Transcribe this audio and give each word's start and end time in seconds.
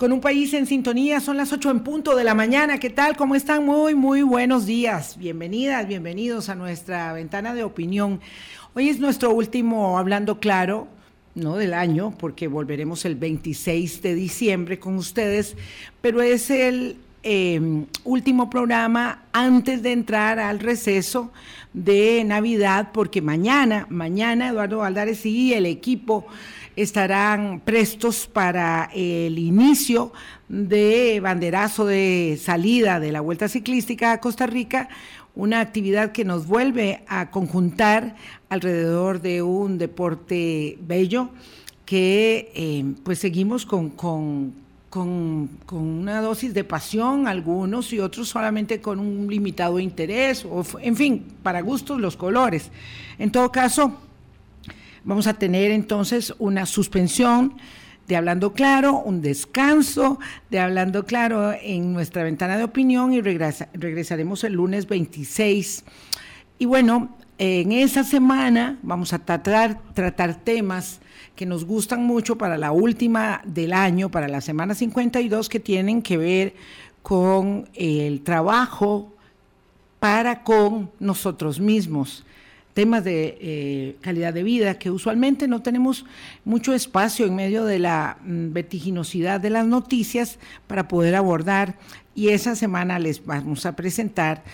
con 0.00 0.12
un 0.12 0.22
país 0.22 0.54
en 0.54 0.64
sintonía. 0.64 1.20
Son 1.20 1.36
las 1.36 1.52
8 1.52 1.70
en 1.70 1.80
punto 1.80 2.16
de 2.16 2.24
la 2.24 2.34
mañana. 2.34 2.80
¿Qué 2.80 2.88
tal? 2.88 3.18
¿Cómo 3.18 3.34
están? 3.34 3.66
Muy, 3.66 3.94
muy 3.94 4.22
buenos 4.22 4.64
días. 4.64 5.18
Bienvenidas, 5.18 5.86
bienvenidos 5.86 6.48
a 6.48 6.54
nuestra 6.54 7.12
ventana 7.12 7.52
de 7.52 7.64
opinión. 7.64 8.18
Hoy 8.72 8.88
es 8.88 8.98
nuestro 8.98 9.30
último 9.30 9.98
Hablando 9.98 10.40
Claro, 10.40 10.88
no 11.34 11.58
del 11.58 11.74
año, 11.74 12.14
porque 12.16 12.48
volveremos 12.48 13.04
el 13.04 13.14
26 13.14 14.00
de 14.00 14.14
diciembre 14.14 14.78
con 14.78 14.96
ustedes, 14.96 15.54
pero 16.00 16.22
es 16.22 16.48
el 16.48 16.96
em, 17.22 17.84
último 18.02 18.48
programa 18.48 19.24
antes 19.34 19.82
de 19.82 19.92
entrar 19.92 20.38
al 20.38 20.60
receso 20.60 21.30
de 21.74 22.24
Navidad, 22.24 22.88
porque 22.94 23.20
mañana, 23.20 23.86
mañana 23.90 24.48
Eduardo 24.48 24.78
Valdares 24.78 25.26
y 25.26 25.52
el 25.52 25.66
equipo 25.66 26.24
estarán 26.82 27.60
prestos 27.60 28.26
para 28.26 28.90
el 28.94 29.38
inicio 29.38 30.12
de 30.48 31.20
banderazo 31.22 31.86
de 31.86 32.38
salida 32.40 33.00
de 33.00 33.12
la 33.12 33.20
Vuelta 33.20 33.48
Ciclística 33.48 34.12
a 34.12 34.20
Costa 34.20 34.46
Rica, 34.46 34.88
una 35.34 35.60
actividad 35.60 36.12
que 36.12 36.24
nos 36.24 36.46
vuelve 36.46 37.04
a 37.06 37.30
conjuntar 37.30 38.16
alrededor 38.48 39.20
de 39.20 39.42
un 39.42 39.78
deporte 39.78 40.78
bello 40.80 41.30
que 41.84 42.52
eh, 42.54 42.84
pues 43.04 43.18
seguimos 43.18 43.66
con, 43.66 43.90
con, 43.90 44.54
una 45.70 46.20
dosis 46.20 46.54
de 46.54 46.64
pasión, 46.64 47.26
algunos 47.28 47.92
y 47.92 48.00
otros 48.00 48.28
solamente 48.28 48.80
con 48.80 48.98
un 48.98 49.28
limitado 49.28 49.78
interés, 49.78 50.44
o, 50.44 50.64
en 50.80 50.96
fin, 50.96 51.26
para 51.42 51.60
gustos 51.60 52.00
los 52.00 52.16
colores. 52.16 52.70
En 53.18 53.30
todo 53.30 53.52
caso, 53.52 53.98
Vamos 55.04 55.26
a 55.26 55.34
tener 55.34 55.70
entonces 55.70 56.34
una 56.38 56.66
suspensión 56.66 57.54
de 58.06 58.16
Hablando 58.16 58.52
Claro, 58.52 58.98
un 58.98 59.22
descanso 59.22 60.18
de 60.50 60.58
Hablando 60.58 61.06
Claro 61.06 61.52
en 61.52 61.92
nuestra 61.92 62.22
ventana 62.22 62.58
de 62.58 62.64
opinión 62.64 63.14
y 63.14 63.22
regresaremos 63.22 64.44
el 64.44 64.54
lunes 64.54 64.86
26. 64.86 65.84
Y 66.58 66.66
bueno, 66.66 67.16
en 67.38 67.72
esa 67.72 68.04
semana 68.04 68.78
vamos 68.82 69.14
a 69.14 69.20
tratar, 69.20 69.80
temas 70.44 71.00
que 71.34 71.46
nos 71.46 71.64
gustan 71.64 72.04
mucho 72.04 72.36
para 72.36 72.58
la 72.58 72.72
última 72.72 73.40
del 73.46 73.72
año, 73.72 74.10
para 74.10 74.28
la 74.28 74.42
semana 74.42 74.74
52, 74.74 75.48
que 75.48 75.60
tienen 75.60 76.02
que 76.02 76.18
ver 76.18 76.54
con 77.02 77.70
el 77.72 78.20
trabajo 78.20 79.14
para 79.98 80.42
con 80.42 80.90
nosotros 80.98 81.58
mismos 81.58 82.26
temas 82.74 83.04
de 83.04 83.36
eh, 83.40 83.96
calidad 84.00 84.32
de 84.32 84.42
vida, 84.42 84.78
que 84.78 84.90
usualmente 84.90 85.48
no 85.48 85.62
tenemos 85.62 86.04
mucho 86.44 86.72
espacio 86.72 87.26
en 87.26 87.34
medio 87.34 87.64
de 87.64 87.78
la 87.78 88.18
mm, 88.24 88.52
vertiginosidad 88.52 89.40
de 89.40 89.50
las 89.50 89.66
noticias 89.66 90.38
para 90.66 90.88
poder 90.88 91.14
abordar. 91.14 91.78
Y 92.14 92.28
esa 92.28 92.54
semana 92.56 92.98
les 92.98 93.24
vamos 93.24 93.66
a 93.66 93.76
presentar 93.76 94.44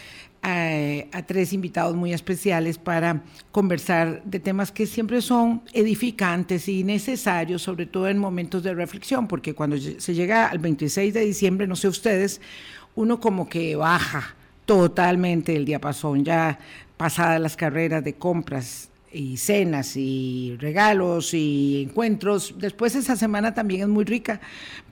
a, 0.43 0.69
a, 1.13 1.23
tres 1.23 1.53
invitados 1.53 1.97
muy 1.97 2.13
especiales 2.13 2.79
para 2.79 3.23
conversar 3.51 4.23
de 4.25 4.39
temas 4.39 4.71
que 4.71 4.87
siempre 4.87 5.21
son 5.21 5.63
edificantes 5.73 6.69
y 6.69 6.85
necesarios, 6.85 7.63
sobre 7.63 7.87
todo 7.87 8.09
en 8.09 8.19
momentos 8.19 8.63
de 8.63 8.75
reflexión, 8.75 9.27
porque 9.27 9.55
cuando 9.55 9.77
se 9.79 10.15
llega 10.15 10.47
al 10.47 10.59
26 10.59 11.13
de 11.15 11.21
diciembre, 11.21 11.67
no 11.67 11.75
sé 11.75 11.89
ustedes, 11.89 12.41
uno 12.95 13.21
como 13.21 13.49
que 13.49 13.77
baja 13.77 14.37
totalmente 14.67 15.55
el 15.55 15.65
diapasón, 15.65 16.25
ya 16.25 16.59
pasadas 16.97 17.41
las 17.41 17.57
carreras 17.57 18.03
de 18.05 18.15
compras 18.15 18.91
y 19.13 19.37
cenas 19.37 19.97
y 19.97 20.57
regalos 20.59 21.33
y 21.35 21.85
encuentros. 21.89 22.55
Después 22.59 22.95
esa 22.95 23.17
semana 23.17 23.55
también 23.55 23.83
es 23.83 23.89
muy 23.89 24.05
rica 24.05 24.41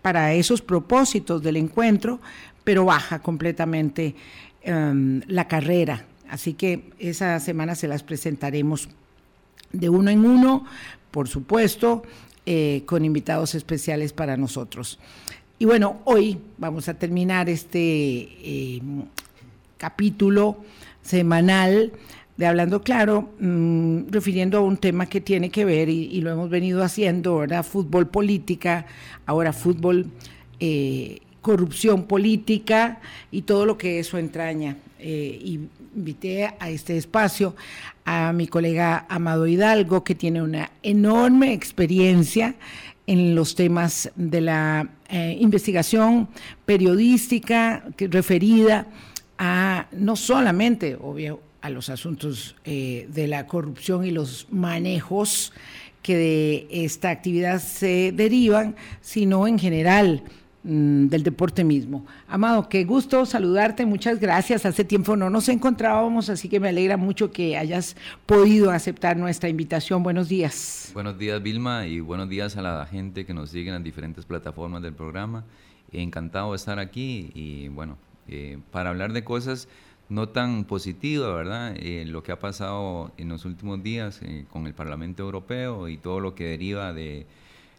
para 0.02 0.32
esos 0.32 0.62
propósitos 0.62 1.42
del 1.42 1.56
encuentro, 1.56 2.20
pero 2.62 2.84
baja 2.84 3.18
completamente 3.18 4.14
em, 4.62 5.20
la 5.26 5.46
carrera. 5.48 6.06
Así 6.30 6.54
que 6.54 6.90
esa 6.98 7.38
semana 7.40 7.74
se 7.74 7.88
las 7.88 8.02
presentaremos 8.02 8.88
de 9.72 9.88
uno 9.88 10.10
en 10.10 10.24
uno, 10.24 10.64
por 11.10 11.28
supuesto, 11.28 12.02
eh, 12.46 12.82
con 12.86 13.04
invitados 13.04 13.54
especiales 13.54 14.12
para 14.12 14.36
nosotros. 14.36 14.98
Y 15.58 15.66
bueno, 15.66 16.00
hoy 16.04 16.38
vamos 16.58 16.88
a 16.88 16.94
terminar 16.94 17.48
este 17.48 18.76
em, 18.76 19.04
capítulo 19.76 20.58
semanal 21.04 21.92
de 22.36 22.46
Hablando 22.46 22.82
Claro, 22.82 23.30
mm, 23.38 24.10
refiriendo 24.10 24.58
a 24.58 24.60
un 24.62 24.76
tema 24.76 25.06
que 25.06 25.20
tiene 25.20 25.50
que 25.50 25.64
ver, 25.64 25.88
y, 25.88 26.20
lo 26.20 26.32
hemos 26.32 26.50
venido 26.50 26.82
haciendo, 26.82 27.30
ahora 27.30 27.62
fútbol 27.62 28.08
política, 28.08 28.86
ahora 29.26 29.52
fútbol 29.52 30.06
eh, 30.58 31.20
corrupción 31.40 32.04
política 32.04 33.00
y 33.30 33.42
todo 33.42 33.66
lo 33.66 33.78
que 33.78 34.00
eso 34.00 34.18
entraña. 34.18 34.76
Eh, 34.98 35.58
invité 35.94 36.54
a 36.58 36.70
este 36.70 36.96
espacio 36.96 37.54
a 38.04 38.32
mi 38.32 38.46
colega 38.46 39.06
Amado 39.08 39.46
Hidalgo, 39.46 40.02
que 40.02 40.14
tiene 40.14 40.42
una 40.42 40.70
enorme 40.82 41.52
experiencia 41.52 42.54
en 43.06 43.34
los 43.34 43.54
temas 43.54 44.10
de 44.16 44.40
la 44.40 44.88
eh, 45.10 45.36
investigación 45.38 46.28
periodística 46.64 47.84
referida 47.98 48.86
a 49.38 49.86
no 49.92 50.16
solamente, 50.16 50.96
obvio, 51.00 51.40
a 51.64 51.70
los 51.70 51.88
asuntos 51.88 52.56
eh, 52.64 53.08
de 53.10 53.26
la 53.26 53.46
corrupción 53.46 54.04
y 54.04 54.10
los 54.10 54.46
manejos 54.50 55.52
que 56.02 56.16
de 56.16 56.68
esta 56.70 57.08
actividad 57.08 57.58
se 57.58 58.12
derivan, 58.12 58.76
sino 59.00 59.46
en 59.46 59.58
general 59.58 60.22
mm, 60.62 61.06
del 61.06 61.22
deporte 61.22 61.64
mismo. 61.64 62.04
Amado, 62.28 62.68
qué 62.68 62.84
gusto 62.84 63.24
saludarte, 63.24 63.86
muchas 63.86 64.20
gracias. 64.20 64.66
Hace 64.66 64.84
tiempo 64.84 65.16
no 65.16 65.30
nos 65.30 65.48
encontrábamos, 65.48 66.28
así 66.28 66.50
que 66.50 66.60
me 66.60 66.68
alegra 66.68 66.98
mucho 66.98 67.32
que 67.32 67.56
hayas 67.56 67.96
podido 68.26 68.70
aceptar 68.70 69.16
nuestra 69.16 69.48
invitación. 69.48 70.02
Buenos 70.02 70.28
días. 70.28 70.90
Buenos 70.92 71.18
días, 71.18 71.42
Vilma, 71.42 71.86
y 71.86 72.00
buenos 72.00 72.28
días 72.28 72.58
a 72.58 72.62
la 72.62 72.84
gente 72.84 73.24
que 73.24 73.32
nos 73.32 73.48
sigue 73.48 73.68
en 73.68 73.74
las 73.76 73.84
diferentes 73.84 74.26
plataformas 74.26 74.82
del 74.82 74.92
programa. 74.92 75.44
Encantado 75.90 76.50
de 76.50 76.56
estar 76.56 76.78
aquí 76.78 77.30
y 77.34 77.68
bueno, 77.68 77.96
eh, 78.28 78.58
para 78.70 78.90
hablar 78.90 79.12
de 79.12 79.24
cosas 79.24 79.68
no 80.08 80.28
tan 80.28 80.64
positivas, 80.64 81.34
¿verdad? 81.34 81.74
Eh, 81.76 82.04
lo 82.06 82.22
que 82.22 82.32
ha 82.32 82.38
pasado 82.38 83.12
en 83.16 83.28
los 83.28 83.44
últimos 83.44 83.82
días 83.82 84.20
eh, 84.22 84.44
con 84.50 84.66
el 84.66 84.74
Parlamento 84.74 85.22
Europeo 85.22 85.88
y 85.88 85.96
todo 85.96 86.20
lo 86.20 86.34
que 86.34 86.44
deriva 86.44 86.92
de 86.92 87.26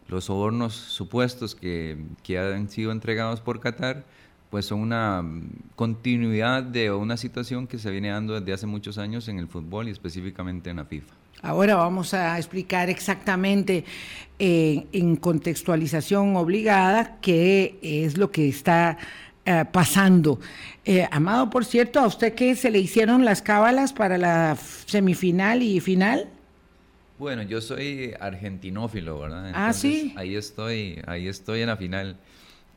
los 0.08 0.24
sobornos 0.24 0.74
supuestos 0.74 1.54
que, 1.54 1.98
que 2.22 2.38
han 2.38 2.68
sido 2.68 2.92
entregados 2.92 3.40
por 3.40 3.60
Qatar, 3.60 4.04
pues 4.50 4.66
son 4.66 4.80
una 4.80 5.24
continuidad 5.74 6.62
de 6.62 6.92
una 6.92 7.16
situación 7.16 7.66
que 7.66 7.78
se 7.78 7.90
viene 7.90 8.10
dando 8.10 8.38
desde 8.38 8.52
hace 8.52 8.66
muchos 8.66 8.98
años 8.98 9.28
en 9.28 9.38
el 9.38 9.48
fútbol 9.48 9.88
y 9.88 9.90
específicamente 9.90 10.70
en 10.70 10.76
la 10.76 10.84
FIFA. 10.84 11.14
Ahora 11.42 11.76
vamos 11.76 12.14
a 12.14 12.38
explicar 12.38 12.88
exactamente 12.88 13.84
en 14.38 15.16
contextualización 15.16 16.34
obligada 16.36 17.18
qué 17.20 17.78
es 17.82 18.16
lo 18.16 18.30
que 18.30 18.48
está 18.48 18.98
eh, 19.46 19.64
pasando. 19.70 20.40
Eh, 20.84 21.06
Amado, 21.12 21.50
por 21.50 21.64
cierto, 21.64 22.00
¿a 22.00 22.06
usted 22.06 22.34
qué 22.34 22.56
se 22.56 22.68
le 22.70 22.80
hicieron 22.80 23.24
las 23.24 23.42
cábalas 23.42 23.92
para 23.92 24.18
la 24.18 24.56
semifinal 24.56 25.62
y 25.62 25.78
final? 25.78 26.28
Bueno, 27.16 27.42
yo 27.42 27.60
soy 27.60 28.12
argentinófilo, 28.18 29.20
¿verdad? 29.20 29.52
ah, 29.54 29.72
sí. 29.72 30.12
Ahí 30.16 30.34
estoy, 30.34 31.00
ahí 31.06 31.28
estoy 31.28 31.60
en 31.60 31.68
la 31.68 31.76
final. 31.76 32.16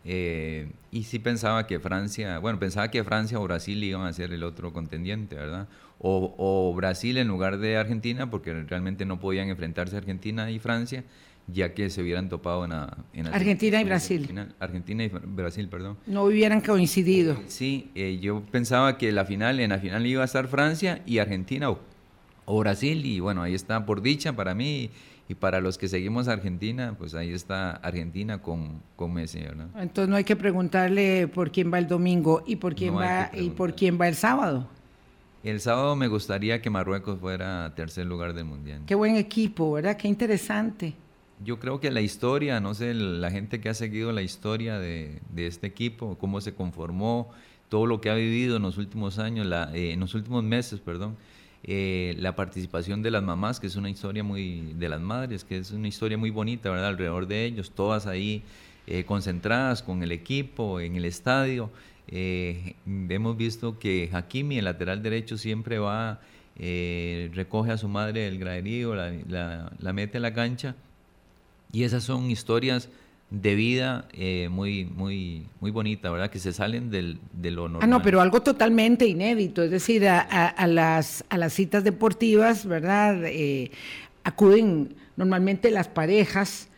Eh, 0.05 0.71
y 0.91 1.03
sí 1.03 1.17
pensaba 1.17 1.65
que 1.65 1.79
Francia, 1.79 2.37
bueno, 2.37 2.59
pensaba 2.59 2.89
que 2.91 3.03
Francia 3.03 3.39
o 3.39 3.43
Brasil 3.43 3.83
iban 3.83 4.05
a 4.05 4.13
ser 4.13 4.31
el 4.31 4.43
otro 4.43 4.71
contendiente, 4.71 5.35
¿verdad? 5.35 5.67
O, 5.97 6.35
o 6.37 6.73
Brasil 6.75 7.17
en 7.17 7.27
lugar 7.27 7.57
de 7.57 7.77
Argentina, 7.77 8.29
porque 8.29 8.53
realmente 8.53 9.05
no 9.05 9.19
podían 9.19 9.49
enfrentarse 9.49 9.97
Argentina 9.97 10.51
y 10.51 10.59
Francia 10.59 11.03
ya 11.51 11.73
que 11.73 11.89
se 11.89 12.01
hubieran 12.01 12.29
topado 12.29 12.65
en, 12.65 13.27
Argentina 13.27 13.81
y 13.81 13.83
Brasil. 13.83 14.29
Argentina 14.59 15.03
y 15.03 15.09
Brasil, 15.09 15.67
perdón. 15.69 15.97
No 16.05 16.23
hubieran 16.23 16.61
coincidido. 16.61 17.37
Sí, 17.47 17.89
eh, 17.95 18.19
yo 18.21 18.41
pensaba 18.51 18.97
que 18.97 19.11
la 19.11 19.25
final, 19.25 19.59
en 19.59 19.69
la 19.69 19.79
final 19.79 20.05
iba 20.05 20.21
a 20.21 20.25
estar 20.25 20.47
Francia 20.47 21.01
y 21.05 21.19
Argentina 21.19 21.69
o, 22.45 22.59
Brasil, 22.59 23.05
y 23.05 23.19
bueno, 23.19 23.43
ahí 23.43 23.53
está 23.53 23.85
por 23.85 24.01
dicha 24.01 24.35
para 24.35 24.55
mí. 24.55 24.89
Y 25.27 25.35
para 25.35 25.61
los 25.61 25.77
que 25.77 25.87
seguimos 25.87 26.27
a 26.27 26.31
Argentina, 26.33 26.95
pues 26.97 27.13
ahí 27.13 27.31
está 27.31 27.73
Argentina 27.73 28.41
con, 28.41 28.81
con 28.95 29.13
Messi, 29.13 29.37
¿verdad? 29.37 29.67
Entonces 29.77 30.09
no 30.09 30.15
hay 30.15 30.23
que 30.23 30.35
preguntarle 30.35 31.27
por 31.27 31.51
quién 31.51 31.71
va 31.71 31.77
el 31.77 31.87
domingo 31.87 32.43
y 32.47 32.55
por 32.55 32.73
quién 32.73 32.95
va 32.95 33.29
y 33.31 33.51
por 33.51 33.75
quién 33.75 34.01
va 34.01 34.07
el 34.07 34.15
sábado. 34.15 34.67
El 35.43 35.61
sábado 35.61 35.95
me 35.95 36.07
gustaría 36.07 36.63
que 36.63 36.71
Marruecos 36.71 37.19
fuera 37.19 37.75
tercer 37.75 38.07
lugar 38.07 38.33
del 38.33 38.45
mundial. 38.45 38.81
Qué 38.87 38.95
buen 38.95 39.17
equipo, 39.17 39.71
¿verdad? 39.73 39.95
Qué 39.97 40.07
interesante 40.07 40.95
yo 41.43 41.59
creo 41.59 41.79
que 41.79 41.91
la 41.91 42.01
historia, 42.01 42.59
no 42.59 42.73
sé, 42.73 42.93
la 42.93 43.31
gente 43.31 43.61
que 43.61 43.69
ha 43.69 43.73
seguido 43.73 44.11
la 44.11 44.21
historia 44.21 44.79
de, 44.79 45.21
este 45.35 45.67
equipo, 45.67 46.17
cómo 46.17 46.41
se 46.41 46.53
conformó, 46.53 47.29
todo 47.69 47.85
lo 47.85 48.01
que 48.01 48.09
ha 48.09 48.15
vivido 48.15 48.57
en 48.57 48.63
los 48.63 48.77
últimos 48.77 49.19
años, 49.19 49.45
la, 49.45 49.71
eh, 49.75 49.91
en 49.93 49.99
los 49.99 50.15
últimos 50.15 50.43
meses, 50.43 50.79
perdón, 50.79 51.17
eh, 51.63 52.15
la 52.17 52.35
participación 52.35 53.01
de 53.01 53.11
las 53.11 53.23
mamás, 53.23 53.59
que 53.59 53.67
es 53.67 53.75
una 53.75 53.89
historia 53.89 54.23
muy, 54.23 54.73
de 54.73 54.89
las 54.89 55.01
madres, 55.01 55.43
que 55.43 55.57
es 55.57 55.71
una 55.71 55.87
historia 55.87 56.17
muy 56.17 56.29
bonita, 56.29 56.69
¿verdad? 56.69 56.87
Alrededor 56.87 57.27
de 57.27 57.45
ellos, 57.45 57.71
todas 57.71 58.07
ahí 58.07 58.43
eh, 58.91 59.03
concentradas 59.05 59.83
con 59.83 60.01
el 60.01 60.11
equipo 60.11 60.79
en 60.79 60.95
el 60.95 61.05
estadio. 61.05 61.69
Eh, 62.07 62.73
hemos 62.87 63.37
visto 63.37 63.77
que 63.77 64.09
Hakimi, 64.11 64.57
el 64.57 64.65
lateral 64.65 65.03
derecho, 65.03 65.37
siempre 65.37 65.77
va, 65.77 66.21
eh, 66.57 67.29
recoge 67.35 67.71
a 67.71 67.77
su 67.77 67.87
madre 67.87 68.21
del 68.21 68.39
graderío, 68.39 68.95
la, 68.95 69.93
mete 69.93 70.17
a 70.17 70.21
la 70.21 70.33
cancha. 70.33 70.75
Y 71.71 71.83
esas 71.83 72.03
son 72.03 72.31
historias 72.31 72.89
de 73.29 73.53
vida 73.53 74.07
muy, 74.49 74.85
muy, 74.85 75.45
muy 75.59 75.69
bonita, 75.69 76.09
¿verdad? 76.09 76.31
Que 76.31 76.39
se 76.39 76.51
salen 76.51 76.89
del, 76.89 77.19
de 77.31 77.51
lo 77.51 77.69
normal. 77.69 77.81
Ah, 77.83 77.87
no, 77.87 78.01
pero 78.01 78.21
algo 78.21 78.41
totalmente 78.41 79.05
inédito, 79.05 79.61
es 79.61 79.69
decir, 79.69 80.07
a, 80.07 80.19
a, 80.19 80.65
las, 80.65 81.23
a 81.29 81.37
las 81.37 81.53
citas 81.53 81.83
deportivas, 81.83 82.65
¿verdad? 82.65 83.21
acuden 84.23 84.95
normalmente 85.15 85.71
las 85.71 85.87
parejas 85.87 86.69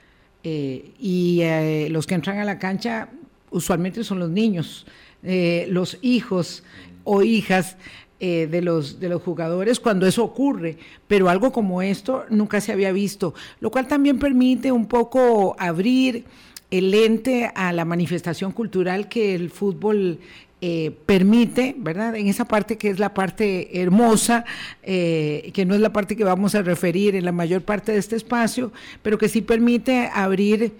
eh, 0.43 0.91
y 0.99 1.41
eh, 1.41 1.87
los 1.91 2.07
que 2.07 2.15
entran 2.15 2.39
a 2.39 2.43
la 2.43 2.57
cancha 2.57 3.09
usualmente 3.51 4.03
son 4.03 4.19
los 4.19 4.29
niños, 4.29 4.87
eh, 5.23 5.67
los 5.69 5.97
hijos 6.01 6.63
o 7.03 7.21
hijas 7.21 7.77
de, 8.21 8.61
los, 8.61 8.99
de 8.99 9.09
los 9.09 9.21
jugadores 9.23 9.79
cuando 9.79 10.05
eso 10.05 10.23
ocurre, 10.23 10.77
pero 11.07 11.27
algo 11.27 11.51
como 11.51 11.81
esto 11.81 12.25
nunca 12.29 12.61
se 12.61 12.71
había 12.71 12.91
visto, 12.91 13.33
lo 13.59 13.71
cual 13.71 13.87
también 13.87 14.19
permite 14.19 14.71
un 14.71 14.85
poco 14.85 15.55
abrir 15.57 16.25
el 16.69 16.91
lente 16.91 17.51
a 17.53 17.73
la 17.73 17.83
manifestación 17.83 18.51
cultural 18.51 19.09
que 19.09 19.35
el 19.35 19.49
fútbol 19.49 20.19
eh, 20.61 20.95
permite, 21.07 21.73
¿verdad? 21.77 22.15
En 22.15 22.27
esa 22.27 22.45
parte 22.45 22.77
que 22.77 22.89
es 22.89 22.99
la 22.99 23.15
parte 23.15 23.81
hermosa, 23.81 24.45
eh, 24.83 25.49
que 25.55 25.65
no 25.65 25.73
es 25.73 25.81
la 25.81 25.91
parte 25.91 26.15
que 26.15 26.23
vamos 26.23 26.53
a 26.53 26.61
referir 26.61 27.15
en 27.15 27.25
la 27.25 27.31
mayor 27.31 27.63
parte 27.63 27.91
de 27.91 27.97
este 27.97 28.15
espacio, 28.15 28.71
pero 29.01 29.17
que 29.17 29.27
sí 29.27 29.41
permite 29.41 30.09
abrir 30.13 30.71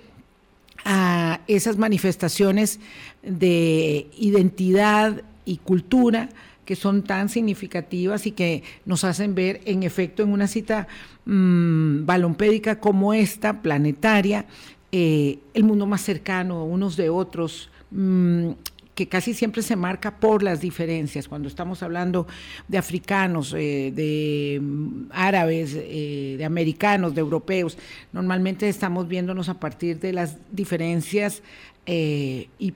a 0.85 1.41
esas 1.47 1.77
manifestaciones 1.77 2.79
de 3.23 4.07
identidad 4.19 5.23
y 5.45 5.57
cultura 5.57 6.29
que 6.71 6.77
son 6.77 7.03
tan 7.03 7.27
significativas 7.27 8.25
y 8.25 8.31
que 8.31 8.63
nos 8.85 9.03
hacen 9.03 9.35
ver 9.35 9.59
en 9.65 9.83
efecto 9.83 10.23
en 10.23 10.31
una 10.31 10.47
cita 10.47 10.87
mmm, 11.25 12.05
balompédica 12.05 12.79
como 12.79 13.13
esta, 13.13 13.61
planetaria, 13.61 14.45
eh, 14.93 15.39
el 15.53 15.65
mundo 15.65 15.85
más 15.85 15.99
cercano 15.99 16.63
unos 16.63 16.95
de 16.95 17.09
otros, 17.09 17.69
mmm, 17.89 18.51
que 18.95 19.09
casi 19.09 19.33
siempre 19.33 19.63
se 19.63 19.75
marca 19.75 20.21
por 20.21 20.43
las 20.43 20.61
diferencias, 20.61 21.27
cuando 21.27 21.49
estamos 21.49 21.83
hablando 21.83 22.25
de 22.69 22.77
africanos, 22.77 23.53
eh, 23.53 23.91
de 23.93 24.61
mm, 24.61 25.09
árabes, 25.11 25.75
eh, 25.75 26.35
de 26.37 26.45
americanos, 26.45 27.15
de 27.15 27.19
europeos, 27.19 27.77
normalmente 28.13 28.69
estamos 28.69 29.09
viéndonos 29.09 29.49
a 29.49 29.59
partir 29.59 29.99
de 29.99 30.13
las 30.13 30.37
diferencias 30.53 31.43
eh, 31.85 32.47
y, 32.59 32.73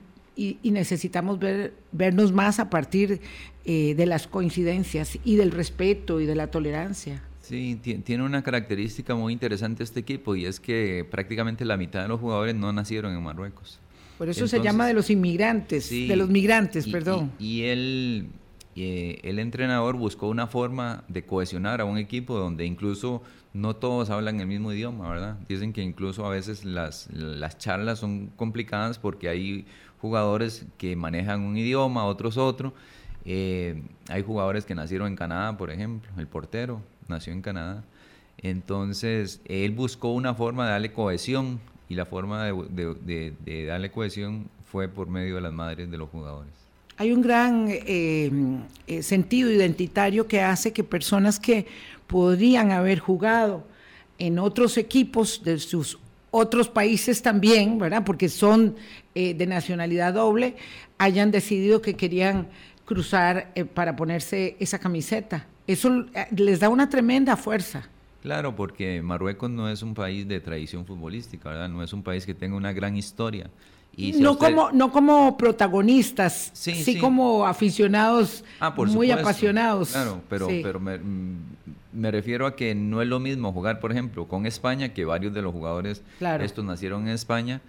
necesitamos 0.64 1.38
ver, 1.38 1.72
vernos 1.92 2.30
más 2.30 2.60
a 2.60 2.68
partir 2.68 3.22
de 3.66 4.06
las 4.06 4.28
coincidencias 4.28 5.18
y 5.24 5.36
del 5.36 5.50
respeto 5.50 6.20
y 6.20 6.26
de 6.26 6.36
la 6.36 6.46
tolerancia. 6.46 7.22
Sí, 7.46 7.80
tiene 8.04 8.24
una 8.24 8.42
característica 8.42 9.14
muy 9.14 9.32
interesante 9.32 9.84
este 9.84 10.00
equipo 10.00 10.34
y 10.34 10.46
es 10.46 10.58
que 10.58 11.06
prácticamente 11.08 11.64
la 11.64 11.76
mitad 11.76 12.02
de 12.02 12.08
los 12.08 12.18
jugadores 12.18 12.56
no 12.56 12.72
nacieron 12.72 13.14
en 13.14 13.22
Marruecos. 13.22 13.78
Por 14.18 14.28
eso 14.28 14.48
se 14.48 14.60
llama 14.60 14.86
de 14.86 14.94
los 14.94 15.10
inmigrantes, 15.10 15.90
de 15.90 16.16
los 16.16 16.28
migrantes, 16.28 16.88
perdón. 16.88 17.30
Y, 17.38 17.62
él, 17.62 18.30
eh, 18.74 19.20
el 19.22 19.38
entrenador 19.38 19.94
buscó 19.96 20.28
una 20.28 20.48
forma 20.48 21.04
de 21.06 21.24
cohesionar 21.24 21.80
a 21.80 21.84
un 21.84 21.98
equipo 21.98 22.36
donde 22.36 22.64
incluso 22.64 23.22
no 23.52 23.76
todos 23.76 24.10
hablan 24.10 24.40
el 24.40 24.48
mismo 24.48 24.72
idioma, 24.72 25.08
¿verdad? 25.08 25.38
Dicen 25.48 25.72
que 25.72 25.82
incluso 25.82 26.26
a 26.26 26.30
veces 26.30 26.64
las, 26.64 27.08
las 27.12 27.58
charlas 27.58 28.00
son 28.00 28.28
complicadas 28.36 28.98
porque 28.98 29.28
hay 29.28 29.66
jugadores 30.00 30.66
que 30.78 30.96
manejan 30.96 31.42
un 31.42 31.56
idioma, 31.56 32.06
otros 32.06 32.38
otro. 32.38 32.74
Eh, 33.26 33.82
hay 34.08 34.22
jugadores 34.22 34.64
que 34.64 34.74
nacieron 34.74 35.08
en 35.08 35.16
Canadá, 35.16 35.56
por 35.56 35.70
ejemplo, 35.70 36.08
el 36.16 36.28
portero 36.28 36.80
nació 37.08 37.32
en 37.32 37.42
Canadá. 37.42 37.84
Entonces, 38.38 39.40
él 39.46 39.72
buscó 39.72 40.12
una 40.12 40.34
forma 40.34 40.64
de 40.66 40.70
darle 40.72 40.92
cohesión 40.92 41.60
y 41.88 41.94
la 41.94 42.06
forma 42.06 42.44
de, 42.44 43.66
darle 43.66 43.90
cohesión 43.90 44.48
fue 44.64 44.88
por 44.88 45.08
medio 45.08 45.36
de 45.36 45.40
las 45.40 45.52
madres 45.52 45.90
de 45.90 45.98
los 45.98 46.08
jugadores. 46.08 46.52
Hay 46.98 47.12
un 47.12 47.20
gran 47.20 47.66
eh, 47.68 48.30
eh, 48.86 49.02
sentido 49.02 49.50
identitario 49.50 50.26
que 50.26 50.40
hace 50.40 50.72
que 50.72 50.82
personas 50.84 51.38
que 51.38 51.66
podrían 52.06 52.70
haber 52.70 53.00
jugado 53.00 53.64
en 54.18 54.38
otros 54.38 54.78
equipos 54.78 55.42
de 55.44 55.58
sus 55.58 55.98
otros 56.30 56.68
países 56.68 57.22
también, 57.22 57.78
¿verdad? 57.78 58.02
Porque 58.04 58.28
son 58.28 58.76
eh, 59.14 59.34
de 59.34 59.46
nacionalidad 59.46 60.14
doble, 60.14 60.56
hayan 60.98 61.30
decidido 61.30 61.80
que 61.80 61.94
querían 61.94 62.48
cruzar 62.86 63.52
para 63.74 63.94
ponerse 63.94 64.56
esa 64.58 64.78
camiseta. 64.78 65.44
Eso 65.66 66.06
les 66.34 66.60
da 66.60 66.70
una 66.70 66.88
tremenda 66.88 67.36
fuerza. 67.36 67.88
Claro, 68.22 68.56
porque 68.56 69.02
Marruecos 69.02 69.50
no 69.50 69.68
es 69.68 69.82
un 69.82 69.94
país 69.94 70.26
de 70.26 70.40
tradición 70.40 70.86
futbolística, 70.86 71.50
¿verdad? 71.50 71.68
No 71.68 71.82
es 71.82 71.92
un 71.92 72.02
país 72.02 72.24
que 72.24 72.34
tenga 72.34 72.56
una 72.56 72.72
gran 72.72 72.96
historia. 72.96 73.50
Y 73.96 74.12
no, 74.12 74.36
como, 74.36 74.70
no 74.72 74.92
como 74.92 75.36
protagonistas, 75.38 76.50
sí, 76.52 76.98
como 76.98 77.46
aficionados 77.46 78.44
ah, 78.60 78.74
muy 78.76 79.10
apasionados. 79.10 79.92
Claro, 79.92 80.20
pero, 80.28 80.48
pero 80.48 80.78
me, 80.78 81.00
me, 81.92 82.10
refiero 82.10 82.46
a 82.46 82.54
que 82.54 82.74
no 82.74 83.00
es 83.00 83.08
lo 83.08 83.20
mismo 83.20 83.52
jugar, 83.54 83.80
por 83.80 83.92
ejemplo, 83.92 84.28
con 84.28 84.44
España, 84.44 84.92
que 84.92 85.06
varios 85.06 85.32
de 85.32 85.40
los 85.40 85.52
jugadores 85.52 86.02
estos 86.40 86.62
nacieron 86.62 87.08
en 87.08 87.14
España, 87.14 87.62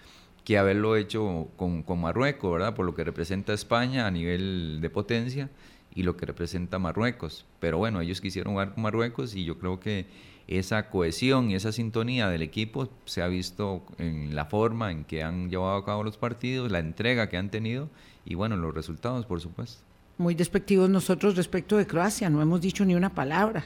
que 0.47 0.57
haberlo 0.57 0.95
hecho 0.95 1.49
con, 1.57 1.83
con 1.83 1.99
Marruecos, 1.99 2.49
¿verdad? 2.53 2.73
Por 2.73 2.85
lo 2.85 2.95
que 2.95 3.03
representa 3.03 3.51
España 3.51 4.07
a 4.07 4.11
nivel 4.11 4.79
de 4.79 4.89
potencia 4.89 5.49
y 5.93 6.03
lo 6.03 6.15
que 6.15 6.25
representa 6.25 6.79
Marruecos. 6.79 7.45
Pero 7.59 7.79
bueno, 7.79 7.99
ellos 7.99 8.21
quisieron 8.21 8.53
jugar 8.53 8.73
con 8.73 8.83
Marruecos 8.83 9.35
y 9.35 9.43
yo 9.43 9.59
creo 9.59 9.81
que 9.81 10.05
esa 10.47 10.89
cohesión 10.89 11.51
y 11.51 11.55
esa 11.55 11.73
sintonía 11.73 12.29
del 12.29 12.43
equipo 12.43 12.89
se 13.03 13.21
ha 13.21 13.27
visto 13.27 13.83
en 13.97 14.35
la 14.35 14.45
forma 14.45 14.89
en 14.89 15.03
que 15.03 15.21
han 15.21 15.49
llevado 15.49 15.75
a 15.75 15.83
cabo 15.83 16.05
los 16.05 16.17
partidos, 16.17 16.71
la 16.71 16.79
entrega 16.79 17.27
que 17.27 17.35
han 17.35 17.51
tenido 17.51 17.89
y 18.23 18.35
bueno, 18.35 18.55
los 18.55 18.73
resultados, 18.73 19.25
por 19.25 19.41
supuesto. 19.41 19.83
Muy 20.17 20.33
despectivos 20.33 20.89
nosotros 20.89 21.35
respecto 21.35 21.75
de 21.75 21.85
Croacia, 21.85 22.29
no 22.29 22.41
hemos 22.41 22.61
dicho 22.61 22.85
ni 22.85 22.95
una 22.95 23.13
palabra. 23.13 23.65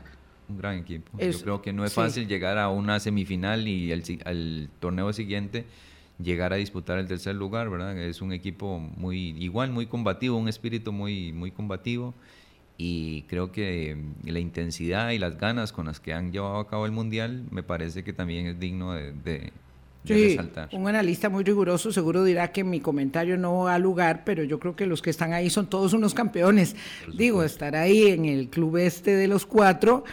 Un 0.50 0.57
gran 0.57 0.80
equipo. 0.80 1.16
Yo 1.19 1.42
creo 1.42 1.62
que 1.62 1.74
no 1.74 1.86
es 1.86 1.94
fácil 1.94 2.28
llegar 2.28 2.57
a 2.57 2.69
una 2.69 3.00
semifinal 3.00 3.68
y 3.68 3.92
el, 3.92 4.04
al 4.25 4.69
torneo 4.80 5.13
siguiente 5.13 5.68
llegar 6.23 6.53
a 6.53 6.57
disputar 6.57 7.00
el 7.00 7.07
tercer 7.07 7.35
lugar, 7.35 7.69
¿verdad? 7.69 7.97
Es 7.97 8.21
un 8.21 8.33
equipo 8.33 8.79
muy 8.79 9.29
igual, 9.39 9.71
muy 9.71 9.85
combativo, 9.85 10.37
un 10.37 10.47
espíritu 10.47 10.92
muy, 10.92 11.31
muy 11.33 11.51
combativo 11.51 12.13
y 12.83 13.23
creo 13.23 13.51
que 13.51 13.95
la 14.25 14.40
intensidad 14.40 15.11
y 15.11 15.19
las 15.19 15.37
ganas 15.37 15.71
con 15.71 15.85
las 15.85 15.99
que 15.99 16.13
han 16.13 16.31
llevado 16.31 16.57
a 16.57 16.68
cabo 16.68 16.87
el 16.87 16.92
Mundial 16.92 17.44
me 17.51 17.61
parece 17.61 18.04
que 18.04 18.11
también 18.11 18.47
es 18.47 18.59
digno 18.59 18.94
de, 18.94 19.13
de, 19.23 19.54
resaltar. 20.04 20.69
Un 20.71 20.87
analista 20.87 21.30
muy 21.30 21.44
riguroso 21.44 21.92
seguro 21.92 22.23
dirá 22.23 22.51
que 22.51 22.63
mi 22.63 22.80
comentario 22.80 23.37
no 23.37 23.68
ha 23.68 23.78
lugar, 23.78 24.23
pero 24.25 24.44
yo 24.44 24.59
creo 24.59 24.75
que 24.75 24.87
los 24.87 25.04
que 25.04 25.11
están 25.11 25.31
ahí 25.31 25.51
son 25.51 25.68
todos 25.68 25.94
unos 25.94 26.16
campeones. 26.16 26.75
Digo, 27.13 27.44
estar 27.44 27.75
ahí 27.75 28.07
en 28.07 28.25
el 28.25 28.49
club 28.49 28.78
este 28.78 29.16
de 29.16 29.28
los 29.28 29.45
cuatro, 29.45 30.04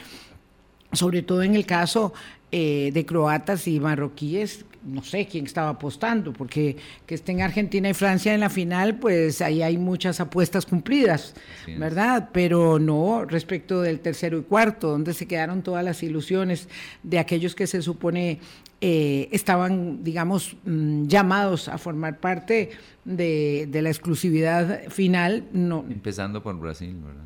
sobre 0.92 1.22
todo 1.22 1.42
en 1.42 1.54
el 1.54 1.64
caso 1.64 2.12
eh, 2.52 2.90
de 2.92 3.06
croatas 3.06 3.66
y 3.66 3.80
marroquíes, 3.80 4.66
no 4.84 5.02
sé 5.02 5.26
quién 5.26 5.44
estaba 5.44 5.70
apostando, 5.70 6.32
porque 6.32 6.76
que 7.06 7.14
estén 7.14 7.40
Argentina 7.40 7.88
y 7.88 7.94
Francia 7.94 8.34
en 8.34 8.40
la 8.40 8.50
final, 8.50 8.98
pues 8.98 9.40
ahí 9.40 9.62
hay 9.62 9.78
muchas 9.78 10.20
apuestas 10.20 10.66
cumplidas, 10.66 11.34
¿verdad? 11.78 12.30
Pero 12.32 12.78
no 12.78 13.24
respecto 13.24 13.80
del 13.82 14.00
tercero 14.00 14.38
y 14.38 14.42
cuarto, 14.42 14.90
donde 14.90 15.14
se 15.14 15.26
quedaron 15.26 15.62
todas 15.62 15.84
las 15.84 16.02
ilusiones 16.02 16.68
de 17.02 17.18
aquellos 17.18 17.54
que 17.54 17.66
se 17.66 17.82
supone 17.82 18.40
eh, 18.80 19.28
estaban, 19.32 20.04
digamos, 20.04 20.56
mm, 20.64 21.06
llamados 21.06 21.68
a 21.68 21.78
formar 21.78 22.20
parte 22.20 22.70
de, 23.04 23.66
de 23.68 23.82
la 23.82 23.88
exclusividad 23.88 24.88
final. 24.88 25.44
No. 25.52 25.84
Empezando 25.88 26.42
por 26.42 26.58
Brasil, 26.58 26.96
¿verdad? 27.04 27.24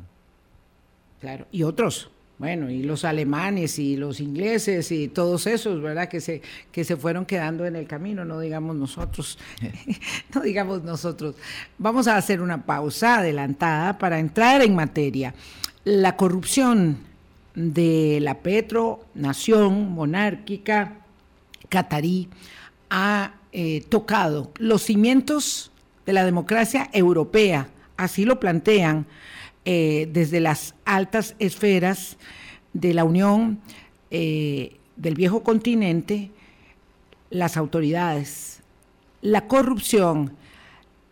Claro, 1.19 1.47
y 1.51 1.63
otros. 1.63 2.09
Bueno, 2.39 2.69
y 2.69 2.81
los 2.81 3.05
alemanes 3.05 3.77
y 3.77 3.95
los 3.95 4.19
ingleses 4.19 4.91
y 4.91 5.07
todos 5.07 5.45
esos, 5.47 5.81
¿verdad? 5.81 6.09
Que 6.09 6.19
se, 6.19 6.41
que 6.71 6.83
se 6.83 6.97
fueron 6.97 7.25
quedando 7.25 7.65
en 7.65 7.75
el 7.75 7.87
camino, 7.87 8.25
no 8.25 8.39
digamos 8.39 8.75
nosotros, 8.75 9.37
no 10.33 10.41
digamos 10.41 10.83
nosotros. 10.83 11.35
Vamos 11.77 12.07
a 12.07 12.17
hacer 12.17 12.41
una 12.41 12.65
pausa 12.65 13.19
adelantada 13.19 13.97
para 13.97 14.19
entrar 14.19 14.61
en 14.61 14.75
materia. 14.75 15.33
La 15.83 16.15
corrupción 16.15 16.97
de 17.55 18.19
la 18.21 18.39
Petro, 18.39 19.05
nación 19.13 19.91
monárquica 19.91 20.97
catarí, 21.69 22.29
ha 22.89 23.33
eh, 23.51 23.85
tocado 23.89 24.51
los 24.57 24.81
cimientos 24.81 25.71
de 26.05 26.13
la 26.13 26.25
democracia 26.25 26.89
europea, 26.93 27.67
así 27.95 28.25
lo 28.25 28.39
plantean 28.39 29.05
eh, 29.65 30.09
desde 30.11 30.39
las 30.39 30.75
altas 30.85 31.35
esferas 31.39 32.17
de 32.73 32.93
la 32.93 33.03
Unión 33.03 33.59
eh, 34.11 34.77
del 34.95 35.15
viejo 35.15 35.43
continente, 35.43 36.31
las 37.29 37.57
autoridades, 37.57 38.61
la 39.21 39.47
corrupción, 39.47 40.33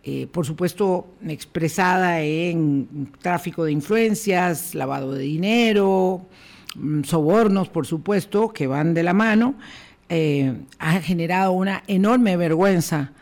eh, 0.04 0.28
por 0.32 0.46
supuesto 0.46 1.08
expresada 1.28 2.22
en 2.22 3.12
tráfico 3.22 3.64
de 3.64 3.72
influencias, 3.72 4.76
lavado 4.76 5.14
de 5.14 5.24
dinero, 5.24 6.26
mm, 6.76 7.04
sobornos, 7.04 7.70
por 7.70 7.88
supuesto, 7.88 8.50
que 8.50 8.68
van 8.68 8.94
de 8.94 9.04
la 9.04 9.14
mano, 9.14 9.56
ha 10.80 11.00
generado 11.00 11.54
una 11.54 11.84
enorme 11.88 12.36
vergüenza 12.36 13.14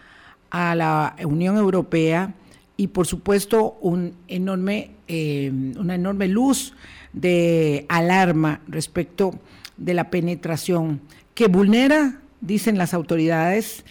a 0.50 0.74
la 0.74 1.16
Unión 1.24 1.56
Europea 1.58 2.34
y 2.80 2.88
por 2.88 3.06
supuesto 3.06 3.78
un 3.82 4.14
enorme, 4.30 4.92
eh, 5.10 5.52
una 5.78 5.96
enorme 5.96 6.28
luz 6.28 6.74
de 7.12 7.86
alarma 7.90 8.62
respecto 8.68 9.40
de 9.76 9.94
la 9.94 10.10
penetración 10.10 11.02
que 11.34 11.48
vulnera, 11.48 12.22
dicen 12.42 12.78
las 12.78 12.94
autoridades, 12.94 13.84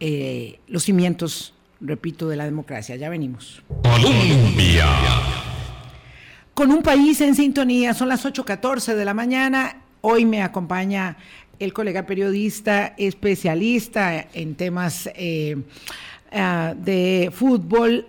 eh, 0.00 0.58
los 0.66 0.84
cimientos, 0.84 1.54
repito, 1.80 2.28
de 2.28 2.36
la 2.36 2.44
democracia. 2.44 2.96
Ya 2.96 3.08
venimos. 3.08 3.62
Colombia. 3.82 4.88
Con 6.54 6.70
un 6.70 6.82
país 6.82 7.20
en 7.20 7.34
sintonía, 7.34 7.94
son 7.94 8.08
las 8.08 8.24
8.14 8.24 8.94
de 8.94 9.04
la 9.04 9.12
mañana. 9.12 9.82
Hoy 10.00 10.24
me 10.24 10.42
acompaña 10.42 11.16
el 11.58 11.72
colega 11.72 12.06
periodista 12.06 12.94
especialista 12.96 14.26
en 14.32 14.54
temas 14.54 15.10
eh, 15.14 15.56
ah, 16.32 16.74
de 16.76 17.30
fútbol 17.32 18.06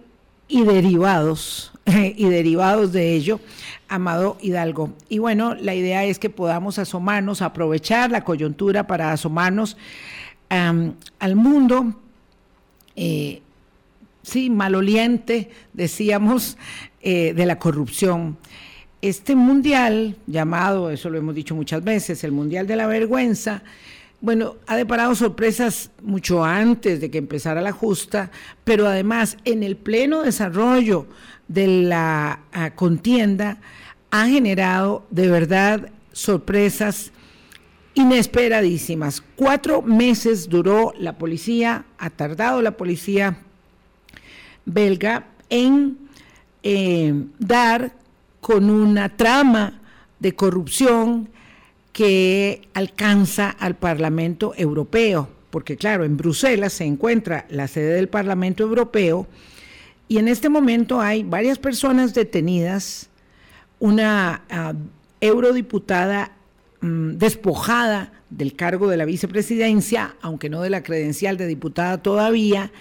y 0.48 0.64
derivados, 0.64 1.72
y 2.16 2.26
derivados 2.30 2.92
de 2.92 3.14
ello, 3.14 3.40
Amado 3.88 4.38
Hidalgo. 4.42 4.94
Y 5.08 5.20
bueno, 5.20 5.54
la 5.56 5.76
idea 5.76 6.04
es 6.04 6.18
que 6.18 6.30
podamos 6.30 6.80
asomarnos, 6.80 7.42
aprovechar 7.42 8.10
la 8.12 8.24
coyuntura 8.24 8.88
para 8.88 9.12
asomarnos 9.12 9.78
al 10.50 11.36
mundo, 11.36 11.94
eh, 12.96 13.42
sí, 14.24 14.50
maloliente, 14.50 15.50
decíamos, 15.74 16.58
eh, 17.02 17.34
de 17.34 17.46
la 17.46 17.60
corrupción. 17.60 18.38
Este 19.02 19.36
mundial, 19.36 20.16
llamado, 20.26 20.90
eso 20.90 21.10
lo 21.10 21.18
hemos 21.18 21.36
dicho 21.36 21.54
muchas 21.54 21.84
veces, 21.84 22.24
el 22.24 22.32
Mundial 22.32 22.66
de 22.66 22.76
la 22.76 22.88
Vergüenza, 22.88 23.62
bueno, 24.22 24.56
ha 24.66 24.76
deparado 24.76 25.14
sorpresas 25.14 25.92
mucho 26.02 26.44
antes 26.44 27.00
de 27.00 27.12
que 27.12 27.20
empezara 27.20 27.62
la 27.62 27.74
justa, 27.74 28.32
pero 28.64 28.88
además 28.88 29.38
en 29.46 29.62
el 29.62 29.76
pleno 29.76 30.24
desarrollo 30.24 31.06
de 31.48 31.68
la 31.68 32.40
ah, 32.52 32.72
contienda 32.72 33.58
ha 34.12 34.28
generado 34.28 35.06
de 35.10 35.30
verdad 35.30 35.90
sorpresas 36.12 37.12
inesperadísimas. 37.94 39.24
Cuatro 39.36 39.82
meses 39.82 40.50
duró 40.50 40.94
la 40.98 41.18
policía, 41.18 41.86
ha 41.98 42.10
tardado 42.10 42.62
la 42.62 42.72
policía 42.72 43.38
belga 44.66 45.28
en 45.50 45.98
eh, 46.64 47.14
dar 47.40 47.94
con 48.42 48.70
una 48.70 49.10
trama 49.10 49.82
de 50.20 50.36
corrupción 50.36 51.30
que 51.94 52.68
alcanza 52.74 53.50
al 53.50 53.76
Parlamento 53.76 54.54
Europeo, 54.58 55.30
porque 55.50 55.78
claro, 55.78 56.04
en 56.04 56.18
Bruselas 56.18 56.74
se 56.74 56.84
encuentra 56.84 57.46
la 57.50 57.68
sede 57.68 57.94
del 57.94 58.10
Parlamento 58.10 58.64
Europeo 58.64 59.28
y 60.08 60.18
en 60.18 60.28
este 60.28 60.50
momento 60.50 61.02
hay 61.02 61.24
varias 61.24 61.58
personas 61.58 62.14
detenidas, 62.14 63.10
una 63.80 64.44
ah, 64.50 64.74
eurodiputada 65.20 66.32
mm, 66.82 67.12
despojada 67.14 68.14
del 68.30 68.56
cargo 68.56 68.88
de 68.88 68.98
la 68.98 69.06
vicepresidencia, 69.06 70.16
aunque 70.22 70.50
no 70.50 70.62
de 70.62 70.70
la 70.70 70.84
credencial 70.84 71.38
de 71.38 71.48
diputada 71.48 72.02
todavía, 72.02 72.72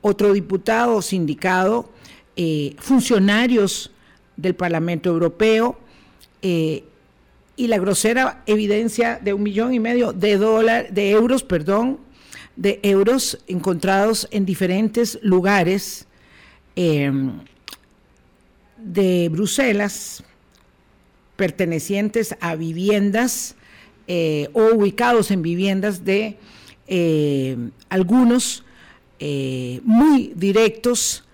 otro 0.00 0.32
diputado 0.32 1.02
sindicado, 1.02 1.90
eh, 2.36 2.76
funcionarios 2.78 3.90
del 4.36 4.54
Parlamento 4.54 5.10
Europeo, 5.10 5.78
eh, 6.42 6.84
y 7.56 7.66
la 7.66 7.78
grosera 7.78 8.42
evidencia 8.46 9.18
de 9.20 9.32
un 9.32 9.42
millón 9.42 9.74
y 9.74 9.80
medio 9.80 10.12
de 10.12 10.36
dólares, 10.36 10.94
de 10.94 11.10
euros, 11.10 11.42
perdón, 11.42 11.98
de 12.54 12.78
euros 12.84 13.42
encontrados 13.48 14.28
en 14.30 14.46
diferentes 14.46 15.18
lugares 15.22 16.07
em, 16.78 17.32
de 18.76 19.28
Bruselas 19.32 20.22
pertenecientes 21.34 22.36
a 22.40 22.54
viviendas 22.54 23.56
eh, 24.06 24.48
o 24.52 24.74
ubicados 24.76 25.32
en 25.32 25.42
viviendas 25.42 26.04
de 26.04 26.36
eh, 26.86 27.56
algunos 27.88 28.64
eh, 29.18 29.80
muy 29.82 30.32
directos 30.36 31.24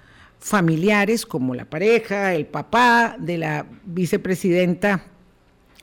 familiares 0.41 1.27
como 1.27 1.55
la 1.55 1.67
pareja, 1.67 2.35
el 2.35 2.47
papá 2.47 3.17
de 3.19 3.37
la 3.37 3.67
vicepresidenta 3.85 5.05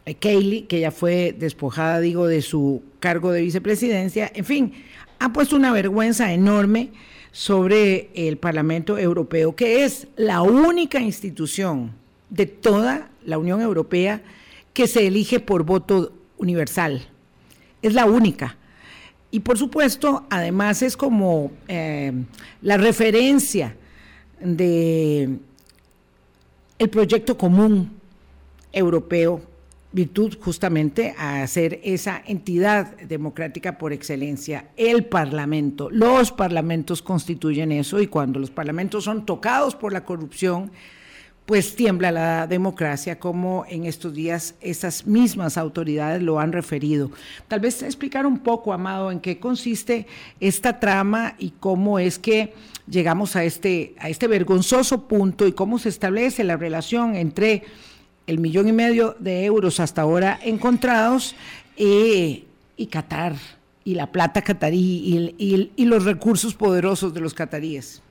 eh, 0.06 0.15
Kaylee, 0.15 0.65
que 0.65 0.80
ya 0.80 0.89
fue 0.89 1.36
despojada, 1.38 2.00
digo, 2.00 2.25
de 2.25 2.41
su 2.41 2.82
cargo 3.00 3.32
de 3.32 3.41
vicepresidencia, 3.41 4.32
en 4.34 4.46
fin, 4.46 4.74
ha 5.20 5.32
puesto 5.32 5.56
una 5.56 5.72
vergüenza 5.72 6.34
enorme 6.34 6.89
sobre 7.31 8.09
el 8.13 8.38
Parlamento 8.38 8.97
Europeo, 8.97 9.55
que 9.55 9.83
es 9.83 10.07
la 10.15 10.41
única 10.41 11.00
institución 11.00 11.93
de 12.29 12.45
toda 12.45 13.09
la 13.25 13.38
Unión 13.38 13.61
Europea 13.61 14.21
que 14.73 14.88
se 14.88 15.07
elige 15.07 15.39
por 15.39 15.63
voto 15.63 16.11
universal. 16.38 17.07
Es 17.81 17.93
la 17.93 18.05
única. 18.05 18.57
Y 19.31 19.39
por 19.39 19.57
supuesto, 19.57 20.25
además 20.29 20.81
es 20.81 20.97
como 20.97 21.51
eh, 21.67 22.11
la 22.61 22.77
referencia 22.77 23.75
de 24.39 25.38
el 26.79 26.89
proyecto 26.89 27.38
común 27.38 27.91
europeo 28.73 29.41
virtud 29.91 30.38
justamente 30.39 31.13
a 31.17 31.45
ser 31.48 31.79
esa 31.83 32.21
entidad 32.25 32.95
democrática 33.01 33.77
por 33.77 33.93
excelencia, 33.93 34.69
el 34.77 35.05
Parlamento. 35.05 35.89
Los 35.89 36.31
parlamentos 36.31 37.01
constituyen 37.01 37.71
eso 37.71 38.00
y 38.00 38.07
cuando 38.07 38.39
los 38.39 38.51
parlamentos 38.51 39.03
son 39.03 39.25
tocados 39.25 39.75
por 39.75 39.91
la 39.91 40.05
corrupción, 40.05 40.71
pues 41.45 41.75
tiembla 41.75 42.12
la 42.12 42.48
democracia, 42.48 43.19
como 43.19 43.65
en 43.67 43.86
estos 43.86 44.13
días 44.13 44.55
esas 44.62 45.05
mismas 45.05 45.57
autoridades 45.57 46.21
lo 46.21 46.39
han 46.39 46.53
referido. 46.53 47.12
Tal 47.50 47.60
vez 47.60 47.83
explicar 47.83 48.25
un 48.25 48.39
poco, 48.39 48.71
Amado, 48.71 49.12
en 49.12 49.19
qué 49.19 49.39
consiste 49.39 50.07
esta 50.39 50.79
trama 50.79 51.36
y 51.39 51.51
cómo 51.60 52.00
es 52.00 52.19
que 52.19 52.53
llegamos 52.88 53.36
a 53.36 53.43
este, 53.43 53.95
a 54.00 54.07
este 54.07 54.27
vergonzoso 54.27 55.07
punto 55.07 55.45
y 55.45 55.51
cómo 55.51 55.77
se 55.79 55.89
establece 55.89 56.45
la 56.45 56.55
relación 56.55 57.15
entre 57.15 57.63
el 58.31 58.39
millón 58.39 58.67
y 58.67 58.71
medio 58.71 59.15
de 59.19 59.45
euros 59.45 59.79
hasta 59.79 60.01
ahora 60.01 60.39
encontrados 60.41 61.35
y 61.75 62.45
Qatar 62.89 63.35
y 63.83 63.95
la 63.95 64.11
plata 64.11 64.41
catarí 64.41 65.31
y, 65.38 65.85
los 65.85 66.05
recursos 66.05 66.53
poderosos 66.53 67.13
de 67.13 67.19
los 67.19 67.33
cataríes. 67.33 68.01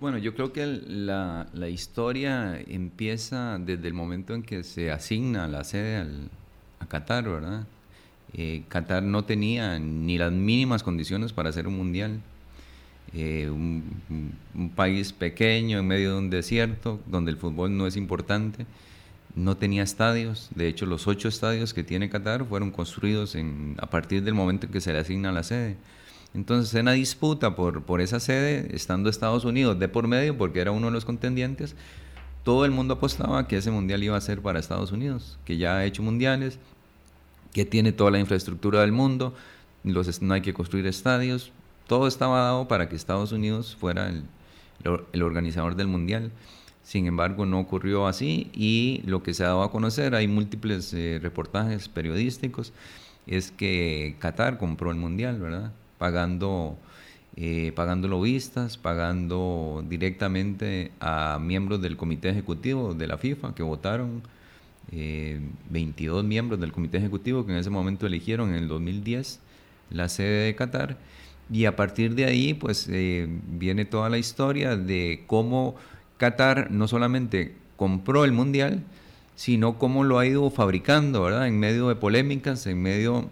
Bueno, 0.00 0.18
yo 0.18 0.34
creo 0.34 0.52
que 0.52 0.66
la, 0.66 1.46
historia 1.68 2.60
empieza 2.60 3.58
desde 3.58 3.88
el 3.88 3.94
momento 3.94 4.34
en 4.34 4.42
que 4.42 4.62
se 4.62 4.90
asigna 4.90 5.48
la 5.48 5.64
sede 5.64 6.06
a 6.80 6.86
Qatar, 6.86 7.24
¿verdad? 7.28 7.66
Eh, 8.34 8.62
Qatar 8.68 9.02
no 9.02 9.24
tenía 9.24 9.78
ni 9.78 10.16
las 10.18 10.32
mínimas 10.32 10.82
condiciones 10.82 11.32
para 11.32 11.50
hacer 11.50 11.66
un 11.66 11.76
mundial. 11.76 12.20
Eh, 13.14 13.50
un, 13.50 14.70
país 14.74 15.12
pequeño 15.12 15.78
en 15.78 15.86
medio 15.86 16.12
de 16.12 16.18
un 16.18 16.30
desierto 16.30 16.98
donde 17.06 17.30
el 17.30 17.36
fútbol 17.36 17.76
no 17.76 17.86
es 17.86 17.96
importante, 17.96 18.66
no 19.34 19.56
tenía 19.56 19.82
estadios, 19.82 20.48
de 20.54 20.68
hecho 20.68 20.86
los 20.86 21.06
ocho 21.06 21.28
estadios 21.28 21.74
que 21.74 21.84
tiene 21.84 22.08
Qatar 22.08 22.44
fueron 22.46 22.70
construidos 22.70 23.36
a 23.78 23.90
partir 23.90 24.22
del 24.22 24.34
momento 24.34 24.66
en 24.66 24.72
que 24.72 24.80
se 24.80 24.92
le 24.92 24.98
asigna 24.98 25.32
la 25.32 25.42
sede. 25.42 25.76
Entonces, 26.34 26.74
en 26.74 26.86
la 26.86 26.92
disputa 26.92 27.54
por, 27.54 28.00
esa 28.00 28.18
sede, 28.18 28.74
estando 28.74 29.10
Estados 29.10 29.44
Unidos 29.44 29.78
de 29.78 29.88
por 29.88 30.08
medio, 30.08 30.38
porque 30.38 30.60
era 30.60 30.70
uno 30.70 30.86
de 30.86 30.92
los 30.92 31.04
contendientes, 31.04 31.76
todo 32.44 32.64
el 32.64 32.70
mundo 32.70 32.94
apostaba 32.94 33.46
que 33.46 33.58
ese 33.58 33.70
mundial 33.70 34.02
iba 34.02 34.16
a 34.16 34.20
ser 34.20 34.40
para 34.40 34.58
Estados 34.58 34.92
Unidos, 34.92 35.38
que 35.44 35.58
ya 35.58 35.76
ha 35.76 35.84
hecho 35.84 36.02
mundiales, 36.02 36.58
que 37.52 37.66
tiene 37.66 37.92
toda 37.92 38.10
la 38.10 38.18
infraestructura 38.18 38.80
del 38.80 38.92
mundo, 38.92 39.34
no 39.84 40.34
hay 40.34 40.40
que 40.40 40.54
construir 40.54 40.86
estadios, 40.86 41.52
todo 41.86 42.06
estaba 42.06 42.40
dado 42.40 42.68
para 42.68 42.88
que 42.88 42.96
Estados 42.96 43.32
Unidos 43.32 43.76
fuera 43.78 44.08
el, 44.08 45.22
organizador 45.22 45.76
del 45.76 45.88
mundial. 45.88 46.30
Sin 46.82 47.06
embargo, 47.06 47.46
no 47.46 47.60
ocurrió 47.60 48.06
así 48.06 48.50
y 48.52 49.02
lo 49.06 49.22
que 49.22 49.34
se 49.34 49.44
ha 49.44 49.48
dado 49.48 49.62
a 49.62 49.70
conocer, 49.70 50.14
hay 50.14 50.26
múltiples 50.26 50.92
eh, 50.94 51.20
reportajes 51.22 51.88
periodísticos, 51.88 52.72
es 53.26 53.52
que 53.52 54.16
Qatar 54.18 54.58
compró 54.58 54.90
el 54.90 54.96
mundial, 54.96 55.38
¿verdad? 55.38 55.72
Pagando, 55.98 56.76
eh, 57.36 57.72
pagando 57.76 58.08
lobistas, 58.08 58.78
pagando 58.78 59.84
directamente 59.88 60.90
a 60.98 61.38
miembros 61.40 61.80
del 61.80 61.96
comité 61.96 62.30
ejecutivo 62.30 62.94
de 62.94 63.06
la 63.06 63.16
FIFA 63.16 63.54
que 63.54 63.62
votaron, 63.62 64.22
22 64.90 66.24
eh, 66.24 66.26
miembros 66.26 66.60
del 66.60 66.72
comité 66.72 66.98
ejecutivo 66.98 67.46
que 67.46 67.52
en 67.52 67.58
ese 67.58 67.70
momento 67.70 68.06
eligieron 68.06 68.50
en 68.50 68.56
el 68.56 68.68
2010 68.68 69.40
la 69.90 70.08
sede 70.08 70.46
de 70.46 70.54
Qatar 70.54 70.96
Y 71.50 71.66
a 71.66 71.76
partir 71.76 72.14
de 72.14 72.24
ahí, 72.24 72.54
pues 72.54 72.88
eh, 72.90 73.26
viene 73.28 73.84
toda 73.84 74.08
la 74.08 74.18
historia 74.18 74.76
de 74.76 75.24
cómo 75.26 75.74
Qatar 76.16 76.70
no 76.70 76.88
solamente 76.88 77.54
compró 77.76 78.24
el 78.24 78.32
mundial, 78.32 78.82
sino 79.34 79.78
cómo 79.78 80.04
lo 80.04 80.18
ha 80.18 80.26
ido 80.26 80.50
fabricando, 80.50 81.22
¿verdad? 81.22 81.46
En 81.46 81.58
medio 81.58 81.88
de 81.88 81.96
polémicas, 81.96 82.66
en 82.66 82.80
medio 82.80 83.28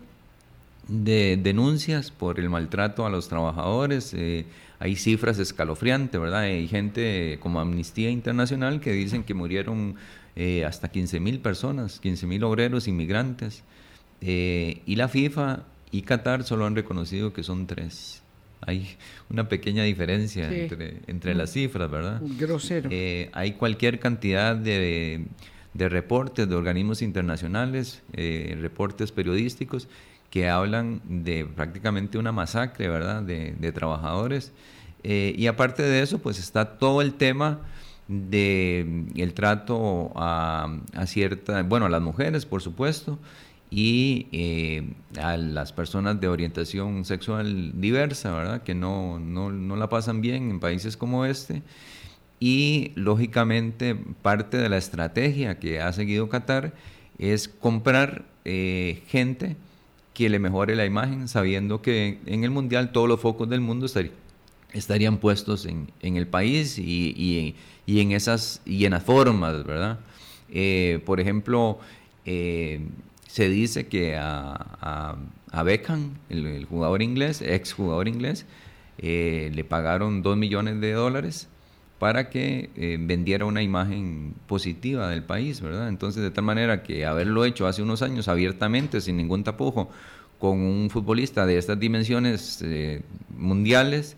de 0.89 1.39
denuncias 1.41 2.11
por 2.11 2.41
el 2.41 2.51
maltrato 2.51 3.07
a 3.07 3.11
los 3.11 3.29
trabajadores. 3.29 4.13
Eh, 4.15 4.45
hay 4.81 4.97
cifras 4.97 5.39
escalofriantes, 5.39 6.21
¿verdad? 6.21 6.41
Hay 6.41 6.67
gente 6.69 7.39
como 7.41 7.61
Amnistía 7.61 8.11
Internacional 8.11 8.81
que 8.81 8.93
dicen 8.93 9.23
que 9.23 9.35
murieron 9.35 9.95
eh, 10.37 10.65
hasta 10.65 10.89
15 10.91 11.21
mil 11.21 11.41
personas, 11.41 12.01
15 12.01 12.27
mil 12.27 12.43
obreros 12.45 12.89
inmigrantes. 12.89 13.63
Y 14.23 14.97
la 14.97 15.09
FIFA 15.09 15.65
y 15.91 16.03
Qatar 16.03 16.45
solo 16.45 16.67
han 16.67 16.75
reconocido 16.75 17.33
que 17.33 17.43
son 17.43 17.67
tres. 17.67 18.23
Hay 18.63 18.97
una 19.31 19.49
pequeña 19.49 19.85
diferencia 19.85 20.53
entre, 20.53 21.01
entre 21.07 21.35
las 21.35 21.53
cifras, 21.53 21.91
¿verdad? 21.91 22.21
Grosero. 22.39 22.91
hay 23.33 23.53
cualquier 23.53 23.99
cantidad 23.99 24.55
de, 24.55 25.25
de, 25.73 25.89
reportes 25.89 26.47
de 26.47 26.55
organismos 26.55 27.01
internacionales, 27.01 28.03
reportes 28.13 29.13
periodísticos 29.13 29.89
que 30.31 30.49
hablan 30.49 31.03
de 31.05 31.45
prácticamente 31.45 32.17
una 32.17 32.33
masacre, 32.33 32.89
¿verdad?, 32.89 33.23
de, 33.23 33.73
trabajadores. 33.73 34.53
Eh, 35.03 35.35
y 35.37 35.47
aparte 35.49 35.83
de 35.83 36.03
eso, 36.03 36.21
pues 36.21 36.39
está 36.39 36.79
todo 36.79 37.03
el 37.03 37.15
tema 37.15 37.61
de 38.07 38.85
mm, 38.87 39.21
el 39.21 39.35
trato 39.35 40.13
a, 40.15 40.79
a 40.95 41.07
cierta, 41.07 41.63
bueno, 41.63 41.87
a 41.87 41.89
las 41.89 42.03
mujeres, 42.03 42.47
por 42.47 42.63
supuesto, 42.63 43.19
y 43.71 44.27
eh, 44.33 44.93
a 45.21 45.37
las 45.37 45.73
personas 45.73 46.21
de 46.21 46.27
orientación 46.27 47.05
sexual 47.05 47.81
diversa, 47.81 48.33
¿verdad?, 48.33 48.63
que 48.63 48.75
no, 48.75 49.21
no, 49.21 49.51
no 49.51 49.77
la 49.77 49.89
pasan 49.89 50.21
bien 50.21 50.51
en 50.51 50.61
países 50.61 50.97
como 50.97 51.25
este. 51.25 51.63
Y 52.41 52.93
lógicamente 52.97 53.95
parte 53.95 54.57
de 54.57 54.69
la 54.69 54.79
estrategia 54.79 55.59
que 55.59 55.81
ha 55.81 55.93
seguido 55.93 56.29
Qatar 56.29 56.73
es 57.19 57.49
comprar 57.49 58.25
eh, 58.45 59.03
gente 59.09 59.57
que 60.15 60.29
le 60.29 60.39
mejore 60.39 60.75
la 60.75 60.85
imagen, 60.85 61.29
sabiendo 61.29 61.81
que 61.81 62.19
en 62.27 62.43
el 62.43 62.51
Mundial 62.51 62.93
todos 62.93 63.09
los 63.09 63.21
focos 63.21 63.49
del 63.49 63.61
mundo 63.61 63.87
estarían 64.73 65.19
puestos 65.19 65.67
en, 65.67 65.89
el 66.03 66.27
país 66.27 66.79
y, 66.79 67.55
en 67.87 68.13
esas, 68.13 68.63
y 68.65 68.85
en 68.87 68.93
las 68.93 69.05
formas, 69.05 69.65
¿verdad? 69.65 70.01
Eh, 70.51 71.01
por 71.07 71.21
ejemplo, 71.21 71.79
se 73.31 73.49
dice 73.49 73.87
que 73.87 74.17
a, 74.17 75.15
Beckham, 75.65 76.17
el, 76.31 76.65
jugador 76.65 77.01
inglés, 77.01 77.43
ex 77.43 77.73
jugador 77.73 78.09
inglés, 78.09 78.45
eh, 78.99 79.53
le 79.55 79.63
pagaron 79.63 80.23
dos 80.23 80.37
millones 80.37 80.81
de 80.81 80.93
dólares 80.93 81.49
para 82.01 82.29
que 82.29 82.71
eh, 82.75 82.99
vendiera 83.01 83.45
una 83.45 83.63
imagen 83.63 84.35
positiva 84.49 85.09
del 85.09 85.23
país, 85.23 85.61
¿verdad? 85.61 85.89
Entonces, 85.89 86.25
de 86.25 86.33
tal 86.33 86.43
manera 86.43 86.83
que 86.83 87.07
haberlo 87.07 87.45
hecho 87.45 87.69
hace 87.69 87.83
unos 87.83 88.03
años 88.03 88.27
abiertamente, 88.27 89.01
sin 89.01 89.17
ningún 89.17 89.45
tapujo, 89.45 89.91
con 90.41 90.61
un 90.63 90.91
futbolista 90.91 91.47
de 91.47 91.57
estas 91.57 91.79
dimensiones 91.79 92.61
eh, 92.63 93.03
mundiales, 93.39 94.17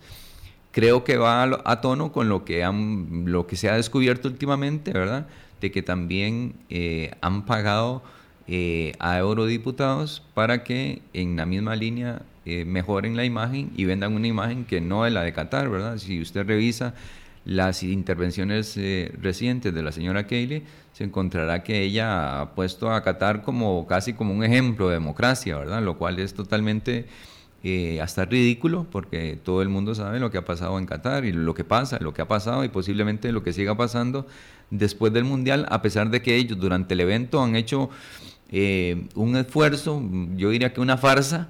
creo 0.70 1.04
que 1.04 1.18
va 1.18 1.42
a, 1.42 1.80
tono 1.82 2.12
con 2.12 2.30
lo 2.30 2.46
que, 2.46 2.64
han, 2.64 3.24
lo 3.26 3.46
que 3.46 3.56
se 3.56 3.68
ha 3.68 3.76
descubierto 3.76 4.28
últimamente, 4.28 4.90
¿verdad? 4.90 5.26
De 5.60 5.70
que 5.70 5.82
también 5.82 6.54
han 7.20 7.44
pagado 7.44 8.02
a 8.98 9.18
eurodiputados 9.18 10.22
para 10.34 10.64
que 10.64 11.02
en 11.12 11.36
la 11.36 11.46
misma 11.46 11.76
línea 11.76 12.22
mejoren 12.44 13.16
la 13.16 13.24
imagen 13.24 13.70
y 13.76 13.84
vendan 13.84 14.14
una 14.14 14.26
imagen 14.26 14.64
que 14.64 14.80
no 14.80 15.06
es 15.06 15.12
la 15.12 15.22
de 15.22 15.32
Qatar, 15.32 15.68
¿verdad? 15.68 15.98
Si 15.98 16.20
usted 16.20 16.46
revisa 16.46 16.94
las 17.44 17.82
intervenciones 17.82 18.76
eh, 18.76 19.12
recientes 19.20 19.74
de 19.74 19.82
la 19.82 19.92
señora 19.92 20.26
Keili, 20.26 20.62
se 20.92 21.04
encontrará 21.04 21.62
que 21.62 21.82
ella 21.82 22.40
ha 22.40 22.54
puesto 22.54 22.90
a 22.90 23.02
Qatar 23.02 23.42
como 23.42 23.86
casi 23.86 24.12
como 24.12 24.32
un 24.34 24.44
ejemplo 24.44 24.88
de 24.88 24.94
democracia, 24.94 25.56
¿verdad? 25.56 25.82
Lo 25.82 25.98
cual 25.98 26.18
es 26.18 26.34
totalmente 26.34 27.06
eh, 27.64 28.00
hasta 28.00 28.24
ridículo 28.24 28.86
porque 28.90 29.38
todo 29.42 29.62
el 29.62 29.68
mundo 29.68 29.94
sabe 29.94 30.18
lo 30.18 30.30
que 30.30 30.38
ha 30.38 30.44
pasado 30.44 30.78
en 30.78 30.86
Qatar 30.86 31.24
y 31.24 31.32
lo 31.32 31.54
que 31.54 31.64
pasa, 31.64 31.98
lo 32.00 32.12
que 32.12 32.22
ha 32.22 32.28
pasado 32.28 32.64
y 32.64 32.68
posiblemente 32.68 33.30
lo 33.32 33.42
que 33.42 33.52
siga 33.52 33.76
pasando 33.76 34.26
después 34.70 35.12
del 35.12 35.24
Mundial, 35.24 35.66
a 35.70 35.82
pesar 35.82 36.10
de 36.10 36.22
que 36.22 36.36
ellos 36.36 36.58
durante 36.58 36.94
el 36.94 37.00
evento 37.00 37.42
han 37.42 37.54
hecho 37.54 37.90
eh, 38.50 39.06
un 39.14 39.36
esfuerzo, 39.36 40.02
yo 40.36 40.50
diría 40.50 40.72
que 40.72 40.80
una 40.80 40.96
farsa, 40.96 41.48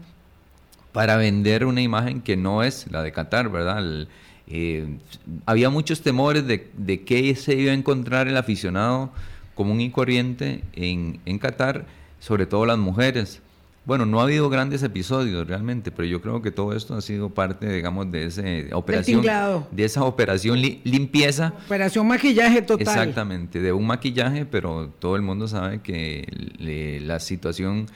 para 0.93 1.17
vender 1.17 1.65
una 1.65 1.81
imagen 1.81 2.21
que 2.21 2.37
no 2.37 2.63
es 2.63 2.87
la 2.91 3.03
de 3.03 3.13
Qatar, 3.13 3.49
¿verdad? 3.49 4.07
Eh, 4.47 4.99
había 5.47 5.71
muchos 5.71 6.03
temores 6.03 6.47
de, 6.47 6.71
de 6.77 7.03
qué 7.03 7.35
se 7.35 7.55
iba 7.55 7.73
a 7.73 7.75
encontrar 7.75 8.29
el 8.29 8.37
aficionado 8.37 9.11
común 9.55 9.81
y 9.81 9.91
corriente 9.91 10.63
en, 10.75 11.21
en 11.25 11.39
Qatar, 11.39 11.87
sobre 12.21 12.47
todo 12.47 12.67
las 12.67 12.79
mujeres. 12.79 13.41
Bueno, 13.85 14.07
no 14.07 14.21
ha 14.21 14.25
habido 14.25 14.49
grandes 14.49 14.83
episodios 14.85 15.47
realmente, 15.49 15.91
pero 15.91 16.07
yo 16.07 16.21
creo 16.21 16.41
que 16.41 16.53
todo 16.53 16.73
esto 16.73 16.95
ha 16.95 17.01
sido 17.01 17.31
parte, 17.31 17.69
digamos, 17.69 18.13
de 18.13 18.27
esa 18.27 18.43
operación, 18.77 19.25
de 19.73 19.85
esa 19.85 20.05
operación 20.05 20.61
limpieza. 20.61 21.53
Operación 21.67 22.07
maquillaje 22.07 22.63
total. 22.63 22.83
Exactamente, 22.83 23.61
de 23.61 23.73
un 23.73 23.87
maquillaje, 23.87 24.47
pero 24.47 24.89
todo 25.01 25.17
el 25.17 25.23
mundo 25.23 25.49
sabe 25.49 25.81
que 25.81 27.01
la 27.05 27.19
situación 27.19 27.87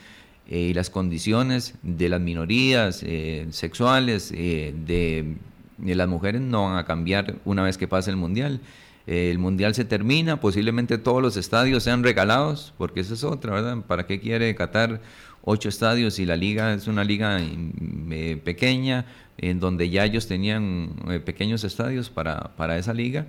eh, 0.48 0.58
y 0.58 0.74
las 0.74 0.90
condiciones 0.90 1.74
de 1.82 2.08
las 2.08 2.20
minorías 2.20 3.04
eh, 3.04 3.46
sexuales, 3.50 4.30
de 4.30 5.36
las 5.78 6.08
mujeres 6.08 6.40
no 6.40 6.64
van 6.64 6.78
a 6.78 6.84
cambiar 6.84 7.36
una 7.44 7.62
vez 7.62 7.78
que 7.78 7.86
pase 7.86 8.10
el 8.10 8.16
Mundial. 8.16 8.60
El 9.06 9.38
Mundial 9.38 9.74
se 9.74 9.84
termina, 9.84 10.40
posiblemente 10.40 10.98
todos 10.98 11.22
los 11.22 11.36
estadios 11.36 11.84
sean 11.84 12.02
regalados, 12.02 12.74
porque 12.76 13.00
esa 13.00 13.14
es 13.14 13.22
otra, 13.22 13.52
¿verdad? 13.52 13.78
¿Para 13.86 14.06
qué 14.06 14.20
quiere 14.20 14.54
Qatar 14.54 15.00
ocho 15.42 15.68
estadios 15.68 16.14
si 16.14 16.26
la 16.26 16.36
liga 16.36 16.74
es 16.74 16.88
una 16.88 17.04
liga 17.04 17.38
eh, 17.40 18.40
pequeña, 18.44 19.06
en 19.38 19.60
donde 19.60 19.90
ya 19.90 20.04
ellos 20.04 20.26
tenían 20.26 20.90
eh, 21.08 21.20
pequeños 21.20 21.62
estadios 21.62 22.10
para, 22.10 22.56
para 22.56 22.78
esa 22.78 22.92
liga? 22.92 23.26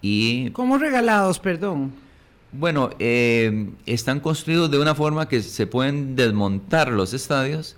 Y, 0.00 0.50
¿Cómo 0.50 0.78
regalados, 0.78 1.40
perdón? 1.40 1.92
Bueno, 2.52 2.90
eh, 2.98 3.68
están 3.86 4.20
construidos 4.20 4.70
de 4.70 4.78
una 4.78 4.94
forma 4.94 5.28
que 5.28 5.42
se 5.42 5.66
pueden 5.66 6.14
desmontar 6.14 6.90
los 6.90 7.14
estadios 7.14 7.76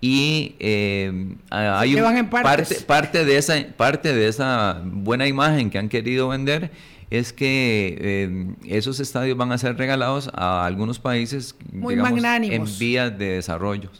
y 0.00 0.54
eh, 0.60 1.34
hay 1.50 1.96
parte, 2.30 2.76
parte, 2.86 3.24
de 3.24 3.36
esa, 3.36 3.54
parte 3.76 4.12
de 4.12 4.28
esa 4.28 4.80
buena 4.84 5.26
imagen 5.26 5.70
que 5.70 5.78
han 5.78 5.88
querido 5.88 6.28
vender 6.28 6.70
es 7.10 7.32
que 7.32 7.96
eh, 8.00 8.54
esos 8.66 9.00
estadios 9.00 9.36
van 9.36 9.50
a 9.50 9.58
ser 9.58 9.76
regalados 9.76 10.30
a 10.34 10.64
algunos 10.64 11.00
países 11.00 11.56
Muy 11.72 11.96
digamos, 11.96 12.22
en 12.22 12.78
vías 12.78 13.18
de 13.18 13.30
desarrollo. 13.32 13.90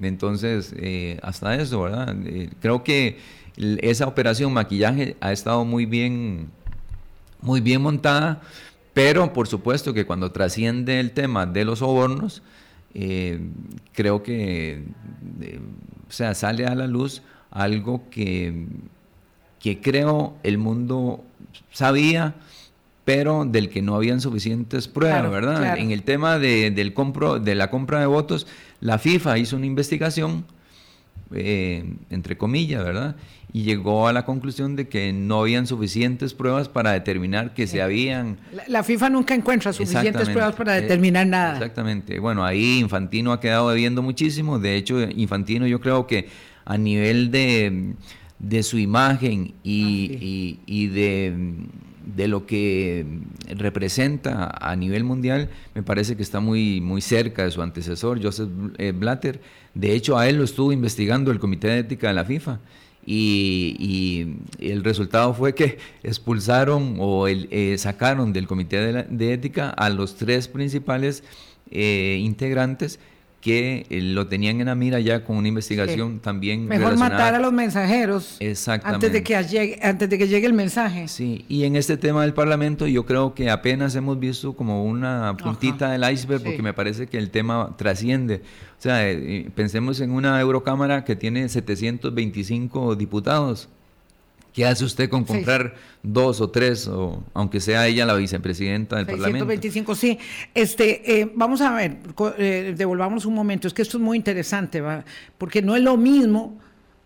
Entonces, 0.00 0.72
eh, 0.76 1.18
hasta 1.22 1.54
eso, 1.56 1.82
¿verdad? 1.82 2.16
creo 2.60 2.82
que 2.82 3.18
esa 3.56 4.06
operación 4.06 4.52
maquillaje 4.52 5.16
ha 5.20 5.32
estado 5.32 5.64
muy 5.64 5.84
bien, 5.84 6.48
muy 7.40 7.60
bien 7.60 7.82
montada, 7.82 8.40
pero 8.94 9.32
por 9.32 9.46
supuesto 9.46 9.92
que 9.92 10.06
cuando 10.06 10.32
trasciende 10.32 11.00
el 11.00 11.10
tema 11.10 11.46
de 11.46 11.64
los 11.64 11.80
sobornos, 11.80 12.42
eh, 12.94 13.40
creo 13.92 14.22
que 14.22 14.84
eh, 15.40 15.60
o 16.08 16.12
sea, 16.12 16.34
sale 16.34 16.66
a 16.66 16.74
la 16.74 16.86
luz 16.86 17.22
algo 17.50 18.08
que, 18.10 18.66
que 19.60 19.80
creo 19.80 20.36
el 20.42 20.58
mundo 20.58 21.24
sabía, 21.72 22.34
pero 23.04 23.44
del 23.44 23.68
que 23.68 23.82
no 23.82 23.96
habían 23.96 24.20
suficientes 24.20 24.88
pruebas, 24.88 25.30
¿verdad? 25.30 25.76
En 25.78 25.90
el 25.90 26.02
tema 26.02 26.38
de, 26.38 26.70
del 26.70 26.94
compro, 26.94 27.38
de 27.38 27.54
la 27.54 27.70
compra 27.70 28.00
de 28.00 28.06
votos, 28.06 28.46
la 28.80 28.98
FIFA 28.98 29.38
hizo 29.38 29.56
una 29.56 29.66
investigación, 29.66 30.44
eh, 31.32 31.84
entre 32.10 32.36
comillas, 32.36 32.84
¿verdad? 32.84 33.16
y 33.54 33.62
llegó 33.62 34.08
a 34.08 34.12
la 34.12 34.24
conclusión 34.24 34.74
de 34.74 34.88
que 34.88 35.12
no 35.12 35.42
habían 35.42 35.68
suficientes 35.68 36.34
pruebas 36.34 36.68
para 36.68 36.90
determinar 36.90 37.54
que 37.54 37.68
se 37.68 37.80
habían... 37.80 38.36
La, 38.66 38.82
FIFA 38.82 39.10
nunca 39.10 39.32
encuentra 39.32 39.72
suficientes 39.72 40.28
pruebas 40.28 40.56
para 40.56 40.76
eh, 40.76 40.82
determinar 40.82 41.24
nada. 41.28 41.52
Exactamente. 41.52 42.18
Bueno, 42.18 42.44
ahí 42.44 42.80
Infantino 42.80 43.30
ha 43.30 43.38
quedado 43.38 43.70
debiendo 43.70 44.02
muchísimo. 44.02 44.58
De 44.58 44.74
hecho, 44.74 45.00
Infantino 45.02 45.68
yo 45.68 45.80
creo 45.80 46.08
que 46.08 46.28
a 46.64 46.76
nivel 46.76 47.30
de, 47.30 47.94
su 48.64 48.76
imagen 48.76 49.54
y, 49.62 50.58
ah, 50.66 50.92
de, 50.92 51.36
de, 52.04 52.28
lo 52.28 52.46
que 52.46 53.06
representa 53.48 54.50
a 54.60 54.76
nivel 54.76 55.04
mundial, 55.04 55.48
me 55.74 55.82
parece 55.82 56.16
que 56.16 56.22
está 56.22 56.40
muy, 56.40 56.80
muy 56.80 57.00
cerca 57.00 57.44
de 57.44 57.50
su 57.50 57.62
antecesor, 57.62 58.22
Joseph 58.22 58.48
eh, 58.78 58.92
Blatter. 58.92 59.40
De 59.74 59.92
hecho, 59.94 60.18
a 60.18 60.28
él 60.28 60.36
lo 60.36 60.44
estuvo 60.44 60.72
investigando 60.72 61.30
el 61.30 61.38
Comité 61.38 61.68
de 61.68 61.78
Ética 61.78 62.08
de 62.08 62.14
la 62.14 62.24
FIFA 62.24 62.60
y, 63.06 64.36
el 64.58 64.82
resultado 64.82 65.34
fue 65.34 65.54
que 65.54 65.78
expulsaron 66.02 66.96
o 67.00 67.26
eh, 67.28 67.76
sacaron 67.78 68.32
del 68.32 68.46
comité 68.46 69.04
de, 69.08 69.32
ética 69.32 69.70
a 69.70 69.90
los 69.90 70.16
tres 70.16 70.48
principales 70.48 71.22
eh, 71.70 72.18
integrantes 72.20 72.98
que 73.44 73.84
eh, 73.90 74.00
lo 74.00 74.26
tenían 74.26 74.58
en 74.62 74.68
la 74.68 74.74
mira 74.74 75.00
ya 75.00 75.22
con 75.22 75.36
una 75.36 75.48
investigación 75.48 76.18
también 76.20 76.66
Mejor 76.66 76.96
matar 76.96 77.34
a 77.34 77.38
los 77.38 77.52
mensajeros 77.52 78.38
antes 78.40 79.12
de, 79.12 79.22
que 79.22 79.44
llegue, 79.44 79.78
antes 79.82 80.08
de 80.08 80.16
que 80.16 80.26
llegue 80.26 80.46
el 80.46 80.54
mensaje. 80.54 81.08
Sí, 81.08 81.44
y 81.46 81.64
en 81.64 81.76
este 81.76 81.98
tema 81.98 82.22
del 82.22 82.32
Parlamento 82.32 82.86
yo 82.86 83.04
creo 83.04 83.34
que 83.34 83.50
apenas 83.50 83.94
hemos 83.96 84.18
visto 84.18 84.54
como 84.54 84.86
una 84.86 85.36
puntita 85.36 85.90
del 85.90 86.10
iceberg 86.10 86.42
porque 86.42 86.62
me 86.62 86.72
parece 86.72 87.06
que 87.06 87.18
el 87.18 87.28
tema 87.28 87.74
trasciende. 87.76 88.36
O 88.78 88.82
sea, 88.82 89.06
eh, 89.06 89.50
pensemos 89.54 90.00
en 90.00 90.12
una 90.12 90.40
Eurocámara 90.40 91.04
que 91.04 91.14
tiene 91.14 91.46
725 91.46 92.96
diputados. 92.96 93.68
¿Qué 94.54 94.64
hace 94.64 94.84
usted 94.84 95.10
con 95.10 95.24
comprar 95.24 95.74
dos 96.00 96.40
o 96.40 96.48
tres, 96.48 96.86
o 96.86 97.24
aunque 97.34 97.58
sea 97.58 97.88
ella 97.88 98.06
la 98.06 98.14
vicepresidenta 98.14 98.98
del 98.98 99.06
625, 99.06 99.86
Parlamento? 99.86 99.94
sí. 99.96 100.18
Este, 100.54 101.20
eh, 101.20 101.32
vamos 101.34 101.60
a 101.60 101.74
ver, 101.74 101.96
eh, 102.38 102.72
devolvamos 102.76 103.26
un 103.26 103.34
momento. 103.34 103.66
Es 103.66 103.74
que 103.74 103.82
esto 103.82 103.96
es 103.96 104.02
muy 104.04 104.16
interesante, 104.16 104.80
porque 105.38 105.60
no 105.60 105.74
es 105.74 105.82
lo 105.82 105.96
mismo, 105.96 106.56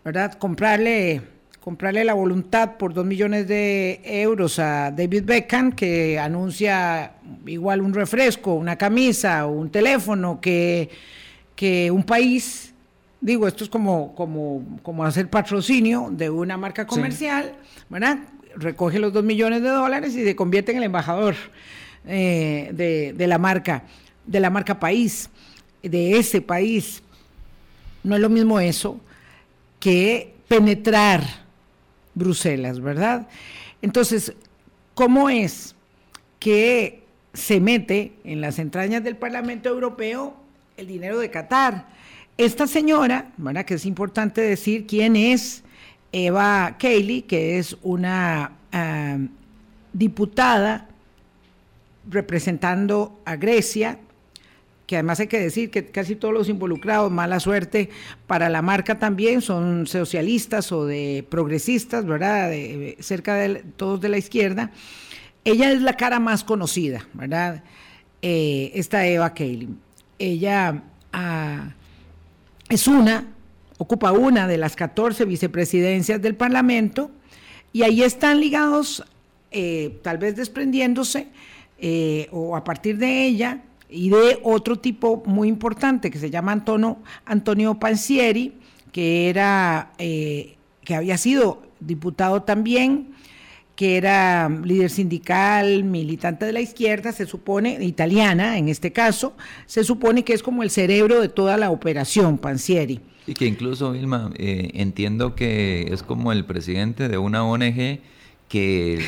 ¿verdad? 0.05 0.33
Comprarle, 0.33 1.23
comprarle 1.59 2.05
la 2.05 2.13
voluntad 2.13 2.77
por 2.77 2.93
dos 2.93 3.07
millones 3.07 3.47
de 3.47 3.99
euros 4.03 4.59
a 4.59 4.91
David 4.91 5.23
Beckham, 5.25 5.71
que 5.71 6.19
anuncia 6.19 7.13
igual 7.47 7.81
un 7.81 7.95
refresco, 7.95 8.53
una 8.53 8.75
camisa 8.75 9.47
un 9.47 9.71
teléfono, 9.71 10.39
que, 10.39 10.87
que 11.55 11.89
un 11.89 12.03
país 12.03 12.68
digo, 13.21 13.47
esto 13.47 13.63
es 13.63 13.69
como, 13.69 14.15
como, 14.15 14.79
como 14.81 15.03
hacer 15.03 15.29
patrocinio 15.29 16.09
de 16.11 16.29
una 16.29 16.57
marca 16.57 16.85
comercial, 16.87 17.55
¿verdad? 17.89 18.19
Recoge 18.55 18.99
los 18.99 19.13
dos 19.13 19.23
millones 19.23 19.61
de 19.61 19.69
dólares 19.69 20.15
y 20.15 20.23
se 20.23 20.35
convierte 20.35 20.71
en 20.71 20.77
el 20.77 20.83
embajador 20.85 21.35
eh, 22.07 22.69
de, 22.73 23.13
de, 23.13 23.27
la 23.27 23.37
marca, 23.37 23.83
de 24.25 24.39
la 24.39 24.49
marca 24.49 24.79
país, 24.79 25.29
de 25.83 26.17
ese 26.17 26.41
país. 26.41 27.03
No 28.03 28.15
es 28.15 28.21
lo 28.21 28.29
mismo 28.29 28.59
eso 28.59 28.99
que 29.79 30.33
penetrar 30.47 31.23
Bruselas, 32.15 32.79
¿verdad? 32.79 33.27
Entonces, 33.81 34.33
¿cómo 34.93 35.29
es 35.29 35.75
que 36.39 37.03
se 37.33 37.59
mete 37.59 38.13
en 38.23 38.41
las 38.41 38.59
entrañas 38.59 39.03
del 39.03 39.15
Parlamento 39.15 39.69
Europeo 39.69 40.35
el 40.77 40.87
dinero 40.87 41.19
de 41.19 41.29
Qatar? 41.29 41.98
Esta 42.39 42.67
señora, 42.67 43.33
¿verdad? 43.35 43.65
que 43.65 43.73
es 43.73 43.85
importante 43.85 44.39
decir 44.39 44.87
quién 44.87 45.17
es 45.17 45.61
Eva 46.13 46.77
Cayley, 46.79 47.23
que 47.23 47.59
es 47.59 47.75
una 47.81 48.53
ah, 48.71 49.17
diputada 49.91 50.87
representando 52.09 53.19
a 53.25 53.35
Grecia, 53.35 53.99
que 54.87 54.95
además 54.95 55.19
hay 55.19 55.27
que 55.27 55.41
decir 55.41 55.69
que 55.69 55.87
casi 55.87 56.15
todos 56.15 56.33
los 56.33 56.47
involucrados, 56.47 57.11
mala 57.11 57.41
suerte 57.41 57.89
para 58.25 58.47
la 58.47 58.61
marca 58.61 58.97
también, 58.99 59.41
son 59.41 59.85
socialistas 59.85 60.71
o 60.71 60.85
de 60.85 61.27
progresistas, 61.29 62.05
¿verdad? 62.05 62.51
De, 62.51 62.95
cerca 63.01 63.35
de 63.35 63.65
todos 63.75 63.99
de 63.99 64.07
la 64.07 64.17
izquierda. 64.17 64.71
Ella 65.43 65.73
es 65.73 65.81
la 65.81 65.97
cara 65.97 66.21
más 66.21 66.45
conocida, 66.45 67.05
¿verdad? 67.13 67.65
Eh, 68.21 68.71
esta 68.75 69.05
Eva 69.05 69.33
Cayley. 69.33 69.67
Ella 70.19 70.83
ah, 71.11 71.73
es 72.69 72.87
una, 72.87 73.25
ocupa 73.79 74.11
una 74.11 74.47
de 74.47 74.57
las 74.57 74.75
14 74.75 75.25
vicepresidencias 75.25 76.21
del 76.21 76.35
Parlamento 76.35 77.11
y 77.73 77.81
ahí 77.81 78.03
están 78.03 78.39
ligados, 78.39 79.03
eh, 79.51 79.99
tal 80.03 80.19
vez 80.19 80.35
desprendiéndose 80.35 81.27
eh, 81.79 82.27
o 82.31 82.55
a 82.55 82.63
partir 82.63 82.97
de 82.97 83.25
ella 83.25 83.63
y 83.89 84.09
de 84.09 84.39
otro 84.43 84.77
tipo 84.77 85.23
muy 85.25 85.47
importante 85.47 86.11
que 86.11 86.19
se 86.19 86.29
llama 86.29 86.51
Antonio, 86.51 86.97
Antonio 87.25 87.79
Pansieri, 87.79 88.53
que 88.91 89.29
era, 89.29 89.91
eh, 89.97 90.55
que 90.83 90.95
había 90.95 91.17
sido 91.17 91.63
diputado 91.79 92.43
también, 92.43 93.15
que 93.79 93.95
era 93.95 94.49
líder 94.49 94.89
sindical, 94.89 95.85
militante 95.85 96.45
de 96.45 96.51
la 96.51 96.59
izquierda, 96.59 97.13
se 97.13 97.25
supone, 97.25 97.77
italiana 97.79 98.57
en 98.57 98.67
este 98.67 98.91
caso, 98.91 99.37
se 99.67 99.85
supone 99.85 100.25
que 100.25 100.33
es 100.33 100.43
como 100.43 100.63
el 100.63 100.69
cerebro 100.69 101.21
de 101.21 101.29
toda 101.29 101.55
la 101.55 101.71
operación, 101.71 102.37
Pansieri. 102.37 102.99
Y 103.25 103.35
que 103.35 103.45
incluso, 103.45 103.93
Vilma, 103.93 104.31
eh, 104.35 104.71
entiendo 104.73 105.33
que 105.33 105.87
es 105.93 106.03
como 106.03 106.33
el 106.33 106.43
presidente 106.43 107.07
de 107.07 107.17
una 107.17 107.45
ONG 107.45 108.01
que, 108.49 108.99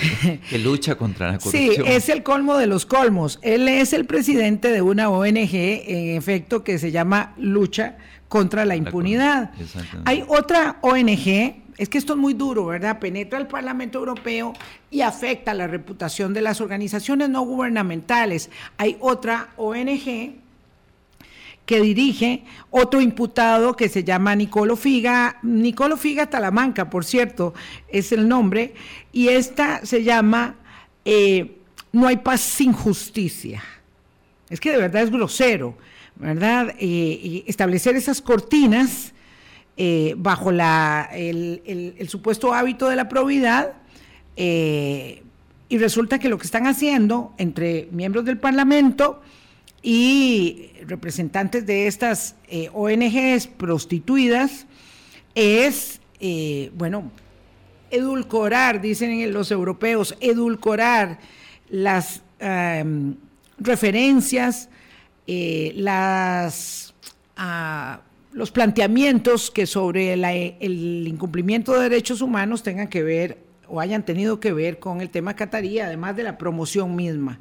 lucha 0.64 0.96
contra 0.96 1.34
la 1.34 1.38
corrupción. 1.40 1.86
Sí, 1.86 1.92
es 1.92 2.08
el 2.08 2.24
colmo 2.24 2.56
de 2.58 2.68
los 2.68 2.86
colmos. 2.86 3.40
Él 3.42 3.68
es 3.68 3.92
el 3.92 4.06
presidente 4.06 4.70
de 4.70 4.82
una 4.82 5.10
ONG, 5.10 5.54
en 5.54 6.16
efecto, 6.16 6.64
que 6.64 6.80
se 6.80 6.92
llama 6.92 7.34
Lucha 7.38 7.98
contra 8.30 8.64
la 8.64 8.78
Impunidad. 8.78 9.52
Hay 10.06 10.24
otra 10.30 10.78
ONG 10.82 11.62
es 11.82 11.90
que 11.90 11.98
esto 11.98 12.14
es 12.14 12.20
muy 12.20 12.36
duro, 12.36 12.68
¿verdad? 12.68 13.00
Penetra 13.00 13.40
el 13.40 13.48
Parlamento 13.48 13.98
Europeo 13.98 14.54
y 14.92 15.02
afecta 15.02 15.52
la 15.56 15.66
reputación 15.66 16.32
de 16.32 16.42
las 16.42 16.62
organizaciones 16.62 17.28
no 17.30 17.42
gubernamentales. 17.42 18.52
Hay 18.78 18.98
otra 19.00 19.50
ONG 19.58 20.36
que 21.66 21.82
dirige 21.82 22.44
otro 22.70 23.02
imputado 23.02 23.76
que 23.76 23.90
se 23.90 24.04
llama 24.04 24.36
Nicolo 24.36 24.76
Figa, 24.76 25.40
Nicolo 25.42 25.98
Figa 25.98 26.30
Talamanca, 26.30 26.88
por 26.88 27.04
cierto, 27.04 27.56
es 27.88 28.12
el 28.12 28.28
nombre, 28.28 28.76
y 29.12 29.30
esta 29.30 29.84
se 29.84 30.04
llama 30.04 30.58
eh, 31.04 31.58
No 31.92 32.06
hay 32.06 32.18
paz 32.18 32.42
sin 32.42 32.74
justicia. 32.74 33.64
Es 34.52 34.60
que 34.60 34.70
de 34.70 34.78
verdad 34.78 35.02
es 35.02 35.10
grosero, 35.10 35.76
¿verdad? 36.16 36.76
Eh, 36.78 37.44
establecer 37.48 37.96
esas 37.96 38.22
cortinas 38.22 39.14
eh, 39.84 40.14
bajo 40.16 40.52
el, 40.52 42.08
supuesto 42.08 42.54
hábito 42.54 42.88
de 42.88 42.96
la 42.96 43.10
probidad, 43.10 43.74
eh, 44.36 45.24
y 45.70 45.80
resulta 45.80 46.20
que 46.20 46.30
lo 46.30 46.38
que 46.38 46.46
están 46.46 46.68
haciendo 46.68 47.34
entre 47.40 47.88
miembros 47.92 48.24
del 48.26 48.38
Parlamento 48.38 49.24
y 49.82 50.70
representantes 50.86 51.66
de 51.66 51.88
estas 51.88 52.36
eh, 52.48 52.70
ONGs 52.74 53.48
prostituidas 53.48 54.68
es, 55.34 56.00
bueno, 56.76 57.12
edulcorar, 57.90 58.82
dicen 58.82 59.34
los 59.34 59.50
europeos, 59.50 60.16
edulcorar 60.20 61.18
las 61.72 62.22
em, 62.38 63.16
referencias, 63.58 64.70
las... 65.26 66.94
Ah, 67.36 68.02
los 68.34 68.52
planteamientos 68.52 69.52
que 69.52 69.66
sobre 69.66 70.14
el 70.14 71.08
incumplimiento 71.08 71.74
de 71.74 71.90
derechos 71.90 72.22
humanos 72.22 72.64
tengan 72.64 72.88
que 72.88 73.04
ver 73.04 73.38
o 73.68 73.80
hayan 73.80 74.04
tenido 74.04 74.40
que 74.40 74.54
ver 74.54 74.80
con 74.80 75.02
el 75.02 75.10
tema 75.10 75.36
catarí, 75.36 75.80
además 75.80 76.16
de 76.16 76.24
la 76.24 76.38
promoción 76.38 76.96
misma. 76.96 77.40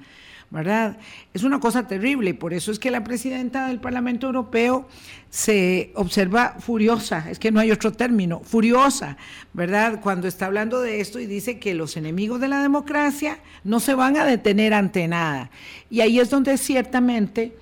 ¿verdad? 0.51 0.99
Es 1.33 1.45
una 1.45 1.61
cosa 1.61 1.87
terrible 1.87 2.31
y 2.31 2.33
por 2.33 2.53
eso 2.53 2.73
es 2.73 2.81
que 2.81 2.91
la 2.91 3.05
presidenta 3.05 3.69
del 3.69 3.79
Parlamento 3.79 4.27
Europeo 4.27 4.89
se 5.31 5.93
observa 5.95 6.57
furiosa, 6.59 7.31
es 7.31 7.39
que 7.39 7.53
no 7.53 7.61
hay 7.61 7.71
otro 7.71 7.93
término, 7.93 8.41
furiosa, 8.41 9.17
¿verdad? 9.53 10.01
Cuando 10.01 10.27
está 10.27 10.47
hablando 10.47 10.81
de 10.81 11.01
esto 11.01 11.21
y 11.21 11.27
dice 11.27 11.61
que 11.61 11.75
los 11.75 11.97
enemigos 11.97 12.41
de 12.41 12.49
la 12.49 12.61
democracia 12.63 13.39
no 13.63 13.79
se 13.79 13.95
van 13.95 14.17
a 14.17 14.25
detener 14.25 14.75
ante 14.75 15.07
nada. 15.07 15.51
Y 15.89 16.01
ahí 16.01 16.19
es 16.19 16.31
donde 16.31 16.59
ciertamente 16.59 17.57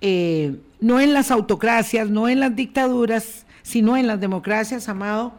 eh, 0.00 0.54
no 0.80 1.00
en 1.00 1.12
las 1.12 1.30
autocracias, 1.30 2.08
no 2.10 2.28
en 2.28 2.40
las 2.40 2.54
dictaduras, 2.56 3.46
sino 3.62 3.96
en 3.96 4.06
las 4.06 4.20
democracias, 4.20 4.88
Amado, 4.88 5.32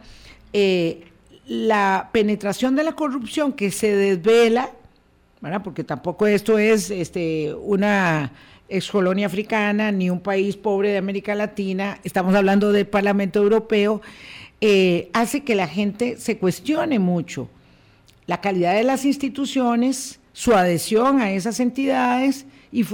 eh, 0.52 1.04
la 1.46 2.10
penetración 2.12 2.76
de 2.76 2.84
la 2.84 2.92
corrupción 2.92 3.52
que 3.52 3.70
se 3.70 3.94
desvela, 3.96 4.70
porque 5.64 5.82
tampoco 5.82 6.26
esto 6.26 6.58
es 6.58 6.90
este, 6.90 7.52
una 7.54 8.32
excolonia 8.68 9.26
africana 9.26 9.90
ni 9.90 10.08
un 10.08 10.20
país 10.20 10.56
pobre 10.56 10.90
de 10.90 10.98
América 10.98 11.34
Latina, 11.34 11.98
estamos 12.04 12.34
hablando 12.34 12.72
del 12.72 12.86
Parlamento 12.86 13.40
Europeo, 13.42 14.00
eh, 14.60 15.10
hace 15.12 15.42
que 15.42 15.56
la 15.56 15.66
gente 15.66 16.16
se 16.18 16.38
cuestione 16.38 17.00
mucho 17.00 17.48
la 18.26 18.40
calidad 18.40 18.74
de 18.74 18.84
las 18.84 19.04
instituciones, 19.04 20.20
su 20.32 20.54
adhesión 20.54 21.20
a 21.20 21.32
esas 21.32 21.58
entidades 21.58 22.46
y, 22.70 22.86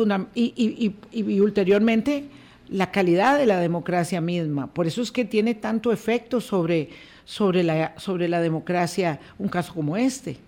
y, 1.13 1.41
ulteriormente 1.41 2.25
la 2.69 2.91
calidad 2.91 3.39
de 3.39 3.47
la 3.47 3.59
democracia 3.59 4.21
misma. 4.21 4.69
Por 4.69 4.87
eso 4.87 5.03
es 5.03 5.11
que 5.11 5.25
tiene 5.25 5.55
tanto 5.55 5.93
efecto 5.93 6.41
sobre, 6.41 6.91
sobre, 7.25 7.63
la, 7.63 7.95
sobre 7.99 8.29
la 8.29 8.41
democracia 8.41 9.21
un 9.39 9.49
caso 9.49 9.75
como 9.75 9.97
este. 9.97 10.39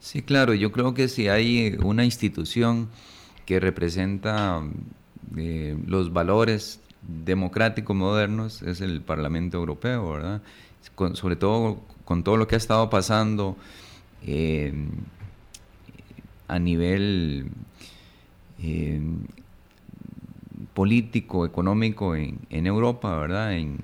Sí, 0.00 0.22
claro, 0.22 0.54
yo 0.54 0.72
creo 0.72 0.94
que 0.94 1.08
si 1.08 1.28
hay 1.28 1.76
una 1.82 2.04
institución 2.04 2.88
que 3.44 3.60
representa 3.60 4.62
eh, 5.36 5.76
los 5.86 6.12
valores 6.12 6.80
democráticos 7.24 7.96
modernos 7.96 8.62
es 8.62 8.80
el 8.80 9.00
Parlamento 9.02 9.58
Europeo, 9.58 10.12
¿verdad? 10.12 10.42
sobre 11.14 11.36
todo 11.36 11.82
con 12.04 12.24
todo 12.24 12.36
lo 12.36 12.46
que 12.46 12.54
ha 12.54 12.58
estado 12.58 12.88
pasando 12.90 13.56
eh, 14.26 14.72
a 16.48 16.58
nivel 16.58 17.50
político, 20.74 21.46
económico 21.46 22.14
en, 22.16 22.38
Europa, 22.50 23.18
¿verdad? 23.18 23.54
En, 23.54 23.78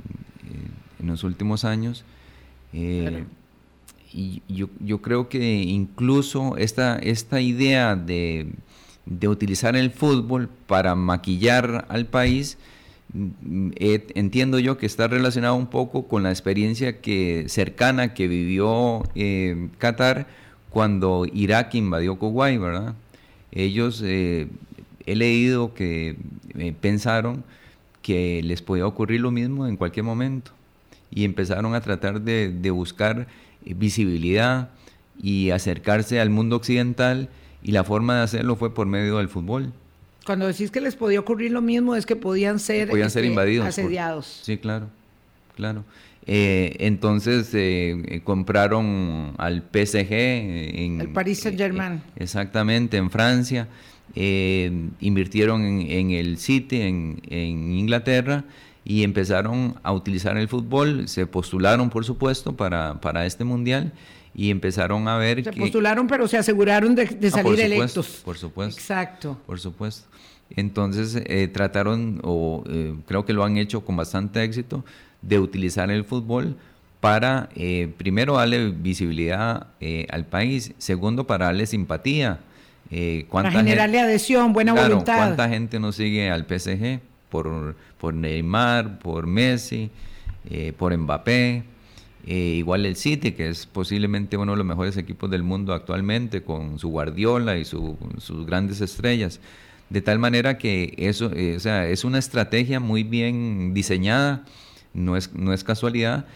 los 1.03 1.25
últimos 1.25 1.65
años. 1.65 2.05
Y 2.73 4.43
yo, 4.49 4.69
yo, 4.81 5.03
creo 5.03 5.29
que 5.29 5.63
incluso 5.63 6.57
esta, 6.57 6.99
esta 6.99 7.41
idea 7.41 7.97
de, 7.97 8.49
de 9.07 9.29
utilizar 9.29 9.77
el 9.77 9.91
fútbol 9.91 10.49
para 10.67 10.95
maquillar 10.95 11.87
al 11.89 12.07
país, 12.07 12.59
mm, 13.13 13.71
eh, 13.77 14.07
entiendo 14.15 14.59
yo 14.59 14.77
que 14.79 14.87
está 14.87 15.09
relacionado 15.09 15.55
un 15.55 15.69
poco 15.69 16.09
con 16.09 16.25
la 16.25 16.31
experiencia 16.31 17.01
que, 17.01 17.45
cercana 17.49 18.15
que 18.15 18.29
vivió 18.29 19.05
eh, 19.15 19.69
Qatar 19.79 20.27
cuando 20.71 21.25
Irak 21.33 21.75
invadió 21.75 22.19
Kuwait, 22.19 22.61
¿verdad? 22.61 22.95
Ellos, 23.53 24.03
eh, 24.05 24.49
he 25.07 25.15
leído 25.15 25.75
que 25.75 26.17
pensaron 26.81 27.45
que 28.03 28.43
les 28.43 28.63
podía 28.63 28.87
ocurrir 28.87 29.21
lo 29.21 29.31
mismo 29.31 29.67
en 29.67 29.77
cualquier 29.77 30.05
momento 30.05 30.53
y 31.11 31.25
empezaron 31.25 31.75
a 31.75 31.81
tratar 31.81 32.21
de, 32.21 32.51
de 32.51 32.71
buscar 32.71 33.27
visibilidad 33.65 34.71
y 35.21 35.51
acercarse 35.51 36.21
al 36.21 36.31
mundo 36.31 36.57
occidental 36.57 37.29
y 37.63 37.73
la 37.73 37.85
forma 37.85 38.17
de 38.17 38.23
hacerlo 38.23 38.57
fue 38.57 38.75
por 38.75 38.87
medio 38.87 39.19
del 39.19 39.29
fútbol. 39.29 39.73
Cuando 40.25 40.47
decís 40.47 40.71
que 40.71 40.81
les 40.81 40.97
podía 40.97 41.21
ocurrir 41.21 41.53
lo 41.53 41.63
mismo 41.63 41.95
es 41.95 42.05
que 42.05 42.17
podían 42.17 42.59
ser, 42.59 42.89
podían 42.89 43.11
ser 43.11 43.23
este, 43.23 43.31
invadidos, 43.31 43.67
asediados. 43.67 44.41
sí, 44.43 44.59
claro, 44.59 44.89
claro. 45.55 45.85
Eh, 46.29 46.75
entonces 46.81 47.55
eh, 47.55 48.03
eh, 48.07 48.21
compraron 48.25 49.35
al 49.39 49.63
PSG 49.63 50.13
en 50.13 51.01
el 51.01 51.09
Paris 51.11 51.39
Saint 51.39 51.57
Germain. 51.57 52.03
exactamente, 52.17 52.97
en 52.97 53.11
Francia. 53.11 53.69
Invirtieron 54.15 55.65
en, 55.65 56.11
el 56.11 56.39
City, 56.39 56.81
en, 56.83 57.21
en, 57.29 57.73
Inglaterra, 57.73 58.45
y 58.85 59.03
empezaron 59.03 59.75
a 59.83 59.93
utilizar 59.93 60.37
el 60.37 60.49
fútbol. 60.49 61.09
Se 61.09 61.27
postularon, 61.27 61.91
por 61.91 62.05
supuesto, 62.05 62.57
para, 62.57 63.01
para 63.01 63.27
este 63.27 63.45
mundial 63.45 63.93
y 64.37 64.51
empezaron 64.51 65.09
a 65.09 65.17
ver... 65.17 65.43
Se 65.43 65.53
postularon, 65.53 66.07
pero 66.07 66.29
se 66.29 66.37
aseguraron 66.37 66.95
de, 66.95 67.03
ah, 67.05 67.31
salir 67.31 67.59
electos. 67.59 68.21
Por 68.23 68.37
supuesto. 68.37 68.79
Exacto. 68.79 69.39
Por 69.47 69.59
supuesto. 69.59 70.07
Entonces 70.51 71.21
eh, 71.25 71.49
trataron, 71.49 72.21
o 72.23 72.63
eh, 72.69 72.95
creo 73.07 73.25
que 73.25 73.33
lo 73.33 73.45
han 73.45 73.57
hecho 73.57 73.85
con 73.85 73.97
bastante 73.97 74.45
éxito, 74.45 74.85
de 75.23 75.39
utilizar 75.39 75.91
el 75.91 76.05
fútbol 76.05 76.55
para, 77.01 77.49
eh, 77.57 77.91
primero, 77.97 78.37
darle 78.37 78.71
visibilidad 78.71 79.69
al 80.11 80.27
país, 80.27 80.75
segundo, 80.77 81.27
para 81.27 81.47
darle 81.47 81.67
simpatía. 81.67 82.41
Para 83.31 83.51
generarle 83.51 84.01
adhesión, 84.01 84.53
buena 84.53 84.73
voluntad. 84.73 85.17
¿Cuánta 85.17 85.49
gente 85.49 85.79
nos 85.81 85.97
sigue 85.97 86.31
al 86.31 86.47
PSG? 86.47 87.01
Por, 87.29 87.77
por 87.99 88.15
Neymar, 88.15 88.99
por 88.99 89.27
Messi, 89.27 89.91
por 90.77 90.97
Mbappé. 90.97 91.65
Eh, 92.27 92.57
igual 92.59 92.85
el 92.87 92.97
City, 92.97 93.33
que 93.33 93.49
es 93.49 93.67
posiblemente 93.67 94.37
uno 94.37 94.53
de 94.53 94.59
los 94.59 94.67
mejores 94.67 94.97
equipos 94.97 95.31
del 95.31 95.45
mundo 95.45 95.73
actualmente, 95.73 96.43
con 96.43 96.81
su 96.81 96.89
Guardiola 96.89 97.57
y 97.57 97.65
sus 97.65 97.97
grandes 98.47 98.81
estrellas. 98.81 99.39
De 99.91 100.03
tal 100.03 100.19
manera 100.19 100.59
que 100.59 100.95
eso 100.99 101.31
eh, 101.33 101.55
o 101.57 101.61
sea, 101.61 101.87
es 101.87 102.03
una 102.05 102.19
estrategia 102.19 102.81
muy 102.81 103.05
bien 103.05 103.73
diseñada, 103.75 104.45
no 104.93 105.17
es, 105.17 105.33
no 105.35 105.53
es 105.53 105.63
casualidad, 105.63 106.27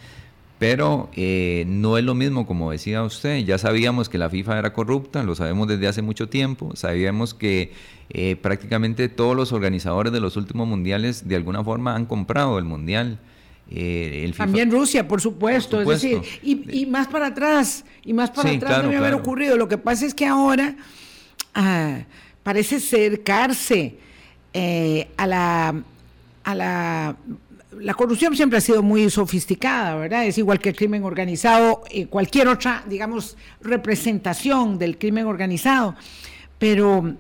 pero 0.61 1.11
eh, 1.17 1.65
no 1.67 1.99
es 1.99 2.05
lo 2.05 2.15
mismo, 2.15 2.47
como 2.47 2.71
decía 2.71 3.03
usted. 3.03 3.39
Ya 3.39 3.59
sabíamos 3.59 4.09
que 4.09 4.19
la 4.19 4.31
FIFA 4.31 4.61
era 4.61 4.73
corrupta, 4.73 5.25
lo 5.25 5.35
sabemos 5.35 5.67
desde 5.67 5.89
hace 5.89 6.03
mucho 6.03 6.29
tiempo. 6.29 6.77
Sabíamos 6.77 7.35
que 7.35 7.73
prácticamente 8.41 9.09
todos 9.09 9.37
los 9.37 9.53
organizadores 9.53 10.13
de 10.13 10.21
los 10.21 10.37
últimos 10.37 10.69
mundiales 10.69 11.29
de 11.29 11.37
alguna 11.37 11.65
forma 11.65 11.97
han 11.97 12.07
comprado 12.07 12.59
el 12.59 12.65
mundial. 12.65 13.19
Eh, 13.73 14.33
También 14.37 14.71
Rusia, 14.71 15.07
por 15.07 15.21
supuesto, 15.21 15.81
es 15.81 15.87
decir, 15.87 16.21
y, 16.43 16.87
más 16.87 17.07
para 17.07 17.27
atrás, 17.27 17.85
y 18.05 18.13
más 18.13 18.31
para 18.31 18.51
atrás 18.51 18.83
debe 18.83 18.97
haber 18.97 19.15
ocurrido. 19.15 19.57
Lo 19.57 19.69
que 19.69 19.79
pasa 19.79 20.07
es 20.07 20.15
que 20.15 20.27
ahora 20.27 20.75
ah, 21.55 22.01
parece 22.43 22.77
acercarse 22.77 23.95
eh, 24.53 25.09
a 25.17 25.27
la 25.29 25.83
a 26.43 26.55
la 26.57 27.17
la 27.79 27.95
corrupción 27.95 28.37
siempre 28.37 28.59
ha 28.59 28.61
sido 28.61 28.83
muy 28.83 29.09
sofisticada, 29.11 29.95
¿verdad? 29.97 30.27
Es 30.27 30.39
igual 30.39 30.59
que 30.59 30.71
el 30.71 30.77
crimen 30.77 31.05
organizado, 31.05 31.83
eh, 31.91 32.07
cualquier 32.07 32.49
otra, 32.49 32.85
digamos, 32.89 33.37
representación 33.61 34.79
del 34.79 34.99
crimen 34.99 35.27
organizado, 35.27 35.95
pero 36.59 37.17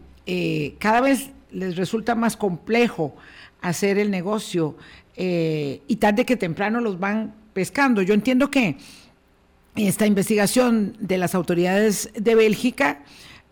cada 0.78 1.00
vez 1.00 1.30
les 1.50 1.74
resulta 1.74 2.14
más 2.14 2.36
complejo 2.36 3.16
hacer 3.60 3.98
el 3.98 4.10
negocio 4.10 4.76
eh, 5.16 5.82
y 5.86 5.96
tarde 5.96 6.24
que 6.24 6.36
temprano 6.36 6.80
los 6.80 6.98
van 6.98 7.34
pescando. 7.52 8.02
Yo 8.02 8.14
entiendo 8.14 8.50
que 8.50 8.76
esta 9.76 10.06
investigación 10.06 10.96
de 10.98 11.18
las 11.18 11.34
autoridades 11.34 12.10
de 12.14 12.34
Bélgica 12.34 13.02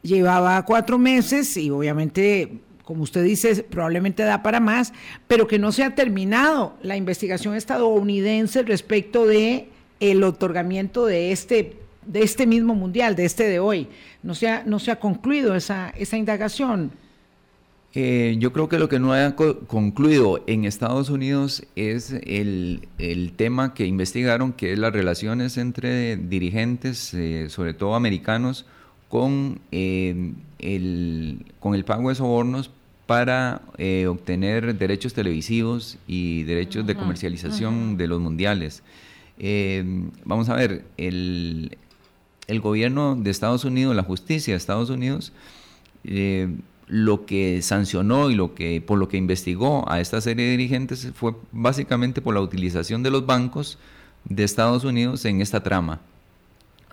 llevaba 0.02 0.64
cuatro 0.64 0.98
meses 0.98 1.56
y 1.56 1.70
obviamente, 1.70 2.60
como 2.88 3.02
usted 3.02 3.22
dice, 3.22 3.62
probablemente 3.64 4.22
da 4.22 4.42
para 4.42 4.60
más, 4.60 4.94
pero 5.26 5.46
que 5.46 5.58
no 5.58 5.72
se 5.72 5.84
ha 5.84 5.94
terminado 5.94 6.72
la 6.80 6.96
investigación 6.96 7.54
estadounidense 7.54 8.62
respecto 8.62 9.26
de 9.26 9.68
el 10.00 10.24
otorgamiento 10.24 11.04
de 11.04 11.30
este 11.30 11.76
de 12.06 12.22
este 12.22 12.46
mismo 12.46 12.74
mundial, 12.74 13.14
de 13.14 13.26
este 13.26 13.44
de 13.44 13.58
hoy. 13.58 13.88
No 14.22 14.34
se 14.34 14.48
ha, 14.48 14.62
no 14.64 14.78
se 14.78 14.90
ha 14.90 14.98
concluido 14.98 15.54
esa, 15.54 15.90
esa 15.98 16.16
indagación. 16.16 16.90
Eh, 17.92 18.36
yo 18.38 18.54
creo 18.54 18.70
que 18.70 18.78
lo 18.78 18.88
que 18.88 18.98
no 18.98 19.12
ha 19.12 19.36
concluido 19.36 20.42
en 20.46 20.64
Estados 20.64 21.10
Unidos 21.10 21.66
es 21.76 22.14
el, 22.22 22.88
tema 23.36 23.74
que 23.74 23.84
investigaron, 23.84 24.54
que 24.54 24.72
es 24.72 24.78
las 24.78 24.94
relaciones 24.94 25.58
entre 25.58 26.16
dirigentes, 26.16 27.12
eh, 27.12 27.50
sobre 27.50 27.74
todo 27.74 27.94
americanos, 27.94 28.64
con, 29.10 29.60
eh, 29.72 30.32
el, 30.58 31.44
con 31.60 31.74
el 31.74 31.84
pago 31.84 32.08
de 32.08 32.14
sobornos 32.14 32.70
para 33.08 33.62
obtener 34.06 34.76
derechos 34.76 35.14
televisivos 35.14 35.96
y 36.06 36.42
derechos 36.42 36.86
de 36.86 36.94
comercialización 36.94 37.96
de 37.96 38.06
los 38.06 38.20
mundiales. 38.20 38.82
vamos 40.26 40.50
a 40.50 40.54
ver, 40.54 40.84
el, 40.98 41.78
el, 42.48 42.60
gobierno 42.60 43.16
de 43.16 43.30
Estados 43.30 43.64
Unidos, 43.64 43.96
la 43.96 44.02
justicia 44.02 44.52
de 44.52 44.58
Estados 44.58 44.90
Unidos, 44.90 45.32
lo 46.88 47.26
que 47.26 47.62
sancionó 47.62 48.30
y 48.30 48.34
lo 48.34 48.54
que, 48.54 48.80
por 48.80 48.98
lo 48.98 49.08
que 49.08 49.16
investigó 49.16 49.90
a 49.90 50.00
esta 50.00 50.20
serie 50.20 50.44
de 50.44 50.50
dirigentes 50.52 51.10
fue 51.14 51.34
básicamente 51.52 52.20
por 52.20 52.34
la 52.34 52.40
utilización 52.40 53.02
de 53.02 53.10
los 53.10 53.24
bancos 53.24 53.78
de 54.24 54.44
Estados 54.44 54.84
Unidos 54.84 55.24
en 55.24 55.40
esta 55.40 55.62
trama. 55.62 56.00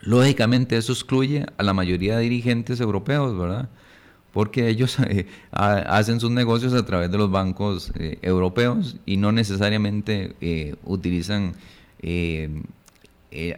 Lógicamente 0.01 0.77
eso 0.77 0.93
excluye 0.93 1.45
a 1.57 1.63
la 1.63 1.73
mayoría 1.73 2.17
de 2.17 2.23
dirigentes 2.23 2.79
europeos, 2.79 3.37
¿verdad? 3.37 3.69
Porque 4.35 4.67
ellos 4.67 4.97
eh, 5.07 5.27
hacen 5.51 6.19
sus 6.19 6.29
negocios 6.29 6.73
a 6.73 6.85
través 6.85 7.09
de 7.09 7.17
los 7.17 7.31
bancos 7.31 7.93
eh, 7.97 8.19
europeos 8.21 8.97
y 9.05 9.15
no 9.15 9.31
necesariamente 9.31 10.35
eh, 10.41 10.75
utilizan 10.83 11.53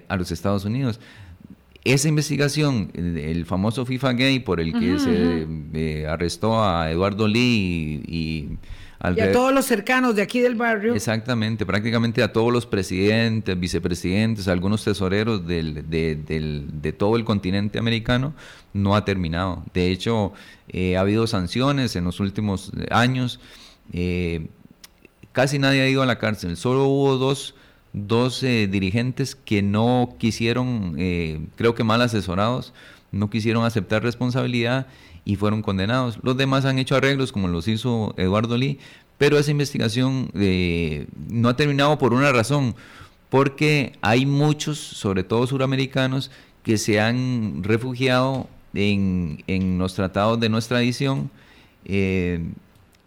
a 0.07 0.15
los 0.15 0.31
Estados 0.31 0.65
Unidos. 0.65 0.99
Esa 1.83 2.07
investigación, 2.07 2.91
el 2.93 3.45
famoso 3.45 3.87
FIFA 3.87 4.13
Gay 4.13 4.39
por 4.39 4.59
el 4.59 4.71
que 4.71 4.99
se 4.99 6.05
arrestó 6.07 6.63
a 6.63 6.91
Eduardo 6.91 7.27
Lee 7.27 8.03
y, 8.07 8.49
a 8.99 9.31
todos 9.31 9.53
los 9.53 9.65
cercanos 9.65 10.15
de 10.15 10.21
aquí 10.21 10.39
del 10.39 10.55
barrio. 10.55 10.95
Exactamente, 10.95 11.65
prácticamente 11.65 12.23
a 12.23 12.33
todos 12.33 12.51
los 12.51 12.65
presidentes, 12.65 13.59
vicepresidentes, 13.59 14.47
algunos 14.47 14.83
tesoreros 14.83 15.45
del, 15.45 15.89
de, 15.89 16.95
todo 16.97 17.15
el 17.15 17.23
continente 17.23 17.79
americano, 17.79 18.33
no 18.73 18.95
ha 18.95 19.05
terminado. 19.05 19.63
De 19.73 19.91
hecho, 19.91 20.33
eh, 20.69 20.97
ha 20.97 21.01
habido 21.01 21.27
sanciones 21.27 21.95
en 21.95 22.05
los 22.05 22.19
últimos 22.19 22.71
años. 22.89 23.39
Eh, 23.93 24.47
casi 25.31 25.59
nadie 25.59 25.81
ha 25.81 25.89
ido 25.89 26.01
a 26.01 26.05
la 26.05 26.17
cárcel, 26.17 26.57
solo 26.57 26.85
hubo 26.85 27.17
dos 27.17 27.55
12 27.93 28.67
dirigentes 28.67 29.35
que 29.35 29.61
no 29.61 30.15
quisieron, 30.19 30.95
eh, 30.97 31.39
creo 31.55 31.75
que 31.75 31.83
mal 31.83 32.01
asesorados, 32.01 32.73
no 33.11 33.29
quisieron 33.29 33.65
aceptar 33.65 34.03
responsabilidad 34.03 34.87
y 35.27 35.35
fueron 35.35 35.61
condenados. 35.61 36.19
Los 36.23 36.37
demás 36.37 36.63
han 36.63 36.79
hecho 36.79 36.95
arreglos 36.95 37.33
como 37.33 37.49
los 37.49 37.67
hizo 37.67 38.13
Eduardo 38.15 38.57
Lee, 38.57 38.79
pero 39.17 39.37
esa 39.37 39.51
investigación 39.51 40.29
eh, 40.35 41.07
no 41.29 41.49
ha 41.49 41.57
terminado 41.57 41.97
por 41.97 42.13
una 42.13 42.31
razón, 42.31 42.75
porque 43.29 43.91
hay 44.01 44.25
muchos, 44.25 44.79
sobre 44.79 45.23
todo 45.23 45.45
suramericanos, 45.45 46.31
que 46.63 46.77
se 46.77 47.01
han 47.01 47.61
refugiado 47.61 48.47
en, 48.73 49.43
en 49.47 49.77
los 49.77 49.95
tratados 49.95 50.39
de 50.39 50.47
nuestra 50.47 50.81
edición. 50.81 51.29
Eh, 51.83 52.45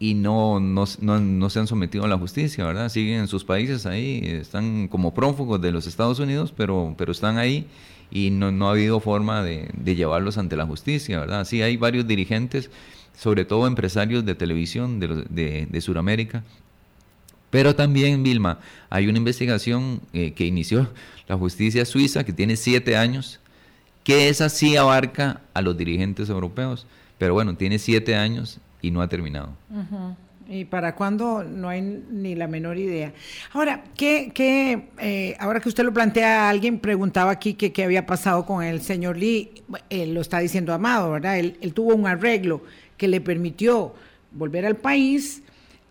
y 0.01 0.15
no, 0.15 0.59
no, 0.59 0.87
no, 0.99 1.49
se 1.51 1.59
han 1.59 1.67
sometido 1.67 2.05
a 2.05 2.07
la 2.07 2.17
justicia, 2.17 2.65
¿verdad? 2.65 2.89
Siguen 2.89 3.19
en 3.19 3.27
sus 3.27 3.45
países 3.45 3.85
ahí, 3.85 4.19
están 4.25 4.87
como 4.87 5.13
prófugos 5.13 5.61
de 5.61 5.71
los 5.71 5.85
Estados 5.85 6.17
Unidos, 6.17 6.51
pero, 6.57 6.95
pero 6.97 7.11
están 7.11 7.37
ahí 7.37 7.67
y 8.09 8.31
no, 8.31 8.51
no 8.51 8.67
ha 8.67 8.71
habido 8.71 8.99
forma 8.99 9.43
de, 9.43 9.69
de, 9.77 9.95
llevarlos 9.95 10.39
ante 10.39 10.55
la 10.55 10.65
justicia, 10.65 11.19
¿verdad? 11.19 11.45
Sí, 11.45 11.61
hay 11.61 11.77
varios 11.77 12.07
dirigentes 12.07 12.71
sobre 13.15 13.45
todo 13.45 13.67
empresarios 13.67 14.25
de 14.25 14.33
televisión 14.33 14.99
de, 14.99 15.67
de, 15.69 15.81
Sudamérica. 15.81 16.43
Pero 17.51 17.75
también, 17.75 18.23
Vilma, 18.23 18.57
hay 18.89 19.07
una 19.07 19.19
investigación 19.19 20.01
eh, 20.13 20.33
que 20.33 20.45
inició 20.45 20.89
la 21.27 21.37
justicia 21.37 21.85
suiza, 21.85 22.23
que 22.23 22.33
tiene 22.33 22.55
siete 22.55 22.97
años, 22.97 23.39
que 24.03 24.29
esa 24.29 24.49
sí 24.49 24.77
abarca 24.77 25.41
a 25.53 25.61
los 25.61 25.77
dirigentes 25.77 26.27
europeos. 26.29 26.87
Pero 27.19 27.35
bueno, 27.35 27.55
tiene 27.55 27.77
siete 27.77 28.15
años 28.15 28.59
y 28.81 28.91
no 28.91 29.01
ha 29.01 29.07
terminado. 29.07 29.55
¿Y 30.47 30.65
para 30.65 30.95
cuándo? 30.95 31.43
No 31.43 31.69
hay 31.69 31.81
ni 31.81 32.35
la 32.35 32.47
menor 32.47 32.77
idea. 32.77 33.13
Ahora, 33.53 33.83
¿qué, 33.95 34.31
qué 34.33 34.89
eh, 34.99 35.35
ahora 35.39 35.59
que 35.61 35.69
usted 35.69 35.83
lo 35.83 35.93
plantea, 35.93 36.49
alguien 36.49 36.79
preguntaba 36.79 37.31
aquí 37.31 37.53
que 37.53 37.71
qué 37.71 37.83
había 37.83 38.05
pasado 38.05 38.45
con 38.45 38.63
el 38.63 38.81
señor 38.81 39.17
Lee. 39.17 39.51
Él 39.89 40.13
lo 40.13 40.21
está 40.21 40.39
diciendo 40.39 40.73
Amado, 40.73 41.11
¿verdad? 41.11 41.39
Él, 41.39 41.73
tuvo 41.73 41.95
un 41.95 42.07
arreglo 42.07 42.63
que 42.97 43.07
le 43.07 43.21
permitió 43.21 43.93
volver 44.31 44.65
al 44.65 44.75
país, 44.75 45.41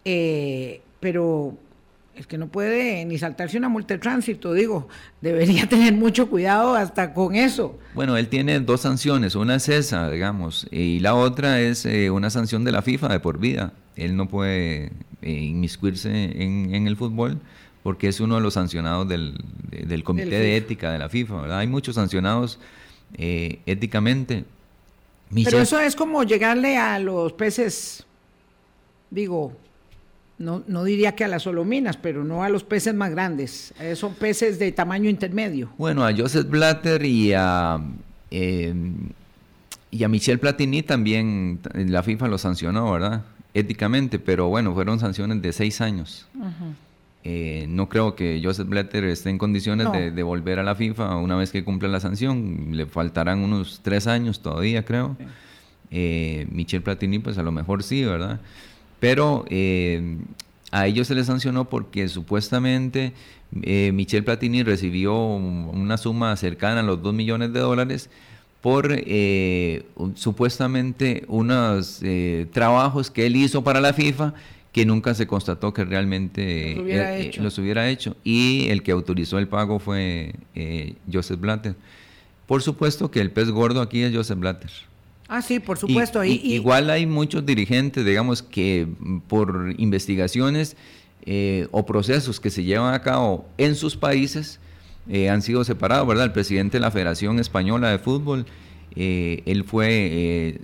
eh, 0.05 0.83
pero 1.01 1.57
es 2.21 2.27
que 2.27 2.37
no 2.37 2.49
puede 2.49 3.05
ni 3.07 3.19
saltarse 3.19 3.57
una 3.57 3.71
multa 3.71 3.95
de 3.95 3.99
tránsito, 3.99 4.53
digo, 4.53 4.89
debería 5.23 5.67
tener 5.69 5.95
mucho 5.95 6.29
cuidado 6.29 6.75
hasta 6.75 7.15
con 7.15 7.35
eso. 7.35 7.79
Bueno, 7.95 8.17
él 8.19 8.29
tiene 8.29 8.61
dos 8.61 8.83
sanciones, 8.83 9.35
una 9.35 9.55
es 9.55 9.69
esa, 9.71 10.11
digamos, 10.11 10.67
y 10.71 11.01
la 11.01 11.15
otra 11.15 11.61
es 11.61 11.87
eh, 11.87 12.11
una 12.11 12.29
sanción 12.29 12.63
de 12.63 12.73
la 12.73 12.83
FIFA 12.83 13.09
de 13.09 13.21
por 13.21 13.39
vida. 13.39 13.73
Él 13.97 14.17
no 14.17 14.29
puede 14.29 14.93
eh, 15.23 15.31
inmiscuirse 15.31 16.11
en, 16.11 16.87
el 16.87 16.97
fútbol 16.97 17.41
porque 17.83 18.09
es 18.09 18.21
uno 18.21 18.35
de 18.35 18.43
los 18.43 18.55
sancionados 18.55 19.09
del, 19.09 19.35
Comité 20.05 20.39
de 20.39 20.57
Ética 20.59 20.93
de 20.93 20.99
la 20.99 21.09
FIFA, 21.09 21.41
¿verdad? 21.41 21.59
Hay 21.61 21.69
muchos 21.69 21.95
sancionados 21.95 22.59
eh, 23.17 23.61
éticamente. 23.65 24.45
Pero 25.33 25.59
eso 25.59 25.81
es 25.81 25.97
como 25.97 26.23
llegarle 26.25 26.77
a 26.77 26.99
los 26.99 27.33
peces, 27.33 28.05
digo, 29.11 29.57
no, 30.41 30.63
no 30.67 30.85
diría 30.85 31.15
que 31.15 31.23
a 31.23 31.29
las 31.29 31.43
solominas, 31.43 31.99
pero 31.99 32.25
no 32.25 32.43
a 32.43 32.49
los 32.49 32.65
peces 32.65 32.95
más 32.95 33.11
grandes. 33.11 33.75
Eh, 33.79 33.95
son 33.95 34.15
peces 34.15 34.59
de 34.59 34.73
tamaño 34.73 35.11
intermedio. 35.11 35.69
Bueno, 35.77 36.05
a 36.05 36.17
Joseph 36.17 36.49
Blatter 36.49 37.05
y 37.05 37.35
a, 37.35 37.79
eh, 38.31 38.75
y 39.91 40.03
a 40.03 40.09
Michel 40.09 40.39
Platini 40.39 40.83
también 40.83 41.61
la 41.75 42.03
FIFA 42.03 42.29
lo 42.29 42.39
sancionó, 42.39 42.91
¿verdad? 42.91 43.23
Éticamente, 43.53 44.19
pero 44.19 44.49
bueno, 44.49 44.73
fueron 44.73 44.99
sanciones 44.99 45.43
de 45.43 45.53
seis 45.53 45.83
años. 45.83 46.27
Eh, 47.23 47.67
no 47.69 47.91
creo 47.91 48.15
que 48.15 48.41
Joseph 48.43 48.67
Blatter 48.67 49.05
esté 49.05 49.29
en 49.29 49.37
condiciones 49.37 49.93
de, 49.93 50.23
volver 50.23 50.59
a 50.59 50.63
la 50.63 50.75
FIFA 50.75 51.17
una 51.17 51.37
vez 51.37 51.51
que 51.53 51.65
cumpla 51.65 51.91
la 51.91 52.01
sanción. 52.01 52.69
Le 52.71 52.87
faltarán 52.87 53.41
unos 53.41 53.81
tres 53.83 54.07
años 54.07 54.41
todavía, 54.41 54.87
creo. 54.87 55.19
Michel 55.91 56.81
Platini, 56.81 57.19
pues 57.19 57.37
a 57.37 57.43
lo 57.43 57.53
mejor 57.53 57.83
sí, 57.83 58.07
¿verdad? 58.07 58.41
Pero 59.01 59.45
eh, 59.49 60.19
a 60.71 60.87
ellos 60.87 61.09
se 61.09 61.15
les 61.15 61.27
sancionó 61.27 61.69
porque 61.69 62.09
supuestamente 62.09 63.13
eh, 63.63 63.91
Michel 63.93 64.23
Platini 64.23 64.63
recibió 64.63 65.17
una 65.17 65.97
suma 65.97 66.37
cercana 66.37 66.81
a 66.81 66.83
los 66.85 67.03
2 67.03 67.15
millones 67.15 67.53
de 67.53 67.61
dólares 67.61 68.11
por 68.61 68.89
eh, 68.93 69.87
supuestamente 70.15 71.25
unos 71.27 72.03
trabajos 72.53 73.11
que 73.11 73.27
él 73.27 73.37
hizo 73.37 73.65
para 73.65 73.81
la 73.81 73.95
FIFA 73.95 74.35
que 74.71 74.85
nunca 74.85 75.15
se 75.15 75.27
constató 75.27 75.73
que 75.73 75.85
realmente 75.85 76.77
los 77.41 77.59
hubiera, 77.59 77.89
hecho. 77.89 78.17
Y 78.23 78.69
el 78.69 78.85
que 78.85 78.93
autorizó 78.93 79.39
el 79.39 79.49
pago 79.49 79.81
fue 79.81 80.35
Joseph 81.11 81.41
Blatter. 81.41 81.75
Por 82.47 82.63
supuesto 82.63 83.11
que 83.11 83.21
el 83.21 83.31
pez 83.33 83.51
gordo 83.51 83.81
aquí 83.81 84.03
es 84.03 84.15
Joseph 84.15 84.39
Blatter. 84.39 84.71
Ah, 85.33 85.43
sí, 85.43 85.61
por 85.61 85.79
supuesto. 85.79 86.25
igual 86.25 86.91
hay 86.91 87.07
muchos 87.07 87.47
dirigentes, 87.47 88.05
digamos, 88.05 88.43
que 88.43 88.89
por 89.29 89.73
investigaciones 89.79 90.77
eh, 91.23 91.69
o 91.71 91.87
procesos 91.87 92.41
que 92.41 92.51
se 92.51 92.65
llevan 92.65 92.95
a 92.95 93.01
cabo 93.01 93.47
en 93.57 93.77
sus 93.77 93.97
países 93.97 94.59
eh, 95.09 95.31
han 95.31 95.43
sido 95.43 95.63
separados, 95.63 96.09
¿verdad? 96.09 96.25
El 96.25 96.33
presidente 96.33 96.79
de 96.79 96.81
la 96.81 96.91
Federación 96.91 97.39
Española 97.39 97.93
de 97.93 98.01
Fútbol, 98.01 98.45
eh, 98.97 99.45
él 99.47 99.63
fue 99.63 100.59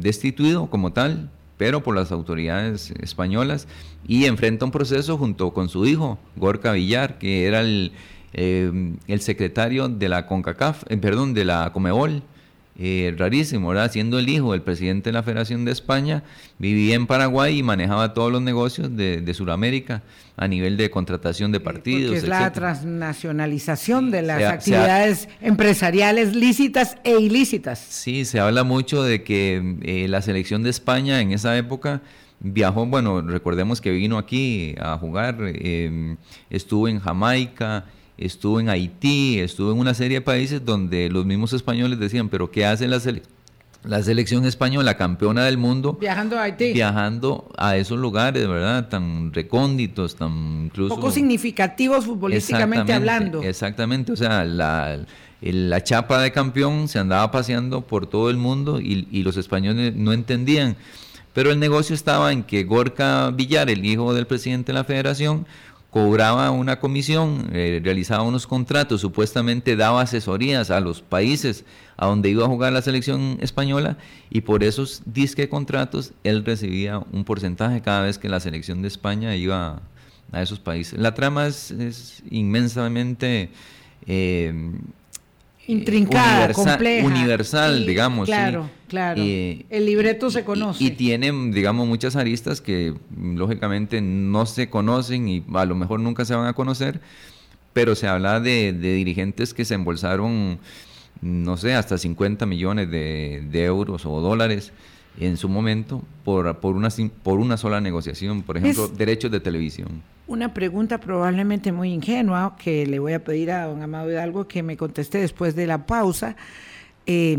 destituido 0.00 0.66
como 0.68 0.92
tal, 0.92 1.30
pero 1.56 1.80
por 1.84 1.94
las 1.94 2.10
autoridades 2.10 2.92
españolas 3.00 3.68
y 4.04 4.24
enfrenta 4.24 4.64
un 4.64 4.72
proceso 4.72 5.16
junto 5.16 5.52
con 5.52 5.68
su 5.68 5.86
hijo, 5.86 6.18
Gorka 6.34 6.72
Villar, 6.72 7.18
que 7.18 7.46
era 7.46 7.60
el, 7.60 7.92
el 8.32 9.20
secretario 9.20 9.88
de 9.88 10.08
la 10.08 10.26
CONCACAF, 10.26 10.82
perdón, 11.00 11.34
de 11.34 11.44
la 11.44 11.70
Comebol. 11.72 12.24
Eh, 12.82 13.14
rarísimo, 13.14 13.68
¿verdad? 13.68 13.92
Siendo 13.92 14.18
el 14.18 14.26
hijo 14.30 14.52
del 14.52 14.62
presidente 14.62 15.10
de 15.10 15.12
la 15.12 15.22
Federación 15.22 15.66
de 15.66 15.70
España, 15.70 16.22
vivía 16.58 16.94
en 16.94 17.06
Paraguay 17.06 17.58
y 17.58 17.62
manejaba 17.62 18.14
todos 18.14 18.32
los 18.32 18.40
negocios 18.40 18.96
de, 18.96 19.20
de 19.20 19.34
Sudamérica 19.34 20.02
a 20.34 20.48
nivel 20.48 20.78
de 20.78 20.90
contratación 20.90 21.52
de 21.52 21.60
partidos. 21.60 22.16
es 22.16 22.26
la 22.26 22.50
transnacionalización 22.50 24.10
de 24.10 24.22
las 24.22 24.42
actividades 24.42 25.28
empresariales 25.42 26.34
lícitas 26.34 26.96
e 27.04 27.18
ilícitas. 27.18 27.78
Sí, 27.78 28.24
se 28.24 28.40
habla 28.40 28.64
mucho 28.64 29.02
de 29.02 29.22
que 29.24 29.76
eh, 29.82 30.08
la 30.08 30.22
selección 30.22 30.62
de 30.62 30.70
España 30.70 31.20
en 31.20 31.32
esa 31.32 31.58
época 31.58 32.00
viajó, 32.40 32.86
bueno, 32.86 33.20
recordemos 33.20 33.82
que 33.82 33.90
vino 33.90 34.16
aquí 34.16 34.74
a 34.80 34.96
jugar, 34.96 35.36
eh, 35.40 36.16
estuvo 36.48 36.88
en 36.88 36.98
Jamaica, 36.98 37.84
estuvo 38.20 38.60
en 38.60 38.68
Haití, 38.68 39.40
estuvo 39.40 39.72
en 39.72 39.78
una 39.78 39.94
serie 39.94 40.18
de 40.18 40.20
países 40.20 40.64
donde 40.64 41.08
los 41.08 41.26
mismos 41.26 41.52
españoles 41.52 41.98
decían, 41.98 42.28
pero 42.28 42.50
¿qué 42.50 42.66
hace 42.66 42.86
la, 42.86 43.00
la 43.82 44.02
selección 44.02 44.44
española, 44.44 44.96
campeona 44.96 45.44
del 45.44 45.56
mundo? 45.56 45.96
Viajando 46.00 46.38
a 46.38 46.42
Haití. 46.42 46.72
Viajando 46.72 47.50
a 47.56 47.76
esos 47.76 47.98
lugares, 47.98 48.46
¿verdad? 48.46 48.88
Tan 48.88 49.32
recónditos, 49.32 50.16
tan 50.16 50.66
incluso... 50.66 50.94
Poco 50.94 51.10
significativos 51.10 52.04
futbolísticamente 52.04 52.92
hablando. 52.92 53.42
Exactamente, 53.42 54.12
o 54.12 54.16
sea, 54.16 54.44
la, 54.44 55.04
la 55.40 55.82
chapa 55.82 56.20
de 56.20 56.30
campeón 56.30 56.88
se 56.88 56.98
andaba 56.98 57.30
paseando 57.30 57.80
por 57.80 58.06
todo 58.06 58.28
el 58.28 58.36
mundo 58.36 58.80
y, 58.80 59.08
y 59.10 59.22
los 59.22 59.38
españoles 59.38 59.96
no 59.96 60.12
entendían. 60.12 60.76
Pero 61.32 61.52
el 61.52 61.60
negocio 61.60 61.94
estaba 61.94 62.32
en 62.32 62.42
que 62.42 62.64
Gorka 62.64 63.30
Villar, 63.30 63.70
el 63.70 63.84
hijo 63.84 64.12
del 64.14 64.26
presidente 64.26 64.72
de 64.72 64.78
la 64.78 64.84
federación, 64.84 65.46
cobraba 65.90 66.50
una 66.52 66.78
comisión, 66.78 67.50
eh, 67.52 67.80
realizaba 67.82 68.22
unos 68.22 68.46
contratos, 68.46 69.00
supuestamente 69.00 69.76
daba 69.76 70.02
asesorías 70.02 70.70
a 70.70 70.80
los 70.80 71.02
países 71.02 71.64
a 71.96 72.06
donde 72.06 72.30
iba 72.30 72.44
a 72.44 72.48
jugar 72.48 72.72
la 72.72 72.80
selección 72.80 73.38
española 73.40 73.98
y 74.30 74.42
por 74.42 74.62
esos 74.62 75.02
disque 75.04 75.48
contratos 75.48 76.12
él 76.22 76.44
recibía 76.44 76.98
un 77.12 77.24
porcentaje 77.24 77.82
cada 77.82 78.02
vez 78.02 78.18
que 78.18 78.28
la 78.28 78.40
selección 78.40 78.82
de 78.82 78.88
España 78.88 79.34
iba 79.34 79.82
a 80.32 80.42
esos 80.42 80.60
países. 80.60 80.98
La 80.98 81.14
trama 81.14 81.48
es, 81.48 82.22
inmensamente 82.30 83.50
eh, 84.06 84.72
intrincada, 85.70 86.38
universal, 86.38 86.64
compleja. 86.64 87.06
Universal, 87.06 87.86
digamos. 87.86 88.26
Claro, 88.26 88.70
claro. 88.88 89.20
el 89.22 89.86
libreto 89.86 90.30
se 90.30 90.44
conoce. 90.44 90.84
Y, 90.84 90.90
tiene, 90.90 91.32
digamos, 91.52 91.86
muchas 91.86 92.16
aristas 92.16 92.60
que 92.60 92.94
lógicamente 93.16 94.00
no 94.00 94.46
se 94.46 94.68
conocen 94.68 95.28
y 95.28 95.44
a 95.54 95.64
lo 95.64 95.74
mejor 95.74 96.00
nunca 96.00 96.24
se 96.24 96.34
van 96.34 96.46
a 96.46 96.52
conocer, 96.52 97.00
pero 97.72 97.94
se 97.94 98.08
habla 98.08 98.40
de, 98.40 98.72
dirigentes 98.72 99.54
que 99.54 99.64
se 99.64 99.74
embolsaron, 99.74 100.58
no 101.22 101.56
sé, 101.56 101.74
hasta 101.74 101.98
50 101.98 102.46
millones 102.46 102.90
de, 102.90 103.42
de 103.50 103.64
euros 103.64 104.06
o 104.06 104.20
dólares 104.20 104.72
en 105.18 105.36
su 105.36 105.48
momento 105.48 106.02
por, 106.24 106.58
por, 106.58 106.76
una, 106.76 106.88
por 107.22 107.40
una 107.40 107.56
sola 107.56 107.80
negociación, 107.80 108.42
por 108.42 108.56
ejemplo, 108.56 108.88
derechos 108.88 109.30
de 109.30 109.40
televisión. 109.40 110.02
Una 110.30 110.54
pregunta 110.54 111.00
probablemente 111.00 111.72
muy 111.72 111.92
ingenua 111.92 112.54
que 112.56 112.86
le 112.86 113.00
voy 113.00 113.14
a 113.14 113.24
pedir 113.24 113.50
a 113.50 113.66
don 113.66 113.82
Amado 113.82 114.12
Hidalgo 114.12 114.46
que 114.46 114.62
me 114.62 114.76
conteste 114.76 115.18
después 115.18 115.56
de 115.56 115.66
la 115.66 115.86
pausa. 115.86 116.36
Eh, 117.04 117.36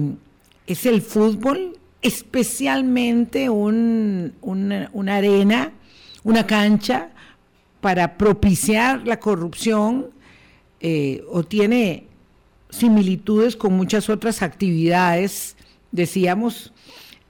¿Es 0.67 0.85
el 0.85 1.01
fútbol 1.01 1.79
especialmente 2.01 3.49
un, 3.49 4.33
una, 4.41 5.15
arena, 5.15 5.71
una 6.25 6.45
cancha 6.45 7.11
para 7.79 8.17
propiciar 8.17 9.07
la 9.07 9.21
corrupción 9.21 10.07
eh, 10.81 11.23
o 11.31 11.43
tiene 11.43 12.07
similitudes 12.71 13.55
con 13.55 13.71
muchas 13.71 14.09
otras 14.09 14.41
actividades, 14.41 15.55
decíamos, 15.93 16.73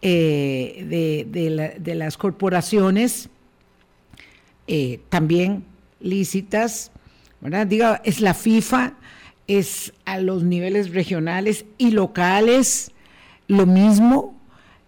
eh, 0.01 1.27
de, 1.79 1.93
las 1.93 2.17
corporaciones 2.17 3.29
eh, 4.73 5.01
también 5.09 5.65
lícitas, 5.99 6.91
¿verdad? 7.41 7.67
Diga, 7.67 8.01
es 8.05 8.21
la 8.21 8.33
FIFA, 8.33 8.93
es 9.45 9.91
a 10.05 10.17
los 10.17 10.43
niveles 10.43 10.93
regionales 10.93 11.65
y 11.77 11.91
locales 11.91 12.93
lo 13.47 13.65
mismo, 13.65 14.33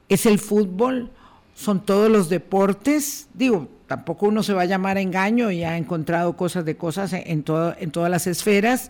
es 0.07 0.25
el 0.25 0.39
fútbol, 0.39 1.11
son 1.53 1.83
todos 1.85 2.09
los 2.09 2.29
deportes, 2.29 3.27
digo, 3.33 3.67
tampoco 3.87 4.27
uno 4.27 4.41
se 4.41 4.53
va 4.53 4.61
a 4.61 4.67
llamar 4.67 4.95
a 4.95 5.01
engaño 5.01 5.51
y 5.51 5.65
ha 5.65 5.75
encontrado 5.75 6.37
cosas 6.37 6.63
de 6.63 6.77
cosas 6.77 7.11
en, 7.11 7.43
todo, 7.43 7.75
en 7.77 7.91
todas 7.91 8.09
las 8.09 8.25
esferas. 8.25 8.89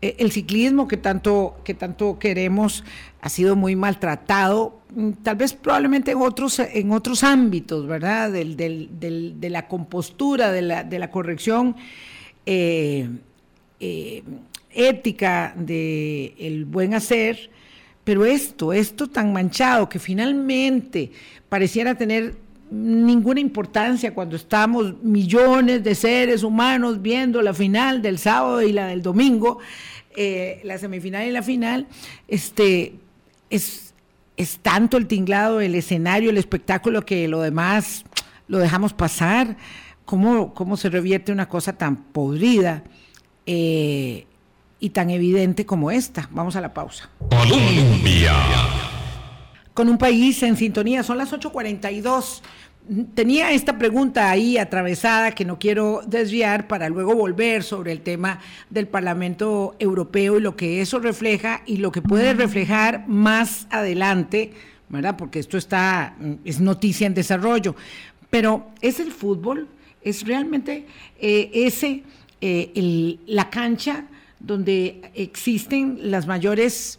Eh, 0.00 0.16
el 0.18 0.30
ciclismo 0.30 0.86
que 0.86 0.96
tanto, 0.96 1.56
que 1.64 1.74
tanto 1.74 2.18
queremos 2.18 2.84
ha 3.20 3.28
sido 3.28 3.56
muy 3.56 3.74
maltratado, 3.74 4.80
mm, 4.94 5.10
tal 5.24 5.36
vez 5.36 5.52
probablemente 5.54 6.12
en 6.12 6.18
otros, 6.18 6.60
en 6.60 6.92
otros 6.92 7.24
ámbitos, 7.24 7.86
¿verdad? 7.86 8.30
Del, 8.30 8.56
de 8.56 9.50
la 9.50 9.66
compostura, 9.66 10.52
de 10.52 10.62
la, 10.62 10.84
de 10.84 10.98
la 10.98 11.10
corrección 11.10 11.74
eh, 12.46 13.08
eh, 13.80 14.22
ética, 14.70 15.52
del 15.56 16.34
el 16.38 16.64
buen 16.64 16.94
hacer, 16.94 17.50
pero 18.04 18.24
esto, 18.24 18.72
esto 18.72 19.08
tan 19.08 19.32
manchado 19.32 19.88
que 19.88 19.98
finalmente 19.98 21.10
pareciera 21.48 21.96
tener 21.96 22.36
ninguna 22.70 23.40
importancia 23.40 24.14
cuando 24.14 24.36
estamos 24.36 25.02
millones 25.02 25.82
de 25.82 25.94
seres 25.94 26.42
humanos 26.42 27.02
viendo 27.02 27.42
la 27.42 27.54
final 27.54 28.02
del 28.02 28.18
sábado 28.18 28.62
y 28.62 28.72
la 28.72 28.86
del 28.86 29.02
domingo, 29.02 29.58
eh, 30.16 30.60
la 30.64 30.78
semifinal 30.78 31.26
y 31.26 31.30
la 31.30 31.42
final, 31.42 31.86
este, 32.26 32.94
es, 33.50 33.94
es 34.36 34.58
tanto 34.58 34.96
el 34.96 35.06
tinglado, 35.06 35.60
el 35.60 35.74
escenario, 35.74 36.30
el 36.30 36.38
espectáculo 36.38 37.04
que 37.04 37.28
lo 37.28 37.40
demás 37.40 38.04
lo 38.48 38.58
dejamos 38.58 38.92
pasar. 38.92 39.56
¿Cómo, 40.04 40.54
cómo 40.54 40.76
se 40.76 40.88
revierte 40.88 41.32
una 41.32 41.48
cosa 41.48 41.74
tan 41.74 41.96
podrida 41.96 42.82
eh, 43.44 44.26
y 44.80 44.90
tan 44.90 45.10
evidente 45.10 45.66
como 45.66 45.90
esta? 45.90 46.28
Vamos 46.32 46.56
a 46.56 46.62
la 46.62 46.72
pausa. 46.72 47.10
Con 49.78 49.88
un 49.88 49.96
país 49.96 50.42
en 50.42 50.56
sintonía. 50.56 51.04
Son 51.04 51.18
las 51.18 51.32
8.42. 51.32 52.40
Tenía 53.14 53.52
esta 53.52 53.78
pregunta 53.78 54.28
ahí 54.28 54.58
atravesada 54.58 55.30
que 55.36 55.44
no 55.44 55.60
quiero 55.60 56.02
desviar 56.04 56.66
para 56.66 56.88
luego 56.88 57.14
volver 57.14 57.62
sobre 57.62 57.92
el 57.92 58.00
tema 58.00 58.40
del 58.70 58.88
Parlamento 58.88 59.76
Europeo 59.78 60.36
y 60.36 60.40
lo 60.40 60.56
que 60.56 60.80
eso 60.80 60.98
refleja 60.98 61.62
y 61.64 61.76
lo 61.76 61.92
que 61.92 62.02
puede 62.02 62.34
reflejar 62.34 63.06
más 63.06 63.68
adelante, 63.70 64.50
¿verdad? 64.88 65.16
Porque 65.16 65.38
esto 65.38 65.56
está, 65.56 66.16
es 66.44 66.58
noticia 66.58 67.06
en 67.06 67.14
desarrollo. 67.14 67.76
Pero 68.30 68.72
es 68.80 68.98
el 68.98 69.12
fútbol, 69.12 69.68
es 70.02 70.26
realmente 70.26 70.86
eh, 71.20 71.52
ese, 71.54 72.02
eh, 72.40 73.16
la 73.28 73.48
cancha 73.48 74.06
donde 74.40 75.02
existen 75.14 76.10
las 76.10 76.26
mayores 76.26 76.98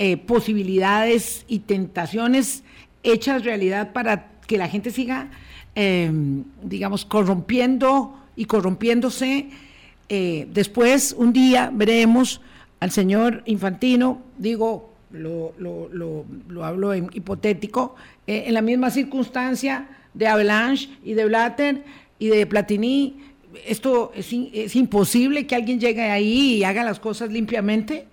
eh, 0.00 0.16
posibilidades 0.16 1.44
y 1.48 1.58
tentaciones 1.58 2.62
hechas 3.02 3.44
realidad 3.44 3.92
para 3.92 4.28
que 4.46 4.56
la 4.56 4.68
gente 4.68 4.92
siga, 4.92 5.28
em, 5.74 6.44
digamos, 6.62 7.04
corrompiendo 7.04 8.16
y 8.36 8.44
corrompiéndose. 8.44 9.48
Eh, 10.08 10.46
después, 10.52 11.16
un 11.18 11.32
día, 11.32 11.72
veremos 11.74 12.40
al 12.78 12.92
señor 12.92 13.42
Infantino, 13.46 14.22
digo, 14.38 14.94
lo, 15.10 15.52
lo, 15.58 16.64
hablo 16.64 16.94
en 16.94 17.10
hipotético, 17.12 17.96
eh, 18.28 18.44
en 18.46 18.54
la 18.54 18.62
misma 18.62 18.92
circunstancia 18.92 19.88
de 20.14 20.28
Avalanche 20.28 20.90
y 21.02 21.14
de 21.14 21.24
Blatter 21.24 21.84
y 22.20 22.28
de 22.28 22.46
Platini. 22.46 23.16
¿Esto 23.66 24.12
es, 24.14 24.32
es 24.32 24.76
imposible 24.76 25.48
que 25.48 25.56
alguien 25.56 25.80
llegue 25.80 26.02
ahí 26.02 26.58
y 26.58 26.62
haga 26.62 26.84
las 26.84 27.00
cosas 27.00 27.32
limpiamente? 27.32 28.06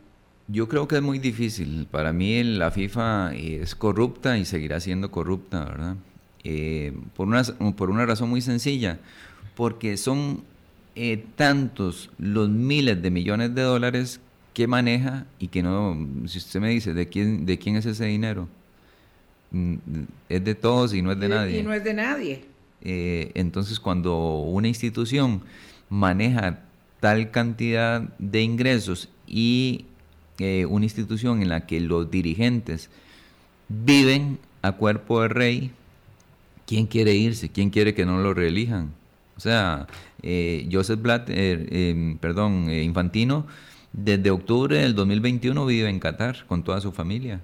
Yo 0.47 0.67
creo 0.67 0.87
que 0.87 0.97
es 0.97 1.01
muy 1.01 1.19
difícil. 1.19 1.87
Para 1.89 2.13
mí 2.13 2.43
la 2.43 2.71
FIFA 2.71 3.33
es 3.35 3.75
corrupta 3.75 4.37
y 4.37 4.45
seguirá 4.45 4.79
siendo 4.79 5.09
corrupta, 5.09 5.65
¿verdad? 5.65 5.95
Eh, 6.43 6.93
por, 7.15 7.27
una, 7.27 7.43
por 7.75 7.89
una 7.89 8.05
razón 8.05 8.29
muy 8.29 8.41
sencilla, 8.41 8.99
porque 9.55 9.97
son 9.97 10.43
eh, 10.95 11.25
tantos 11.35 12.11
los 12.19 12.49
miles 12.49 13.01
de 13.01 13.09
millones 13.09 13.55
de 13.55 13.63
dólares 13.63 14.19
que 14.53 14.67
maneja 14.67 15.25
y 15.39 15.47
que 15.47 15.63
no, 15.63 15.97
si 16.27 16.37
usted 16.37 16.59
me 16.59 16.69
dice, 16.69 16.93
¿de 16.93 17.09
quién, 17.09 17.45
de 17.45 17.57
quién 17.57 17.75
es 17.75 17.85
ese 17.87 18.05
dinero? 18.05 18.47
Mm, 19.51 19.75
es 20.29 20.43
de 20.43 20.55
todos 20.55 20.93
y 20.93 21.01
no 21.01 21.11
es 21.11 21.19
de 21.19 21.29
nadie. 21.29 21.59
Y 21.59 21.63
no 21.63 21.73
es 21.73 21.83
de 21.83 21.93
nadie. 21.93 22.45
Eh, 22.81 23.31
entonces, 23.33 23.79
cuando 23.79 24.37
una 24.39 24.67
institución 24.67 25.41
maneja 25.89 26.59
tal 26.99 27.31
cantidad 27.31 28.01
de 28.19 28.41
ingresos 28.41 29.09
y 29.27 29.85
eh, 30.39 30.65
una 30.65 30.85
institución 30.85 31.41
en 31.41 31.49
la 31.49 31.65
que 31.65 31.79
los 31.79 32.11
dirigentes 32.11 32.89
viven 33.69 34.39
a 34.61 34.73
cuerpo 34.73 35.21
de 35.21 35.27
rey, 35.27 35.71
¿quién 36.65 36.87
quiere 36.87 37.13
irse? 37.15 37.49
¿Quién 37.49 37.69
quiere 37.69 37.93
que 37.93 38.05
no 38.05 38.19
lo 38.19 38.33
reelijan? 38.33 38.91
O 39.37 39.39
sea, 39.39 39.87
eh, 40.21 40.67
Joseph 40.71 41.01
Blatter, 41.01 41.67
em, 41.71 42.17
perdón, 42.17 42.69
eh, 42.69 42.83
Infantino, 42.83 43.45
desde 43.93 44.31
octubre 44.31 44.77
del 44.77 44.95
2021 44.95 45.65
vive 45.65 45.89
en 45.89 45.99
Qatar 45.99 46.45
con 46.47 46.63
toda 46.63 46.81
su 46.81 46.91
familia. 46.91 47.41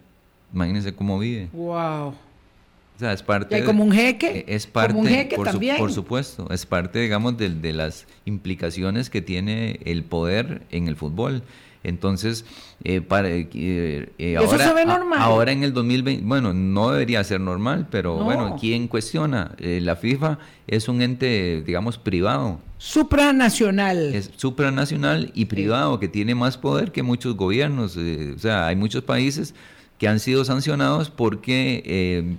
Imagínense 0.53 0.93
cómo 0.93 1.17
vive. 1.19 1.49
Wow. 1.53 2.09
O 2.09 2.99
sea, 2.99 3.13
es 3.13 3.23
parte. 3.23 3.57
¿Y 3.57 3.63
como 3.63 3.83
un 3.83 3.91
jeque? 3.91 4.45
Es 4.47 4.67
parte. 4.67 4.97
un 4.97 5.07
jeque 5.07 5.35
por, 5.35 5.47
también. 5.47 5.77
por 5.77 5.91
supuesto. 5.91 6.47
Es 6.51 6.65
parte, 6.65 6.99
digamos, 6.99 7.37
de, 7.37 7.49
de, 7.49 7.73
las 7.73 8.05
implicaciones 8.25 9.09
que 9.09 9.21
tiene 9.21 9.79
el 9.85 10.03
poder 10.03 10.61
en 10.71 10.87
el 10.87 10.95
fútbol. 10.95 11.43
Entonces, 11.83 12.45
eh, 12.83 13.01
para, 13.01 13.29
eh, 13.29 13.47
eh, 13.53 14.37
ahora, 14.37 14.55
Eso 14.55 14.69
se 14.69 14.73
ve 14.73 14.85
normal. 14.85 15.19
ahora 15.19 15.51
en 15.51 15.63
el 15.63 15.73
2020, 15.73 16.23
bueno, 16.25 16.53
no 16.53 16.91
debería 16.91 17.23
ser 17.23 17.41
normal, 17.41 17.87
pero 17.89 18.15
bueno, 18.17 18.57
¿quién 18.59 18.87
cuestiona? 18.87 19.55
la 19.59 19.95
FIFA 19.95 20.37
es 20.67 20.87
un 20.87 21.01
ente, 21.01 21.63
digamos, 21.65 21.97
privado. 21.97 22.59
Supranacional. 22.77 24.13
Es 24.13 24.31
supranacional 24.35 25.31
y 25.33 25.45
privado, 25.45 25.99
que 25.99 26.07
tiene 26.07 26.35
más 26.35 26.57
poder 26.57 26.91
que 26.91 27.03
muchos 27.03 27.35
gobiernos. 27.35 27.97
o 27.97 28.39
sea, 28.39 28.67
hay 28.67 28.75
muchos 28.75 29.03
países 29.03 29.55
que 29.97 30.07
han 30.07 30.19
sido 30.19 30.45
sancionados 30.45 31.09
porque 31.09 32.37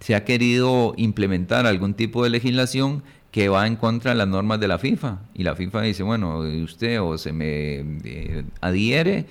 se 0.00 0.14
ha 0.14 0.24
querido 0.24 0.94
implementar 0.96 1.66
algún 1.66 1.94
tipo 1.94 2.24
de 2.24 2.30
legislación 2.30 3.02
que 3.32 3.48
va 3.48 3.66
en 3.66 3.76
contra 3.76 4.12
de 4.12 4.18
las 4.18 4.28
normas 4.28 4.60
de 4.60 4.68
la 4.68 4.78
FIFA. 4.78 5.18
Y 5.34 5.42
la 5.42 5.56
FIFA 5.56 5.80
dice, 5.82 6.02
bueno, 6.02 6.40
usted 6.62 7.00
o 7.00 7.16
se 7.16 7.32
me 7.32 7.80
eh, 8.04 8.44
adhiere 8.60 9.24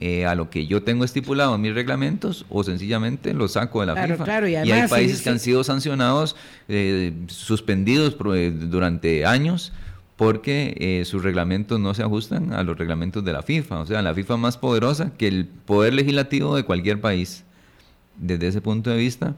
eh, 0.00 0.26
a 0.26 0.36
lo 0.36 0.48
que 0.48 0.68
yo 0.68 0.84
tengo 0.84 1.04
estipulado 1.04 1.56
en 1.56 1.60
mis 1.60 1.74
reglamentos 1.74 2.46
o 2.50 2.62
sencillamente 2.62 3.34
lo 3.34 3.48
saco 3.48 3.80
de 3.80 3.86
la 3.86 4.06
FIFA. 4.06 4.48
y, 4.48 4.54
hay 4.54 4.88
países 4.88 5.22
que 5.22 5.30
han 5.30 5.40
sido 5.40 5.64
sancionados, 5.64 6.36
eh, 6.68 7.12
suspendidos 7.26 8.16
durante 8.16 9.26
años 9.26 9.72
porque 10.14 11.02
sus 11.04 11.22
reglamentos 11.22 11.78
no 11.78 11.94
se 11.94 12.02
ajustan 12.02 12.52
a 12.52 12.62
los 12.64 12.76
reglamentos 12.76 13.24
de 13.24 13.32
la 13.32 13.42
FIFA. 13.42 13.80
O 13.80 13.86
sea, 13.86 14.02
la 14.02 14.14
FIFA 14.14 14.34
es 14.34 14.40
más 14.40 14.56
poderosa 14.56 15.12
que 15.16 15.28
el 15.28 15.46
poder 15.46 15.94
legislativo 15.94 16.54
de 16.56 16.62
cualquier 16.64 17.00
país. 17.00 17.44
Desde 18.16 18.48
ese 18.48 18.60
punto 18.60 18.90
de 18.90 18.96
vista, 18.96 19.36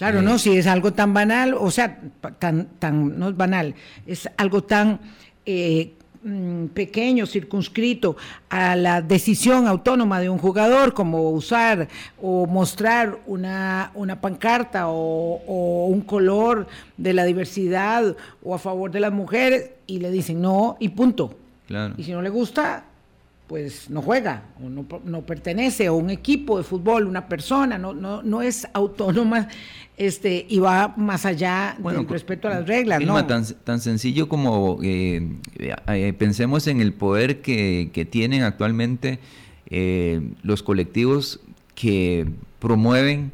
Claro, 0.00 0.22
no, 0.22 0.38
si 0.38 0.56
es 0.56 0.66
algo 0.66 0.94
tan 0.94 1.12
banal, 1.12 1.52
o 1.52 1.70
sea, 1.70 2.00
tan, 2.38 2.68
tan, 2.78 3.18
no 3.18 3.28
es 3.28 3.36
banal, 3.36 3.74
es 4.06 4.30
algo 4.38 4.64
tan 4.64 4.98
eh, 5.44 5.92
mm, 6.24 6.68
pequeño, 6.68 7.26
circunscrito 7.26 8.16
a 8.48 8.76
la 8.76 9.02
decisión 9.02 9.66
autónoma 9.66 10.18
de 10.18 10.30
un 10.30 10.38
jugador, 10.38 10.94
como 10.94 11.28
usar 11.28 11.86
o 12.18 12.46
mostrar 12.46 13.18
una, 13.26 13.90
una 13.94 14.22
pancarta 14.22 14.88
o, 14.88 15.84
un 15.88 16.00
color 16.00 16.66
de 16.96 17.12
la 17.12 17.26
diversidad 17.26 18.16
o 18.42 18.54
a 18.54 18.58
favor 18.58 18.90
de 18.90 19.00
las 19.00 19.12
mujeres, 19.12 19.72
y 19.86 19.98
le 19.98 20.10
dicen 20.10 20.40
no, 20.40 20.78
y 20.80 20.88
punto. 20.88 21.34
Claro. 21.66 21.92
Y 21.98 22.04
si 22.04 22.12
no 22.12 22.22
le 22.22 22.30
gusta, 22.30 22.84
pues 23.50 23.90
no 23.90 24.00
juega 24.00 24.44
o 24.64 24.68
no, 24.68 24.86
no, 25.04 25.22
pertenece 25.22 25.88
a 25.88 25.92
un 25.92 26.08
equipo 26.08 26.56
de 26.56 26.62
fútbol, 26.62 27.08
una 27.08 27.26
persona, 27.26 27.78
no, 27.78 27.92
no, 27.92 28.22
no 28.22 28.42
es 28.42 28.68
autónoma 28.72 29.48
este, 29.96 30.46
y 30.48 30.60
va 30.60 30.94
más 30.96 31.26
allá 31.26 31.74
bueno, 31.80 31.98
del 31.98 32.08
respeto 32.08 32.46
a 32.46 32.52
las 32.52 32.68
reglas. 32.68 33.02
¿no? 33.02 33.26
tan, 33.26 33.44
tan 33.64 33.80
sencillo 33.80 34.28
como 34.28 34.78
eh, 34.84 35.36
eh, 35.58 36.14
pensemos 36.16 36.68
en 36.68 36.80
el 36.80 36.92
poder 36.92 37.40
que, 37.40 37.90
que 37.92 38.04
tienen 38.04 38.44
actualmente 38.44 39.18
eh, 39.66 40.20
los 40.44 40.62
colectivos 40.62 41.40
que 41.74 42.28
promueven 42.60 43.32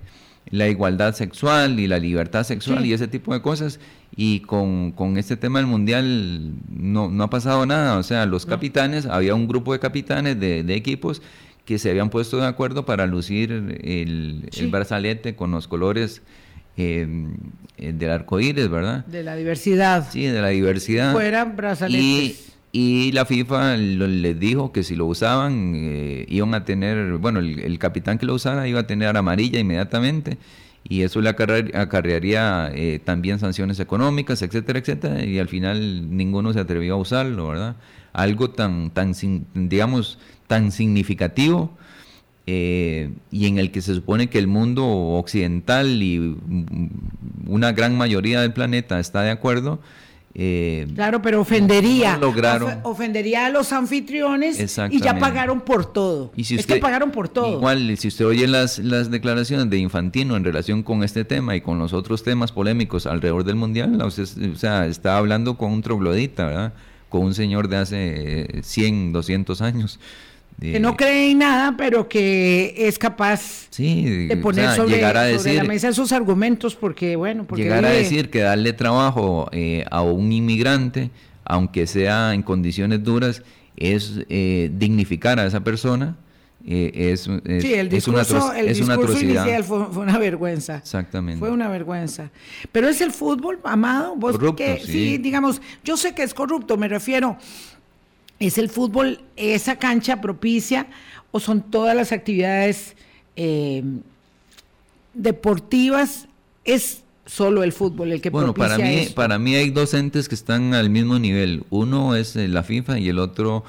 la 0.51 0.69
igualdad 0.69 1.15
sexual 1.15 1.81
y 1.81 1.87
la 1.87 1.99
libertad 1.99 2.45
sexual 2.45 2.87
y 2.87 2.93
ese 2.93 3.09
tipo 3.09 3.35
de 3.35 3.43
cosas 3.43 3.81
y 4.15 4.41
con, 4.41 4.93
con, 4.93 5.19
este 5.19 5.37
tema 5.37 5.59
del 5.59 5.67
mundial 5.67 6.55
no, 6.69 7.11
no, 7.11 7.25
ha 7.25 7.31
pasado 7.31 7.67
nada. 7.67 7.99
O 7.99 8.03
sea, 8.03 8.27
los 8.27 8.47
capitanes, 8.47 9.07
había 9.07 9.35
un 9.35 9.49
grupo 9.49 9.73
de 9.73 9.81
capitanes 9.81 10.39
de, 10.39 10.63
de, 10.63 10.75
equipos 10.75 11.21
que 11.65 11.79
se 11.79 11.91
habían 11.91 12.11
puesto 12.11 12.39
de 12.39 12.47
acuerdo 12.47 12.87
para 12.87 13.07
lucir 13.07 13.51
el, 13.51 14.49
el 14.57 14.69
brazalete 14.69 15.35
con 15.35 15.51
los 15.51 15.67
colores 15.67 16.23
eh, 16.77 17.07
del 17.79 18.11
arco 18.11 18.39
iris, 18.39 18.69
¿verdad? 18.69 19.05
De 19.07 19.23
la 19.23 19.35
diversidad. 19.35 20.07
Sí, 20.11 20.27
de 20.27 20.41
la 20.41 20.49
diversidad. 20.49 21.13
Fueran 21.13 21.57
brazaletes. 21.57 22.03
Y, 22.03 22.37
la 22.73 23.25
FIFA 23.25 23.77
les 23.77 24.39
dijo 24.39 24.73
que 24.73 24.83
si 24.83 24.97
lo 24.97 25.07
usaban, 25.07 25.73
eh, 25.77 26.27
iban 26.29 26.55
a 26.55 26.65
tener, 26.65 27.17
bueno, 27.19 27.41
el, 27.41 27.79
capitán 27.79 28.19
que 28.19 28.27
lo 28.27 28.35
usara 28.35 28.69
iba 28.69 28.81
a 28.81 28.87
tener 28.87 29.17
amarilla 29.17 29.59
inmediatamente 29.59 30.37
y 30.89 31.03
eso 31.03 31.21
le 31.21 31.31
acarrearía 31.31 32.71
eh, 32.75 33.01
también 33.03 33.39
sanciones 33.39 33.81
económicas, 33.81 34.43
etcétera, 34.43 34.79
etcétera, 34.79 35.25
y 35.25 35.39
al 35.39 35.49
final 35.49 36.17
ninguno 36.17 36.53
se 36.53 36.61
atrevió 36.61 36.95
a 36.95 36.99
usarlo, 36.99 37.49
¿verdad? 37.49 37.77
Algo 38.13 38.51
tan, 38.51 38.91
tan 38.91 39.13
digamos, 39.55 40.19
tan 40.47 40.71
significativo 40.71 41.77
eh, 42.47 43.11
y 43.33 43.47
en 43.47 43.59
el 43.59 43.73
que 43.73 43.83
se 43.83 43.95
supone 43.95 44.29
que 44.29 44.39
el 44.39 44.47
mundo 44.47 44.87
occidental 44.87 46.03
y 46.03 46.37
una 47.47 47.73
gran 47.73 47.97
mayoría 47.97 48.41
del 48.41 48.53
planeta 48.53 49.01
está 49.01 49.23
de 49.23 49.31
acuerdo, 49.31 49.81
eh, 50.39 50.87
claro, 50.95 51.23
pero 51.23 51.41
ofendería. 51.41 52.21
ofendería 52.83 53.47
a 53.47 53.51
los 53.51 53.73
anfitriones 53.73 54.79
y 54.91 55.01
ya 55.01 55.19
pagaron 55.19 55.63
por 55.63 55.91
todo. 55.91 56.31
Y 56.37 56.45
si 56.45 56.57
es 56.57 56.67
que 56.67 56.77
pagaron 56.77 57.11
por 57.11 57.31
todo. 57.31 57.55
Igual, 57.57 57.97
si 57.97 58.09
usted 58.09 58.27
oye 58.27 58.47
las, 58.47 58.79
las 58.79 59.11
declaraciones 59.11 59.71
de 59.71 59.79
Infantino 59.79 60.37
en 60.37 60.45
relación 60.45 60.83
con 60.83 61.03
este 61.03 61.25
tema 61.25 61.57
y 61.57 61.63
con 61.63 61.79
los 61.79 61.95
otros 61.95 62.23
temas 62.23 62.53
polémicos 62.53 63.07
alrededor 63.07 63.45
del 63.45 63.57
mundial, 63.57 63.99
o 64.03 64.11
sea, 64.11 64.87
está 64.87 65.17
hablando 65.17 65.57
con 65.57 65.73
un 65.73 65.81
troglodita, 65.81 66.45
¿verdad? 66.45 66.75
Con 67.09 67.23
un 67.23 67.33
señor 67.33 67.69
de 67.69 67.77
hace 67.79 68.61
100, 68.63 69.15
200 69.15 69.63
años 69.63 69.99
que 70.61 70.81
no 70.81 70.97
cree 70.97 71.31
en 71.31 71.39
nada, 71.39 71.75
pero 71.77 72.09
que 72.09 72.75
es 72.77 72.99
capaz 72.99 73.69
de 73.77 74.39
poner 74.43 74.71
sobre, 74.75 75.01
la 75.01 75.65
mesa 75.65 75.89
esos 75.89 76.13
argumentos, 76.13 76.75
porque 76.75 77.17
bueno, 77.17 77.47
porque 77.47 77.65
llegar 77.65 77.85
a 77.85 77.91
decir 77.91 78.31
que 78.31 78.41
darle 78.41 78.73
trabajo 78.73 79.49
eh, 79.53 79.85
a 79.91 80.03
un 80.03 80.33
inmigrante, 80.33 81.11
aunque 81.45 81.87
sea 81.87 82.33
en 82.33 82.43
condiciones 82.43 83.03
duras, 83.03 83.43
es 83.77 84.21
eh, 84.29 84.71
dignificar 84.73 85.39
a 85.39 85.47
esa 85.47 85.61
persona. 85.61 86.17
Eh, 86.69 87.13
es, 87.13 87.21
sí, 87.61 87.75
el 87.75 87.89
discurso, 87.89 88.53
el 88.53 88.75
discurso 88.75 89.21
inicial 89.21 89.63
fue, 89.63 89.87
una 89.87 90.19
vergüenza. 90.19 90.79
Exactamente. 90.79 91.39
Fue 91.39 91.51
una 91.51 91.69
vergüenza. 91.69 92.31
Pero 92.73 92.89
es 92.89 93.01
el 93.03 93.13
fútbol, 93.13 93.61
amado. 93.63 94.17
Vos 94.17 94.33
corrupto, 94.33 94.65
sí, 94.85 95.19
digamos, 95.19 95.61
yo 95.85 95.97
sé 95.97 96.13
que 96.13 96.25
es 96.25 96.35
corrupto, 96.35 96.77
me 96.77 96.89
refiero 96.89 97.39
¿Es 98.39 98.59
el 98.59 98.69
fútbol 98.69 99.21
esa 99.37 99.77
cancha 99.77 100.21
propicia 100.21 100.87
o 101.31 101.41
son 101.41 101.63
todas 101.63 101.97
las 101.97 102.13
actividades 102.13 102.97
eh, 103.37 103.83
deportivas? 105.15 106.29
¿Es 106.65 107.03
solo 107.27 107.63
el 107.63 107.73
fútbol 107.73 108.13
el 108.13 108.21
que 108.21 108.31
bueno, 108.31 108.55
propicia 108.55 108.77
para 108.77 108.89
mí, 108.89 109.09
para 109.15 109.39
mí 109.39 109.55
hay 109.57 109.71
dos 109.71 109.95
entes 109.95 110.29
que 110.29 110.35
están 110.35 110.75
al 110.75 110.91
mismo 110.91 111.19
nivel. 111.19 111.65
Uno 111.71 112.15
es 112.15 112.37
eh, 112.37 112.49
la 112.49 112.63
FIFA 112.63 113.01
y 113.01 113.09
el 113.09 113.19
otro 113.19 113.65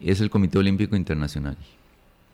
es 0.00 0.20
el 0.20 0.30
Comité 0.30 0.58
Olímpico 0.58 0.94
Internacional. 0.94 1.56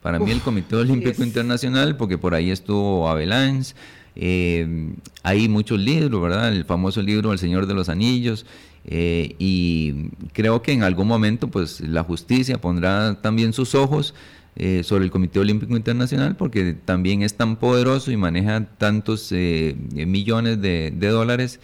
Para 0.02 0.18
mí 0.18 0.30
el 0.30 0.42
Comité 0.42 0.76
Olímpico 0.76 1.22
Internacional, 1.22 1.96
porque 1.96 2.18
por 2.18 2.34
ahí 2.34 2.50
estuvo 2.50 3.08
Avalanche, 3.08 3.74
eh, 4.16 4.92
hay 5.22 5.48
muchos 5.48 5.78
libros, 5.78 6.20
¿verdad? 6.20 6.52
El 6.52 6.64
famoso 6.66 7.00
libro 7.00 7.32
El 7.32 7.38
Señor 7.38 7.66
de 7.66 7.72
los 7.72 7.88
Anillos. 7.88 8.44
Eh, 8.86 9.34
y 9.38 10.10
creo 10.32 10.60
que 10.60 10.72
en 10.72 10.82
algún 10.82 11.08
momento 11.08 11.48
pues 11.48 11.80
la 11.80 12.04
justicia 12.04 12.60
pondrá 12.60 13.20
también 13.22 13.54
sus 13.54 13.74
ojos 13.74 14.14
eh, 14.56 14.82
sobre 14.84 15.04
el 15.04 15.10
Comité 15.10 15.40
Olímpico 15.40 15.74
Internacional 15.74 16.36
porque 16.36 16.74
también 16.74 17.22
es 17.22 17.34
tan 17.34 17.56
poderoso 17.56 18.10
y 18.10 18.18
maneja 18.18 18.66
tantos 18.76 19.32
eh, 19.32 19.74
millones 19.94 20.60
de, 20.60 20.90
dólares 20.90 21.60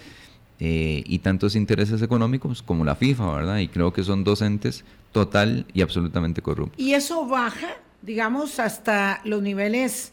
y 0.62 1.18
tantos 1.20 1.56
intereses 1.56 2.02
económicos 2.02 2.62
como 2.62 2.84
la 2.84 2.94
FIFA, 2.94 3.34
¿verdad? 3.34 3.58
Y 3.60 3.68
creo 3.68 3.94
que 3.94 4.04
son 4.04 4.24
dos 4.24 4.42
entes 4.42 4.84
total 5.10 5.64
y 5.72 5.80
absolutamente 5.80 6.42
corruptos. 6.42 6.78
Y 6.78 6.92
eso 6.92 7.26
baja, 7.26 7.78
digamos, 8.02 8.60
hasta 8.60 9.22
los 9.24 9.40
niveles, 9.40 10.12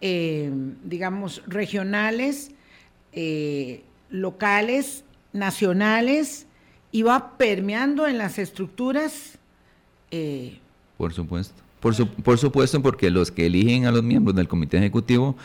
digamos, 0.00 1.42
regionales, 1.48 2.52
locales 4.10 5.02
nacionales 5.32 6.46
y 6.92 7.02
va 7.02 7.36
permeando 7.36 8.06
en 8.06 8.18
las 8.18 8.38
estructuras. 8.38 9.38
Eh, 10.10 10.58
por 10.96 11.12
supuesto. 11.12 11.54
Por, 11.80 11.94
por 12.08 12.38
supuesto, 12.38 12.82
porque 12.82 13.10
los 13.10 13.30
que 13.30 13.46
eligen 13.46 13.86
a 13.86 13.90
los 13.90 14.02
miembros 14.02 14.36
del 14.36 14.48
comité 14.48 14.76
ejecutivo 14.76 15.36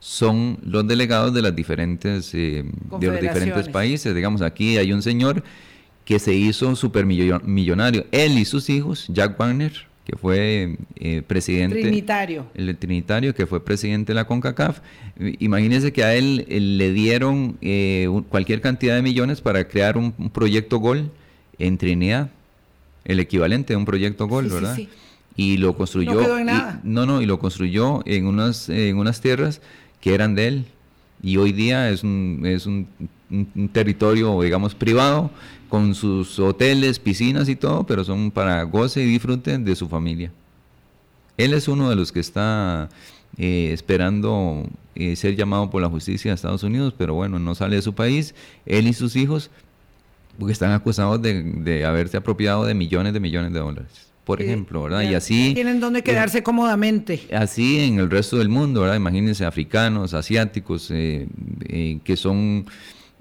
son 0.00 0.58
los 0.62 0.86
delegados 0.86 1.34
de 1.34 1.42
las 1.42 1.56
diferentes 1.56 2.32
eh, 2.34 2.64
de 3.00 3.06
los 3.06 3.20
diferentes 3.20 3.68
países. 3.68 4.14
Digamos, 4.14 4.42
aquí 4.42 4.76
hay 4.76 4.92
un 4.92 5.02
señor 5.02 5.42
que 6.04 6.18
se 6.18 6.34
hizo 6.34 6.74
supermillonario, 6.74 8.06
él 8.12 8.38
y 8.38 8.44
sus 8.44 8.70
hijos, 8.70 9.06
Jack 9.08 9.38
Wagner, 9.38 9.87
que 10.08 10.16
fue 10.16 10.78
eh, 10.96 11.22
presidente. 11.26 11.82
Trinitario. 11.82 12.46
El 12.54 12.74
Trinitario, 12.78 13.34
que 13.34 13.46
fue 13.46 13.62
presidente 13.62 14.12
de 14.12 14.14
la 14.14 14.26
CONCACAF. 14.26 14.80
Imagínense 15.38 15.92
que 15.92 16.02
a 16.02 16.14
él, 16.14 16.46
le 16.48 16.92
dieron 16.94 17.58
eh, 17.60 18.08
cualquier 18.30 18.62
cantidad 18.62 18.94
de 18.94 19.02
millones 19.02 19.42
para 19.42 19.68
crear 19.68 19.98
un, 19.98 20.12
proyecto 20.30 20.78
Gol 20.78 21.10
en 21.58 21.76
Trinidad, 21.76 22.30
el 23.04 23.20
equivalente 23.20 23.74
de 23.74 23.76
un 23.76 23.84
proyecto 23.84 24.26
Gol, 24.28 24.48
¿verdad? 24.48 24.76
Sí, 24.76 24.88
Y 25.36 25.58
lo 25.58 25.76
construyó. 25.76 26.14
No, 26.14 26.20
quedó 26.20 26.38
en 26.38 26.46
nada. 26.46 26.80
no, 26.84 27.04
no, 27.04 27.20
y 27.20 27.26
lo 27.26 27.38
construyó 27.38 28.00
en 28.06 28.26
unas, 28.26 28.70
en 28.70 28.96
unas 28.96 29.20
tierras 29.20 29.60
que 30.00 30.14
eran 30.14 30.34
de 30.34 30.48
él. 30.48 30.64
Y 31.22 31.36
hoy 31.36 31.52
día 31.52 31.90
es 31.90 32.02
un, 32.02 32.42
es 32.44 32.66
un 32.66 32.88
territorio, 33.72 34.40
digamos, 34.40 34.74
privado 34.74 35.30
con 35.68 35.94
sus 35.94 36.38
hoteles, 36.38 36.98
piscinas 36.98 37.48
y 37.48 37.56
todo, 37.56 37.84
pero 37.84 38.04
son 38.04 38.30
para 38.30 38.62
goce 38.62 39.02
y 39.02 39.06
disfrute 39.06 39.58
de 39.58 39.76
su 39.76 39.88
familia. 39.88 40.32
Él 41.36 41.54
es 41.54 41.68
uno 41.68 41.90
de 41.90 41.96
los 41.96 42.10
que 42.10 42.20
está 42.20 42.88
eh, 43.36 43.70
esperando 43.72 44.64
eh, 44.94 45.14
ser 45.14 45.36
llamado 45.36 45.70
por 45.70 45.82
la 45.82 45.88
justicia 45.88 46.30
de 46.30 46.34
Estados 46.34 46.62
Unidos, 46.62 46.94
pero 46.96 47.14
bueno, 47.14 47.38
no 47.38 47.54
sale 47.54 47.76
de 47.76 47.82
su 47.82 47.94
país. 47.94 48.34
Él 48.66 48.88
y 48.88 48.92
sus 48.92 49.14
hijos, 49.14 49.50
porque 50.38 50.52
están 50.52 50.72
acusados 50.72 51.20
de, 51.22 51.84
haberse 51.84 52.16
apropiado 52.16 52.64
de 52.64 52.74
millones 52.74 53.12
de 53.12 53.20
millones 53.20 53.52
de 53.52 53.60
dólares 53.60 54.07
por 54.28 54.42
ejemplo, 54.42 54.82
¿verdad? 54.82 55.10
Y 55.10 55.14
así... 55.14 55.54
Tienen 55.54 55.80
donde 55.80 56.02
quedarse 56.02 56.42
cómodamente. 56.42 57.22
Así 57.32 57.78
en 57.78 57.98
el 57.98 58.10
resto 58.10 58.36
del 58.36 58.50
mundo, 58.50 58.82
¿verdad? 58.82 58.96
Imagínense 58.96 59.46
africanos, 59.46 60.12
asiáticos, 60.12 60.90
eh, 60.92 61.26
que 62.04 62.14
son 62.14 62.66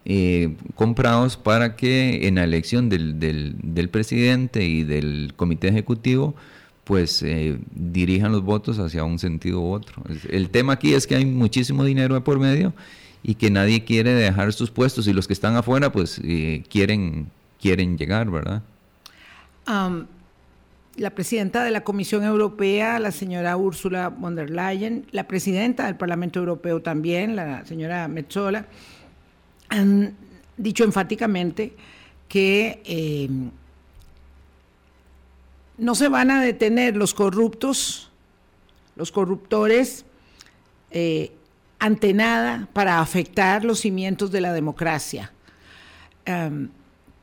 eh, 0.03 0.53
comprados 0.75 1.37
para 1.37 1.77
que 1.77 2.27
en 2.27 2.35
la 2.35 2.43
elección 2.43 2.89
del, 2.89 3.21
del, 3.21 3.89
presidente 3.89 4.65
y 4.65 4.83
del 4.83 5.31
comité 5.37 5.69
ejecutivo 5.69 6.35
pues 6.83 7.23
eh, 7.23 7.57
dirijan 7.73 8.33
los 8.33 8.43
votos 8.43 8.77
hacia 8.77 9.05
un 9.05 9.17
sentido 9.17 9.61
u 9.61 9.71
otro. 9.71 10.03
El 10.29 10.49
tema 10.49 10.73
aquí 10.73 10.93
es 10.93 11.07
que 11.07 11.15
hay 11.15 11.25
muchísimo 11.25 11.85
dinero 11.85 12.15
de 12.15 12.21
por 12.21 12.37
medio 12.37 12.73
y 13.23 13.35
que 13.35 13.49
nadie 13.49 13.85
quiere 13.85 14.11
dejar 14.11 14.51
sus 14.51 14.71
puestos 14.71 15.07
y 15.07 15.13
los 15.13 15.25
que 15.25 15.33
están 15.33 15.55
afuera 15.55 15.89
pues 15.89 16.19
eh, 16.21 16.65
quieren, 16.69 17.31
quieren 17.61 17.97
llegar, 17.97 18.29
¿verdad? 18.29 18.61
La 20.97 21.11
presidenta 21.11 21.63
de 21.63 21.71
la 21.71 21.81
Comisión 21.81 22.23
Europea, 22.23 22.99
la 22.99 23.11
señora 23.11 23.55
Ursula 23.55 24.09
von 24.09 24.35
der 24.35 24.49
Leyen, 24.49 25.05
la 25.11 25.27
presidenta 25.27 25.85
del 25.85 25.95
Parlamento 25.95 26.39
Europeo 26.39 26.81
también, 26.81 27.35
la 27.35 27.65
señora 27.65 28.07
Metzola, 28.07 28.65
han 29.69 30.15
dicho 30.57 30.83
enfáticamente 30.83 31.75
que 32.27 32.81
eh, 32.83 33.29
no 35.77 35.93
se 35.93 36.07
van 36.07 36.31
a 36.31 36.41
detener 36.41 36.97
los 36.97 37.13
corruptos, 37.13 38.11
los 38.95 39.11
corruptores, 39.11 40.03
eh, 40.89 41.31
ante 41.79 42.13
nada 42.13 42.67
para 42.73 42.99
afectar 42.99 43.63
los 43.63 43.81
cimientos 43.81 44.31
de 44.31 44.41
la 44.41 44.51
democracia. 44.51 45.31
Em, 46.25 46.69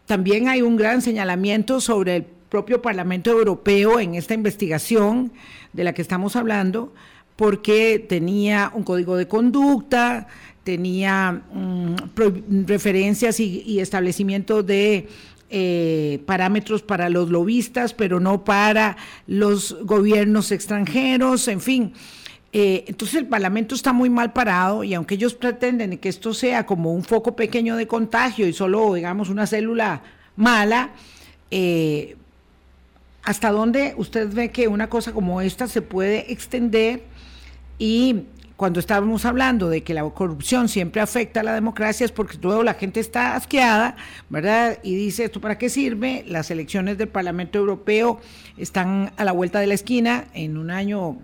también 0.07 0.49
hay 0.49 0.63
un 0.63 0.77
gran 0.77 1.03
señalamiento 1.03 1.81
sobre 1.81 2.17
el 2.17 2.27
propio 2.55 2.81
Parlamento 2.81 3.33
Europeo 3.33 3.99
en 3.99 4.15
esta 4.15 4.33
investigación 4.33 5.33
de 5.73 5.83
la 5.83 5.93
que 5.93 6.03
estamos 6.03 6.37
hablando, 6.37 6.95
porque 7.35 7.99
tenía 7.99 8.71
un 8.73 8.85
código 8.85 9.17
de 9.17 9.27
conducta, 9.27 10.29
tenía 10.63 11.43
mm, 11.53 11.97
referencias 12.65 13.41
y, 13.41 13.81
establecimiento 13.81 14.63
de 14.63 15.09
eh, 15.51 16.23
parámetros 16.27 16.83
para 16.83 17.09
los 17.09 17.29
lobistas, 17.29 17.93
pero 17.93 18.21
no 18.21 18.45
para 18.45 18.97
los 19.27 19.77
gobiernos 19.83 20.53
extranjeros, 20.53 21.49
en 21.49 21.61
fin. 21.61 21.93
Eh, 22.53 22.85
entonces 22.87 23.17
el 23.17 23.27
Parlamento 23.27 23.75
está 23.75 23.93
muy 23.93 24.11
mal 24.11 24.33
parado 24.33 24.85
y 24.85 24.95
aunque 24.95 25.17
ellos 25.17 25.35
pretenden 25.35 25.99
que 25.99 26.09
esto 26.09 26.33
sea 26.33 26.67
como 26.67 26.95
un 26.95 27.03
foco 27.03 27.35
pequeño 27.35 27.75
de 27.75 27.89
contagio 27.89 28.47
y 28.47 28.53
solo, 28.53 28.95
digamos, 28.95 29.29
una 29.29 29.45
célula 29.45 30.05
mala, 30.37 30.93
eh, 31.51 32.17
¿hasta 33.25 33.51
dónde 33.51 33.95
usted 33.97 34.33
ve 34.33 34.51
que 34.51 34.69
una 34.69 34.89
cosa 34.89 35.13
como 35.13 35.41
esta 35.41 35.67
se 35.67 35.83
puede 35.83 36.33
extender 36.33 37.03
y 37.79 38.25
cuando 38.57 38.79
estábamos 38.79 39.25
hablando 39.25 39.69
de 39.69 39.83
que 39.83 39.95
la 39.95 40.09
corrupción 40.11 40.69
siempre 40.69 41.01
afecta 41.01 41.41
a 41.41 41.43
la 41.43 41.55
democracia 41.55 42.05
es 42.05 42.13
porque 42.13 42.39
luego 42.41 42.63
la 42.63 42.75
gente 42.75 43.01
está 43.01 43.35
asqueada, 43.35 43.97
¿verdad? 44.31 44.79
Y 44.85 44.95
dice, 44.95 45.25
¿esto 45.25 45.41
para 45.41 45.59
qué 45.59 45.69
sirve? 45.69 46.25
Las 46.29 46.51
elecciones 46.53 46.97
del 46.97 47.09
Parlamento 47.09 47.59
Europeo 47.59 48.21
están 48.57 49.13
a 49.17 49.25
la 49.25 49.33
vuelta 49.33 49.59
de 49.59 49.67
la 49.67 49.75
esquina 49.75 50.27
en 50.35 50.57
un 50.57 50.71
año 50.71 51.19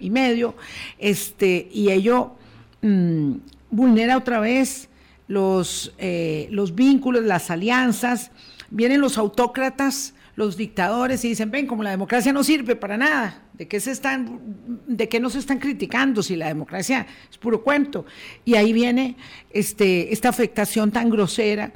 y 0.00 0.10
medio, 0.10 0.56
este, 0.98 1.68
y 1.72 1.90
ello, 1.90 2.32
mm, 2.80 3.34
vulnera 3.70 4.16
otra 4.16 4.40
vez 4.40 4.88
los, 5.28 5.94
eh, 5.98 6.48
los 6.50 6.74
vínculos, 6.74 7.22
las 7.22 7.50
alianzas, 7.50 8.32
vienen 8.70 9.00
los 9.00 9.18
autócratas, 9.18 10.14
los 10.34 10.56
dictadores 10.56 11.24
y 11.24 11.28
dicen, 11.28 11.50
ven, 11.50 11.66
como 11.66 11.82
la 11.82 11.90
democracia 11.90 12.32
no 12.32 12.42
sirve 12.42 12.74
para 12.74 12.96
nada, 12.96 13.42
¿de 13.52 13.68
qué, 13.68 13.80
se 13.80 13.90
están, 13.90 14.40
de 14.86 15.20
nos 15.20 15.34
están 15.34 15.58
criticando 15.58 16.22
si 16.22 16.36
la 16.36 16.48
democracia 16.48 17.06
es 17.30 17.36
puro 17.38 17.62
cuento? 17.62 18.06
Y 18.44 18.54
ahí 18.54 18.72
viene 18.72 19.16
este, 19.50 20.12
esta 20.12 20.30
afectación 20.30 20.90
tan 20.90 21.10
grosera 21.10 21.72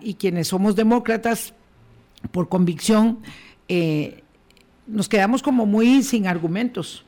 y 0.00 0.14
quienes 0.14 0.48
somos 0.48 0.74
demócratas 0.74 1.52
por 2.30 2.48
convicción, 2.48 3.18
eh, 3.68 4.22
nos 4.86 5.08
quedamos 5.08 5.42
como 5.42 5.66
muy 5.66 6.02
sin 6.02 6.26
argumentos. 6.26 7.04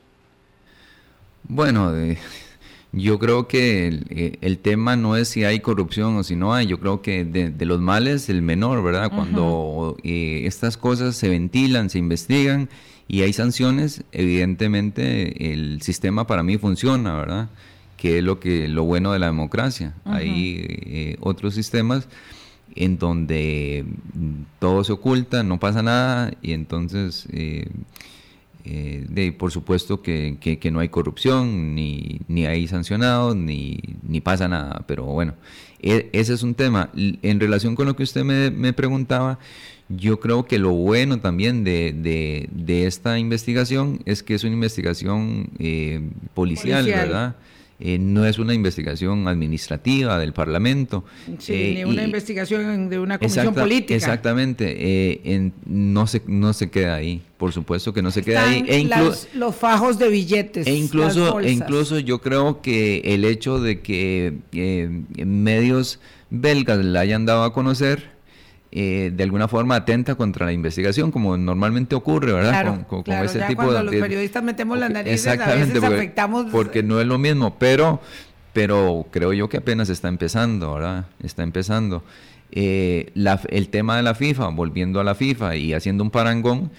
Bueno, 1.43 1.93
yo 2.91 3.19
creo 3.19 3.47
que 3.47 4.03
eh, 4.09 4.37
el, 4.41 4.57
tema 4.57 4.95
no 4.95 5.15
es 5.15 5.27
si 5.27 5.43
hay 5.43 5.59
corrupción 5.59 6.15
o 6.17 6.23
si 6.23 6.35
no 6.35 6.53
hay, 6.53 6.67
yo 6.67 6.79
creo 6.79 7.01
que 7.01 7.25
de, 7.25 7.65
los 7.65 7.81
males 7.81 8.29
el 8.29 8.41
menor, 8.41 8.83
¿verdad? 8.83 9.11
Cuando 9.13 9.97
eh, 10.03 10.43
estas 10.45 10.77
cosas 10.77 11.15
se 11.15 11.29
ventilan, 11.29 11.89
se 11.89 11.99
investigan 11.99 12.69
y 13.07 13.21
hay 13.21 13.33
sanciones, 13.33 14.03
evidentemente 14.11 15.53
el 15.53 15.81
sistema 15.81 16.27
para 16.27 16.43
mí 16.43 16.57
funciona, 16.57 17.15
¿verdad? 17.15 17.49
Que 17.97 18.19
es 18.19 18.23
lo, 18.23 18.39
que, 18.39 18.67
lo 18.67 18.83
bueno 18.83 19.11
de 19.11 19.19
la 19.19 19.27
democracia. 19.27 19.93
Hay 20.05 21.17
otros 21.19 21.55
sistemas 21.55 22.07
en 22.77 22.97
donde 22.97 23.85
todo 24.59 24.83
se 24.83 24.93
oculta, 24.93 25.43
no 25.43 25.59
pasa 25.59 25.81
nada 25.81 26.31
y 26.41 26.53
entonces, 26.53 27.27
eh, 27.31 27.67
eh, 28.69 29.05
de, 29.07 29.31
por 29.31 29.51
supuesto 29.51 30.01
que, 30.01 30.59
no 30.71 30.79
hay 30.79 30.89
corrupción, 30.89 31.73
ni, 31.73 32.19
ni 32.27 32.45
hay 32.45 32.67
sancionados, 32.67 33.35
ni, 33.35 33.79
ni 34.03 34.19
pasa 34.19 34.47
nada, 34.47 34.83
pero 34.87 35.05
bueno, 35.05 35.35
e, 35.79 36.09
ese 36.11 36.33
es 36.33 36.43
un 36.43 36.53
tema. 36.53 36.89
En 36.95 37.39
relación 37.39 37.75
con 37.75 37.85
lo 37.85 37.95
que 37.95 38.03
usted 38.03 38.23
me, 38.23 38.73
preguntaba, 38.73 39.39
yo 39.87 40.19
creo 40.19 40.45
que 40.45 40.59
lo 40.59 40.71
bueno 40.71 41.19
también 41.19 41.63
de, 41.63 42.49
esta 42.85 43.17
investigación 43.19 44.01
es 44.05 44.21
que 44.21 44.35
es 44.35 44.43
una 44.43 44.53
investigación 44.53 45.49
eh, 45.59 46.01
policial, 46.33 46.85
¿verdad? 46.85 47.35
Eh, 47.79 47.99
no 47.99 48.25
es 48.25 48.39
una 48.39 48.55
investigación 48.55 49.27
administrativa 49.27 50.17
del 50.17 50.33
Parlamento. 50.33 51.05
Sí, 51.37 51.53
eh, 51.53 51.73
ni 51.75 51.83
una 51.83 52.03
investigación 52.03 52.89
de 52.89 52.97
una 52.97 53.19
comisión 53.19 53.53
política. 53.53 53.93
Exactamente, 53.93 54.75
eh, 54.79 55.51
no, 55.65 56.07
se, 56.07 56.23
no 56.25 56.53
se 56.53 56.71
queda 56.71 56.95
ahí, 56.95 57.21
por 57.37 57.53
supuesto 57.53 57.93
que 57.93 58.01
no 58.01 58.09
se 58.09 58.23
queda 58.23 58.49
ahí. 58.49 58.65
E 58.67 58.89
los 59.35 59.55
fajos 59.55 59.99
de 59.99 60.09
billetes. 60.09 60.65
E 60.65 60.73
incluso, 60.73 61.39
e 61.39 61.51
incluso 61.51 61.99
yo 61.99 62.19
creo 62.19 62.61
que 62.61 63.01
el 63.05 63.23
hecho 63.25 63.59
de 63.59 63.81
que 63.81 64.33
medios 65.23 65.99
belgas 66.31 66.83
la 66.83 67.01
hayan 67.01 67.27
dado 67.27 67.43
a 67.43 67.53
conocer, 67.53 68.16
eh, 68.79 69.09
de 69.11 69.23
alguna 69.23 69.47
forma 69.47 69.73
atenta 69.73 70.13
contra 70.13 70.45
la 70.45 70.51
investigación, 70.51 71.09
como 71.09 71.35
normalmente 71.35 71.95
ocurre, 71.95 72.31
¿verdad? 72.31 72.85
con, 72.85 73.03
ese 73.11 73.39
tipo 73.47 73.63
cuando 73.63 73.81
los 73.81 73.95
periodistas 73.95 74.43
metemos 74.43 74.77
la 74.77 74.87
nariz, 74.87 75.13
exactamente, 75.13 75.79
a 75.79 75.81
veces 75.81 75.83
afectamos... 75.83 76.45
Porque 76.51 76.83
no 76.83 77.01
es 77.01 77.07
lo 77.07 77.17
mismo, 77.17 77.57
pero, 77.57 77.99
pero 78.53 79.07
creo 79.09 79.33
yo 79.33 79.49
que 79.49 79.57
apenas 79.57 79.89
está 79.89 80.09
empezando, 80.09 80.75
¿verdad? 80.75 81.05
Está 81.23 81.41
empezando. 81.41 82.03
Eh, 82.51 83.11
el 83.49 83.69
tema 83.69 83.97
de 83.97 84.03
la 84.03 84.13
FIFA, 84.13 84.49
volviendo 84.49 84.99
a 84.99 85.03
la 85.03 85.15
FIFA 85.15 85.55
y 85.55 85.73
haciendo 85.73 86.03
un 86.03 86.11
parangón, 86.11 86.69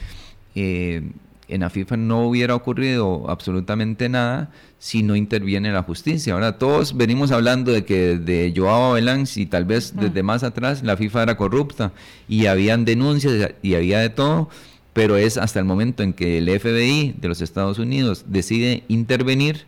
eh, 0.55 1.03
en 1.49 1.63
la 1.63 1.71
FIFA 1.71 1.97
no 1.97 2.27
hubiera 2.27 2.55
ocurrido 2.55 3.29
absolutamente 3.29 4.09
nada 4.09 4.51
si 4.79 5.03
no 5.03 5.17
interviene 5.17 5.73
la 5.73 5.83
justicia. 5.83 6.35
Ahora, 6.35 6.59
todos 6.59 6.97
venimos 6.97 7.33
hablando 7.33 7.73
de 7.73 7.85
que 7.85 8.19
de 8.19 8.53
Joao 8.55 8.93
Belán, 8.93 9.25
y 9.35 9.47
tal 9.47 9.65
vez 9.65 9.95
desde 9.97 10.23
más 10.23 10.43
atrás 10.43 10.83
la 10.83 10.97
FIFA 10.97 11.23
era 11.23 11.37
corrupta 11.37 11.93
y 12.29 12.47
habían 12.47 12.85
denuncias 12.85 13.53
y 13.63 13.75
había 13.75 13.99
de 13.99 14.11
todo, 14.11 14.51
pero 14.93 15.17
es 15.17 15.37
hasta 15.39 15.59
el 15.59 15.65
momento 15.65 16.03
en 16.03 16.13
que 16.13 16.39
el 16.39 16.61
FBI 16.61 17.15
de 17.19 17.29
los 17.29 17.41
Estados 17.41 17.79
Unidos 17.79 18.25
decide 18.29 18.85
intervenir. 18.89 19.67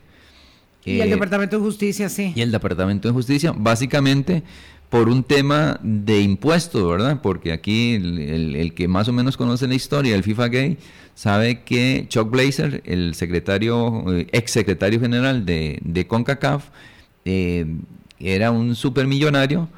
Y 0.84 1.00
el 1.00 1.10
Departamento 1.10 1.56
de 1.56 1.62
Justicia, 1.62 2.08
sí. 2.08 2.32
Y 2.34 2.40
el 2.40 2.50
Departamento 2.52 3.08
de 3.08 3.14
Justicia, 3.14 3.52
básicamente 3.56 4.42
por 4.90 5.08
un 5.08 5.22
tema 5.22 5.78
de 5.82 6.20
impuestos, 6.20 6.86
¿verdad? 6.86 7.20
Porque 7.22 7.52
aquí 7.52 7.94
el, 7.94 8.74
que 8.74 8.88
más 8.88 9.08
o 9.08 9.12
menos 9.12 9.36
conoce 9.36 9.68
la 9.68 9.74
historia 9.76 10.12
del 10.12 10.24
FIFA 10.24 10.48
Gay 10.48 10.78
sabe 11.14 11.62
que 11.62 12.06
Chuck 12.08 12.28
Blazer, 12.28 12.82
el 12.84 13.14
secretario, 13.14 14.04
eh, 14.12 14.26
ex 14.32 14.50
secretario 14.50 15.00
general 15.00 15.46
de, 15.46 16.06
CONCACAF, 16.08 16.64
eh, 17.24 17.66
era 18.18 18.50
un 18.50 18.74
supermillonario, 18.74 19.68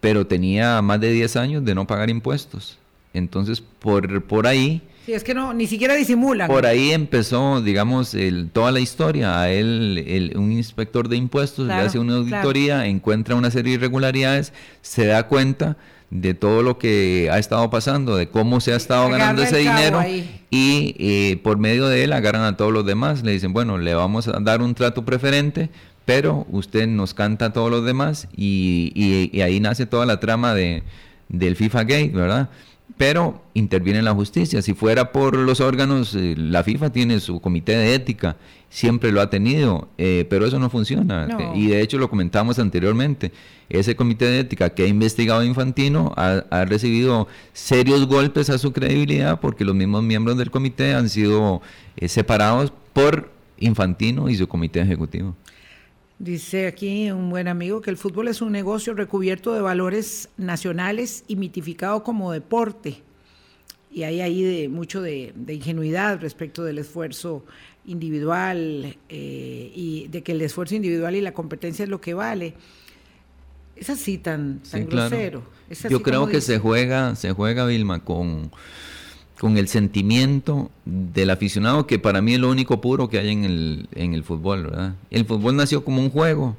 pero 0.00 0.26
tenía 0.28 0.80
más 0.80 1.00
de 1.00 1.12
10 1.12 1.36
años 1.36 1.64
de 1.64 1.74
no 1.74 1.86
pagar 1.88 2.08
impuestos. 2.08 2.78
Entonces, 3.14 3.60
por, 3.60 4.22
por 4.24 4.46
ahí 4.46 4.80
Sí, 5.04 5.12
es 5.12 5.24
que 5.24 5.34
no, 5.34 5.52
ni 5.52 5.66
siquiera 5.66 5.94
disimulan. 5.94 6.48
Por 6.48 6.64
ahí 6.64 6.92
empezó, 6.92 7.60
digamos, 7.60 8.16
toda 8.52 8.70
la 8.70 8.80
historia. 8.80 9.40
A 9.40 9.50
él, 9.50 10.32
un 10.36 10.52
inspector 10.52 11.08
de 11.08 11.16
impuestos 11.16 11.66
le 11.66 11.74
hace 11.74 11.98
una 11.98 12.16
auditoría, 12.16 12.86
encuentra 12.86 13.34
una 13.34 13.50
serie 13.50 13.72
de 13.72 13.78
irregularidades, 13.78 14.52
se 14.80 15.06
da 15.06 15.26
cuenta 15.26 15.76
de 16.12 16.34
todo 16.34 16.62
lo 16.62 16.78
que 16.78 17.30
ha 17.32 17.38
estado 17.38 17.70
pasando, 17.70 18.16
de 18.16 18.28
cómo 18.28 18.60
se 18.60 18.74
ha 18.74 18.76
estado 18.76 19.08
ganando 19.08 19.42
ese 19.42 19.56
dinero 19.56 20.04
y 20.50 20.94
eh, 20.98 21.40
por 21.42 21.56
medio 21.56 21.88
de 21.88 22.04
él 22.04 22.12
agarran 22.12 22.42
a 22.42 22.54
todos 22.58 22.70
los 22.70 22.84
demás, 22.84 23.22
le 23.22 23.32
dicen, 23.32 23.54
bueno, 23.54 23.78
le 23.78 23.94
vamos 23.94 24.28
a 24.28 24.32
dar 24.40 24.60
un 24.60 24.74
trato 24.74 25.06
preferente, 25.06 25.70
pero 26.04 26.46
usted 26.50 26.86
nos 26.86 27.14
canta 27.14 27.46
a 27.46 27.52
todos 27.54 27.70
los 27.70 27.86
demás 27.86 28.28
y, 28.36 28.92
y, 28.94 29.40
ahí 29.40 29.58
nace 29.58 29.86
toda 29.86 30.04
la 30.04 30.20
trama 30.20 30.52
de, 30.52 30.82
del 31.30 31.56
FIFA 31.56 31.84
Gate, 31.84 32.10
¿verdad? 32.12 32.50
Pero 32.96 33.42
interviene 33.54 34.02
la 34.02 34.14
justicia. 34.14 34.62
Si 34.62 34.74
fuera 34.74 35.12
por 35.12 35.36
los 35.36 35.60
órganos, 35.60 36.14
eh, 36.14 36.34
la 36.36 36.62
FIFA 36.62 36.90
tiene 36.90 37.20
su 37.20 37.40
comité 37.40 37.76
de 37.76 37.94
ética, 37.94 38.36
siempre 38.68 39.12
lo 39.12 39.20
ha 39.20 39.30
tenido, 39.30 39.88
eh, 39.98 40.26
pero 40.28 40.46
eso 40.46 40.58
no 40.58 40.70
funciona. 40.70 41.28
Y 41.54 41.68
de 41.68 41.80
hecho 41.80 41.98
lo 41.98 42.08
comentamos 42.08 42.58
anteriormente, 42.58 43.32
ese 43.68 43.96
comité 43.96 44.26
de 44.26 44.40
ética 44.40 44.70
que 44.70 44.84
ha 44.84 44.86
investigado 44.86 45.40
a 45.40 45.44
Infantino 45.44 46.12
ha, 46.16 46.64
recibido 46.64 47.28
serios 47.52 48.06
golpes 48.06 48.50
a 48.50 48.58
su 48.58 48.72
credibilidad 48.72 49.40
porque 49.40 49.64
los 49.64 49.74
mismos 49.74 50.02
miembros 50.02 50.36
del 50.36 50.50
comité 50.50 50.94
han 50.94 51.08
sido 51.08 51.62
eh, 51.96 52.08
separados 52.08 52.72
por 52.92 53.30
Infantino 53.58 54.28
y 54.28 54.36
su 54.36 54.48
comité 54.48 54.80
ejecutivo. 54.80 55.34
Dice 56.22 56.68
aquí 56.68 57.10
un 57.10 57.30
buen 57.30 57.48
amigo 57.48 57.80
que 57.80 57.90
el 57.90 57.96
fútbol 57.96 58.28
es 58.28 58.40
un 58.42 58.52
negocio 58.52 58.94
recubierto 58.94 59.54
de 59.54 59.60
valores 59.60 60.28
nacionales 60.36 61.24
y 61.26 61.34
mitificado 61.34 62.04
como 62.04 62.30
deporte. 62.30 63.02
Y 63.90 64.04
hay 64.04 64.20
ahí 64.20 64.44
de, 64.44 64.68
mucho 64.68 65.02
de, 65.02 65.34
ingenuidad 65.48 66.20
respecto 66.20 66.62
del 66.62 66.78
esfuerzo 66.78 67.44
individual 67.86 68.96
eh, 69.08 69.72
y 69.74 70.06
de 70.12 70.22
que 70.22 70.30
el 70.30 70.42
esfuerzo 70.42 70.76
individual 70.76 71.16
y 71.16 71.22
la 71.22 71.34
competencia 71.34 71.82
es 71.82 71.88
lo 71.88 72.00
que 72.00 72.14
vale. 72.14 72.54
Es 73.74 73.90
así 73.90 74.18
tan, 74.18 74.60
tan 74.60 74.86
grosero. 74.86 75.42
Yo 75.90 76.04
creo 76.04 76.28
que 76.28 76.40
se 76.40 76.60
juega, 76.60 77.16
se 77.16 77.32
juega, 77.32 77.66
Vilma, 77.66 78.04
con 78.04 78.52
con 79.42 79.58
el 79.58 79.66
sentimiento 79.66 80.70
del 80.84 81.28
aficionado, 81.28 81.88
que 81.88 81.98
para 81.98 82.22
mí 82.22 82.34
es 82.34 82.38
lo 82.38 82.48
único 82.48 82.80
puro 82.80 83.08
que 83.08 83.18
hay 83.18 83.30
en 83.30 83.42
el, 83.42 83.88
en 83.92 84.14
el 84.14 84.22
fútbol, 84.22 84.62
¿verdad? 84.62 84.94
El 85.10 85.24
fútbol 85.24 85.56
nació 85.56 85.84
como 85.84 86.00
un 86.00 86.10
juego. 86.10 86.56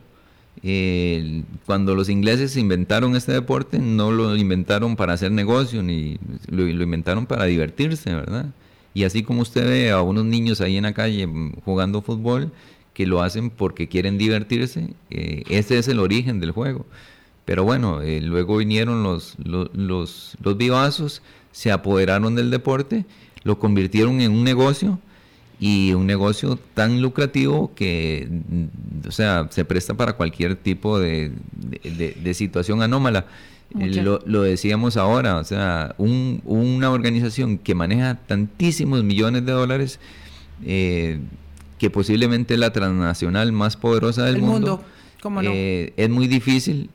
cuando 1.66 1.96
los 1.96 2.10
ingleses 2.10 2.58
inventaron 2.58 3.16
este 3.16 3.32
deporte, 3.32 3.80
no 3.80 4.12
lo 4.12 4.36
inventaron 4.36 4.98
para 4.98 5.14
hacer 5.14 5.32
negocio, 5.32 5.82
ni 5.82 6.18
lo, 6.50 6.68
inventaron 6.68 7.26
para 7.26 7.46
divertirse, 7.46 8.14
¿verdad? 8.14 8.48
Y 8.94 9.06
así 9.06 9.24
como 9.24 9.44
usted 9.44 9.66
ve 9.66 9.92
a 9.92 10.02
unos 10.02 10.26
niños 10.26 10.60
ahí 10.60 10.76
en 10.76 10.84
la 10.84 10.94
calle 10.94 11.26
jugando 11.64 12.02
fútbol, 12.02 12.52
que 12.94 13.06
lo 13.06 13.22
hacen 13.22 13.50
porque 13.50 13.88
quieren 13.88 14.18
divertirse, 14.18 14.90
eh, 15.10 15.44
ese 15.48 15.78
es 15.78 15.88
el 15.88 16.00
origen 16.00 16.42
del 16.42 16.52
juego. 16.52 16.86
Pero 17.46 17.64
bueno, 17.64 18.02
eh, 18.02 18.20
luego 18.20 18.58
vinieron 18.58 19.04
los, 19.04 19.36
los, 19.42 19.74
los, 19.74 20.36
los 20.44 20.58
vivazos, 20.58 21.22
se 21.54 21.72
apoderaron 21.72 22.36
del 22.36 22.50
deporte, 22.52 23.06
lo 23.44 23.60
convirtieron 23.60 24.20
en 24.20 24.34
un 24.34 24.44
negocio 24.44 25.00
y 25.60 25.94
un 25.94 26.06
negocio 26.06 26.60
tan 26.74 27.02
lucrativo 27.02 27.72
que, 27.74 28.28
o 29.08 29.12
sea, 29.12 29.48
se 29.50 29.64
presta 29.64 29.94
para 29.94 30.14
cualquier 30.14 30.58
tipo 30.58 31.00
de, 31.00 31.32
situación 32.34 32.82
anómala. 32.82 33.28
Eh, 33.80 34.04
lo, 34.04 34.42
decíamos 34.42 34.98
ahora, 34.98 35.38
o 35.38 35.44
sea, 35.44 35.96
una 35.98 36.92
organización 36.92 37.58
que 37.58 37.76
maneja 37.76 38.16
tantísimos 38.28 39.04
millones 39.04 39.46
de 39.46 39.52
dólares, 39.52 40.00
eh, 40.66 41.20
que 41.78 41.90
posiblemente 41.90 42.56
es 42.56 42.60
la 42.60 42.74
transnacional 42.74 43.52
más 43.52 43.78
poderosa 43.78 44.26
del 44.26 44.42
mundo, 44.42 44.84
eh, 45.44 45.94
es 45.96 46.10
muy 46.10 46.28
difícil 46.28 46.90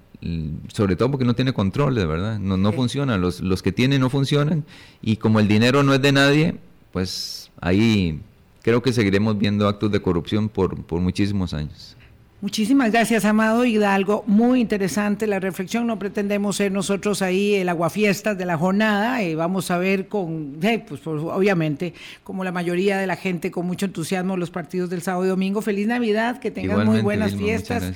sobre 0.69 0.97
todo 0.97 1.11
porque 1.11 1.25
no 1.25 1.35
tiene 1.35 1.53
control, 1.53 1.95
de 1.95 2.07
verdad, 2.07 2.39
no, 2.39 2.57
no 2.57 2.73
funciona, 2.73 3.17
los, 3.19 3.41
los 3.41 3.63
que 3.63 3.73
tienen 3.73 4.01
no 4.01 4.11
funcionan 4.11 4.65
y 5.01 5.17
como 5.17 5.41
el 5.41 5.49
dinero 5.49 5.83
no 5.83 5.95
es 5.95 6.03
de 6.03 6.13
nadie, 6.13 6.57
pues 6.93 7.51
ahí 7.61 8.21
creo 8.63 8.83
que 8.83 8.93
seguiremos 8.93 9.39
viendo 9.39 9.69
actos 9.69 9.93
de 9.93 10.01
corrupción 10.01 10.49
por, 10.49 10.83
por 10.85 11.01
muchísimos 11.01 11.55
años. 11.55 11.97
Muchísimas 12.41 12.93
gracias, 12.93 13.25
Amado 13.25 13.65
Hidalgo. 13.65 14.23
Muy 14.29 14.61
interesante 14.61 15.27
la 15.27 15.41
reflexión. 15.41 15.89
No 15.89 15.99
pretendemos 15.99 16.55
ser 16.55 16.71
nosotros 16.71 17.21
ahí 17.21 17.57
el 17.57 17.69
aguafiestas 17.69 18.39
de 18.39 18.45
la 18.45 18.57
jornada. 18.57 19.21
Eh, 19.23 19.35
vamos 19.35 19.73
a 19.73 19.79
ver 19.79 20.07
con, 20.07 20.57
eh, 20.63 20.79
pues, 20.87 21.01
pues, 21.01 21.21
obviamente, 21.21 21.95
como 22.23 22.45
la 22.45 22.53
mayoría 22.53 22.97
de 22.97 23.09
la 23.09 23.17
gente, 23.17 23.51
con 23.51 23.67
mucho 23.67 23.87
entusiasmo 23.87 24.37
los 24.37 24.51
partidos 24.51 24.89
del 24.89 25.03
sábado 25.03 25.25
y 25.25 25.29
domingo. 25.29 25.63
Feliz 25.63 25.89
Navidad, 25.89 26.39
que 26.39 26.53
tengan 26.53 26.87
muy 26.87 27.01
buenas 27.01 27.35
fiestas. 27.35 27.93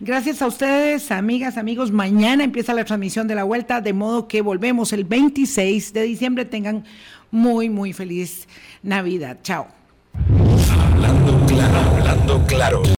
Gracias 0.00 0.42
a 0.42 0.46
ustedes, 0.46 1.10
amigas, 1.10 1.56
amigos. 1.56 1.92
Mañana 1.92 2.44
empieza 2.44 2.74
la 2.74 2.84
transmisión 2.84 3.28
de 3.28 3.34
la 3.34 3.44
vuelta, 3.44 3.80
de 3.80 3.92
modo 3.92 4.26
que 4.26 4.42
volvemos 4.42 4.92
el 4.92 5.04
26 5.04 5.92
de 5.92 6.02
diciembre. 6.02 6.44
Tengan 6.44 6.84
muy, 7.30 7.70
muy 7.70 7.92
feliz 7.92 8.48
Navidad. 8.82 9.38
Chao. 9.42 9.68
Hablando 10.92 11.46
claro, 11.46 11.78
hablando 11.78 12.46
claro. 12.46 12.82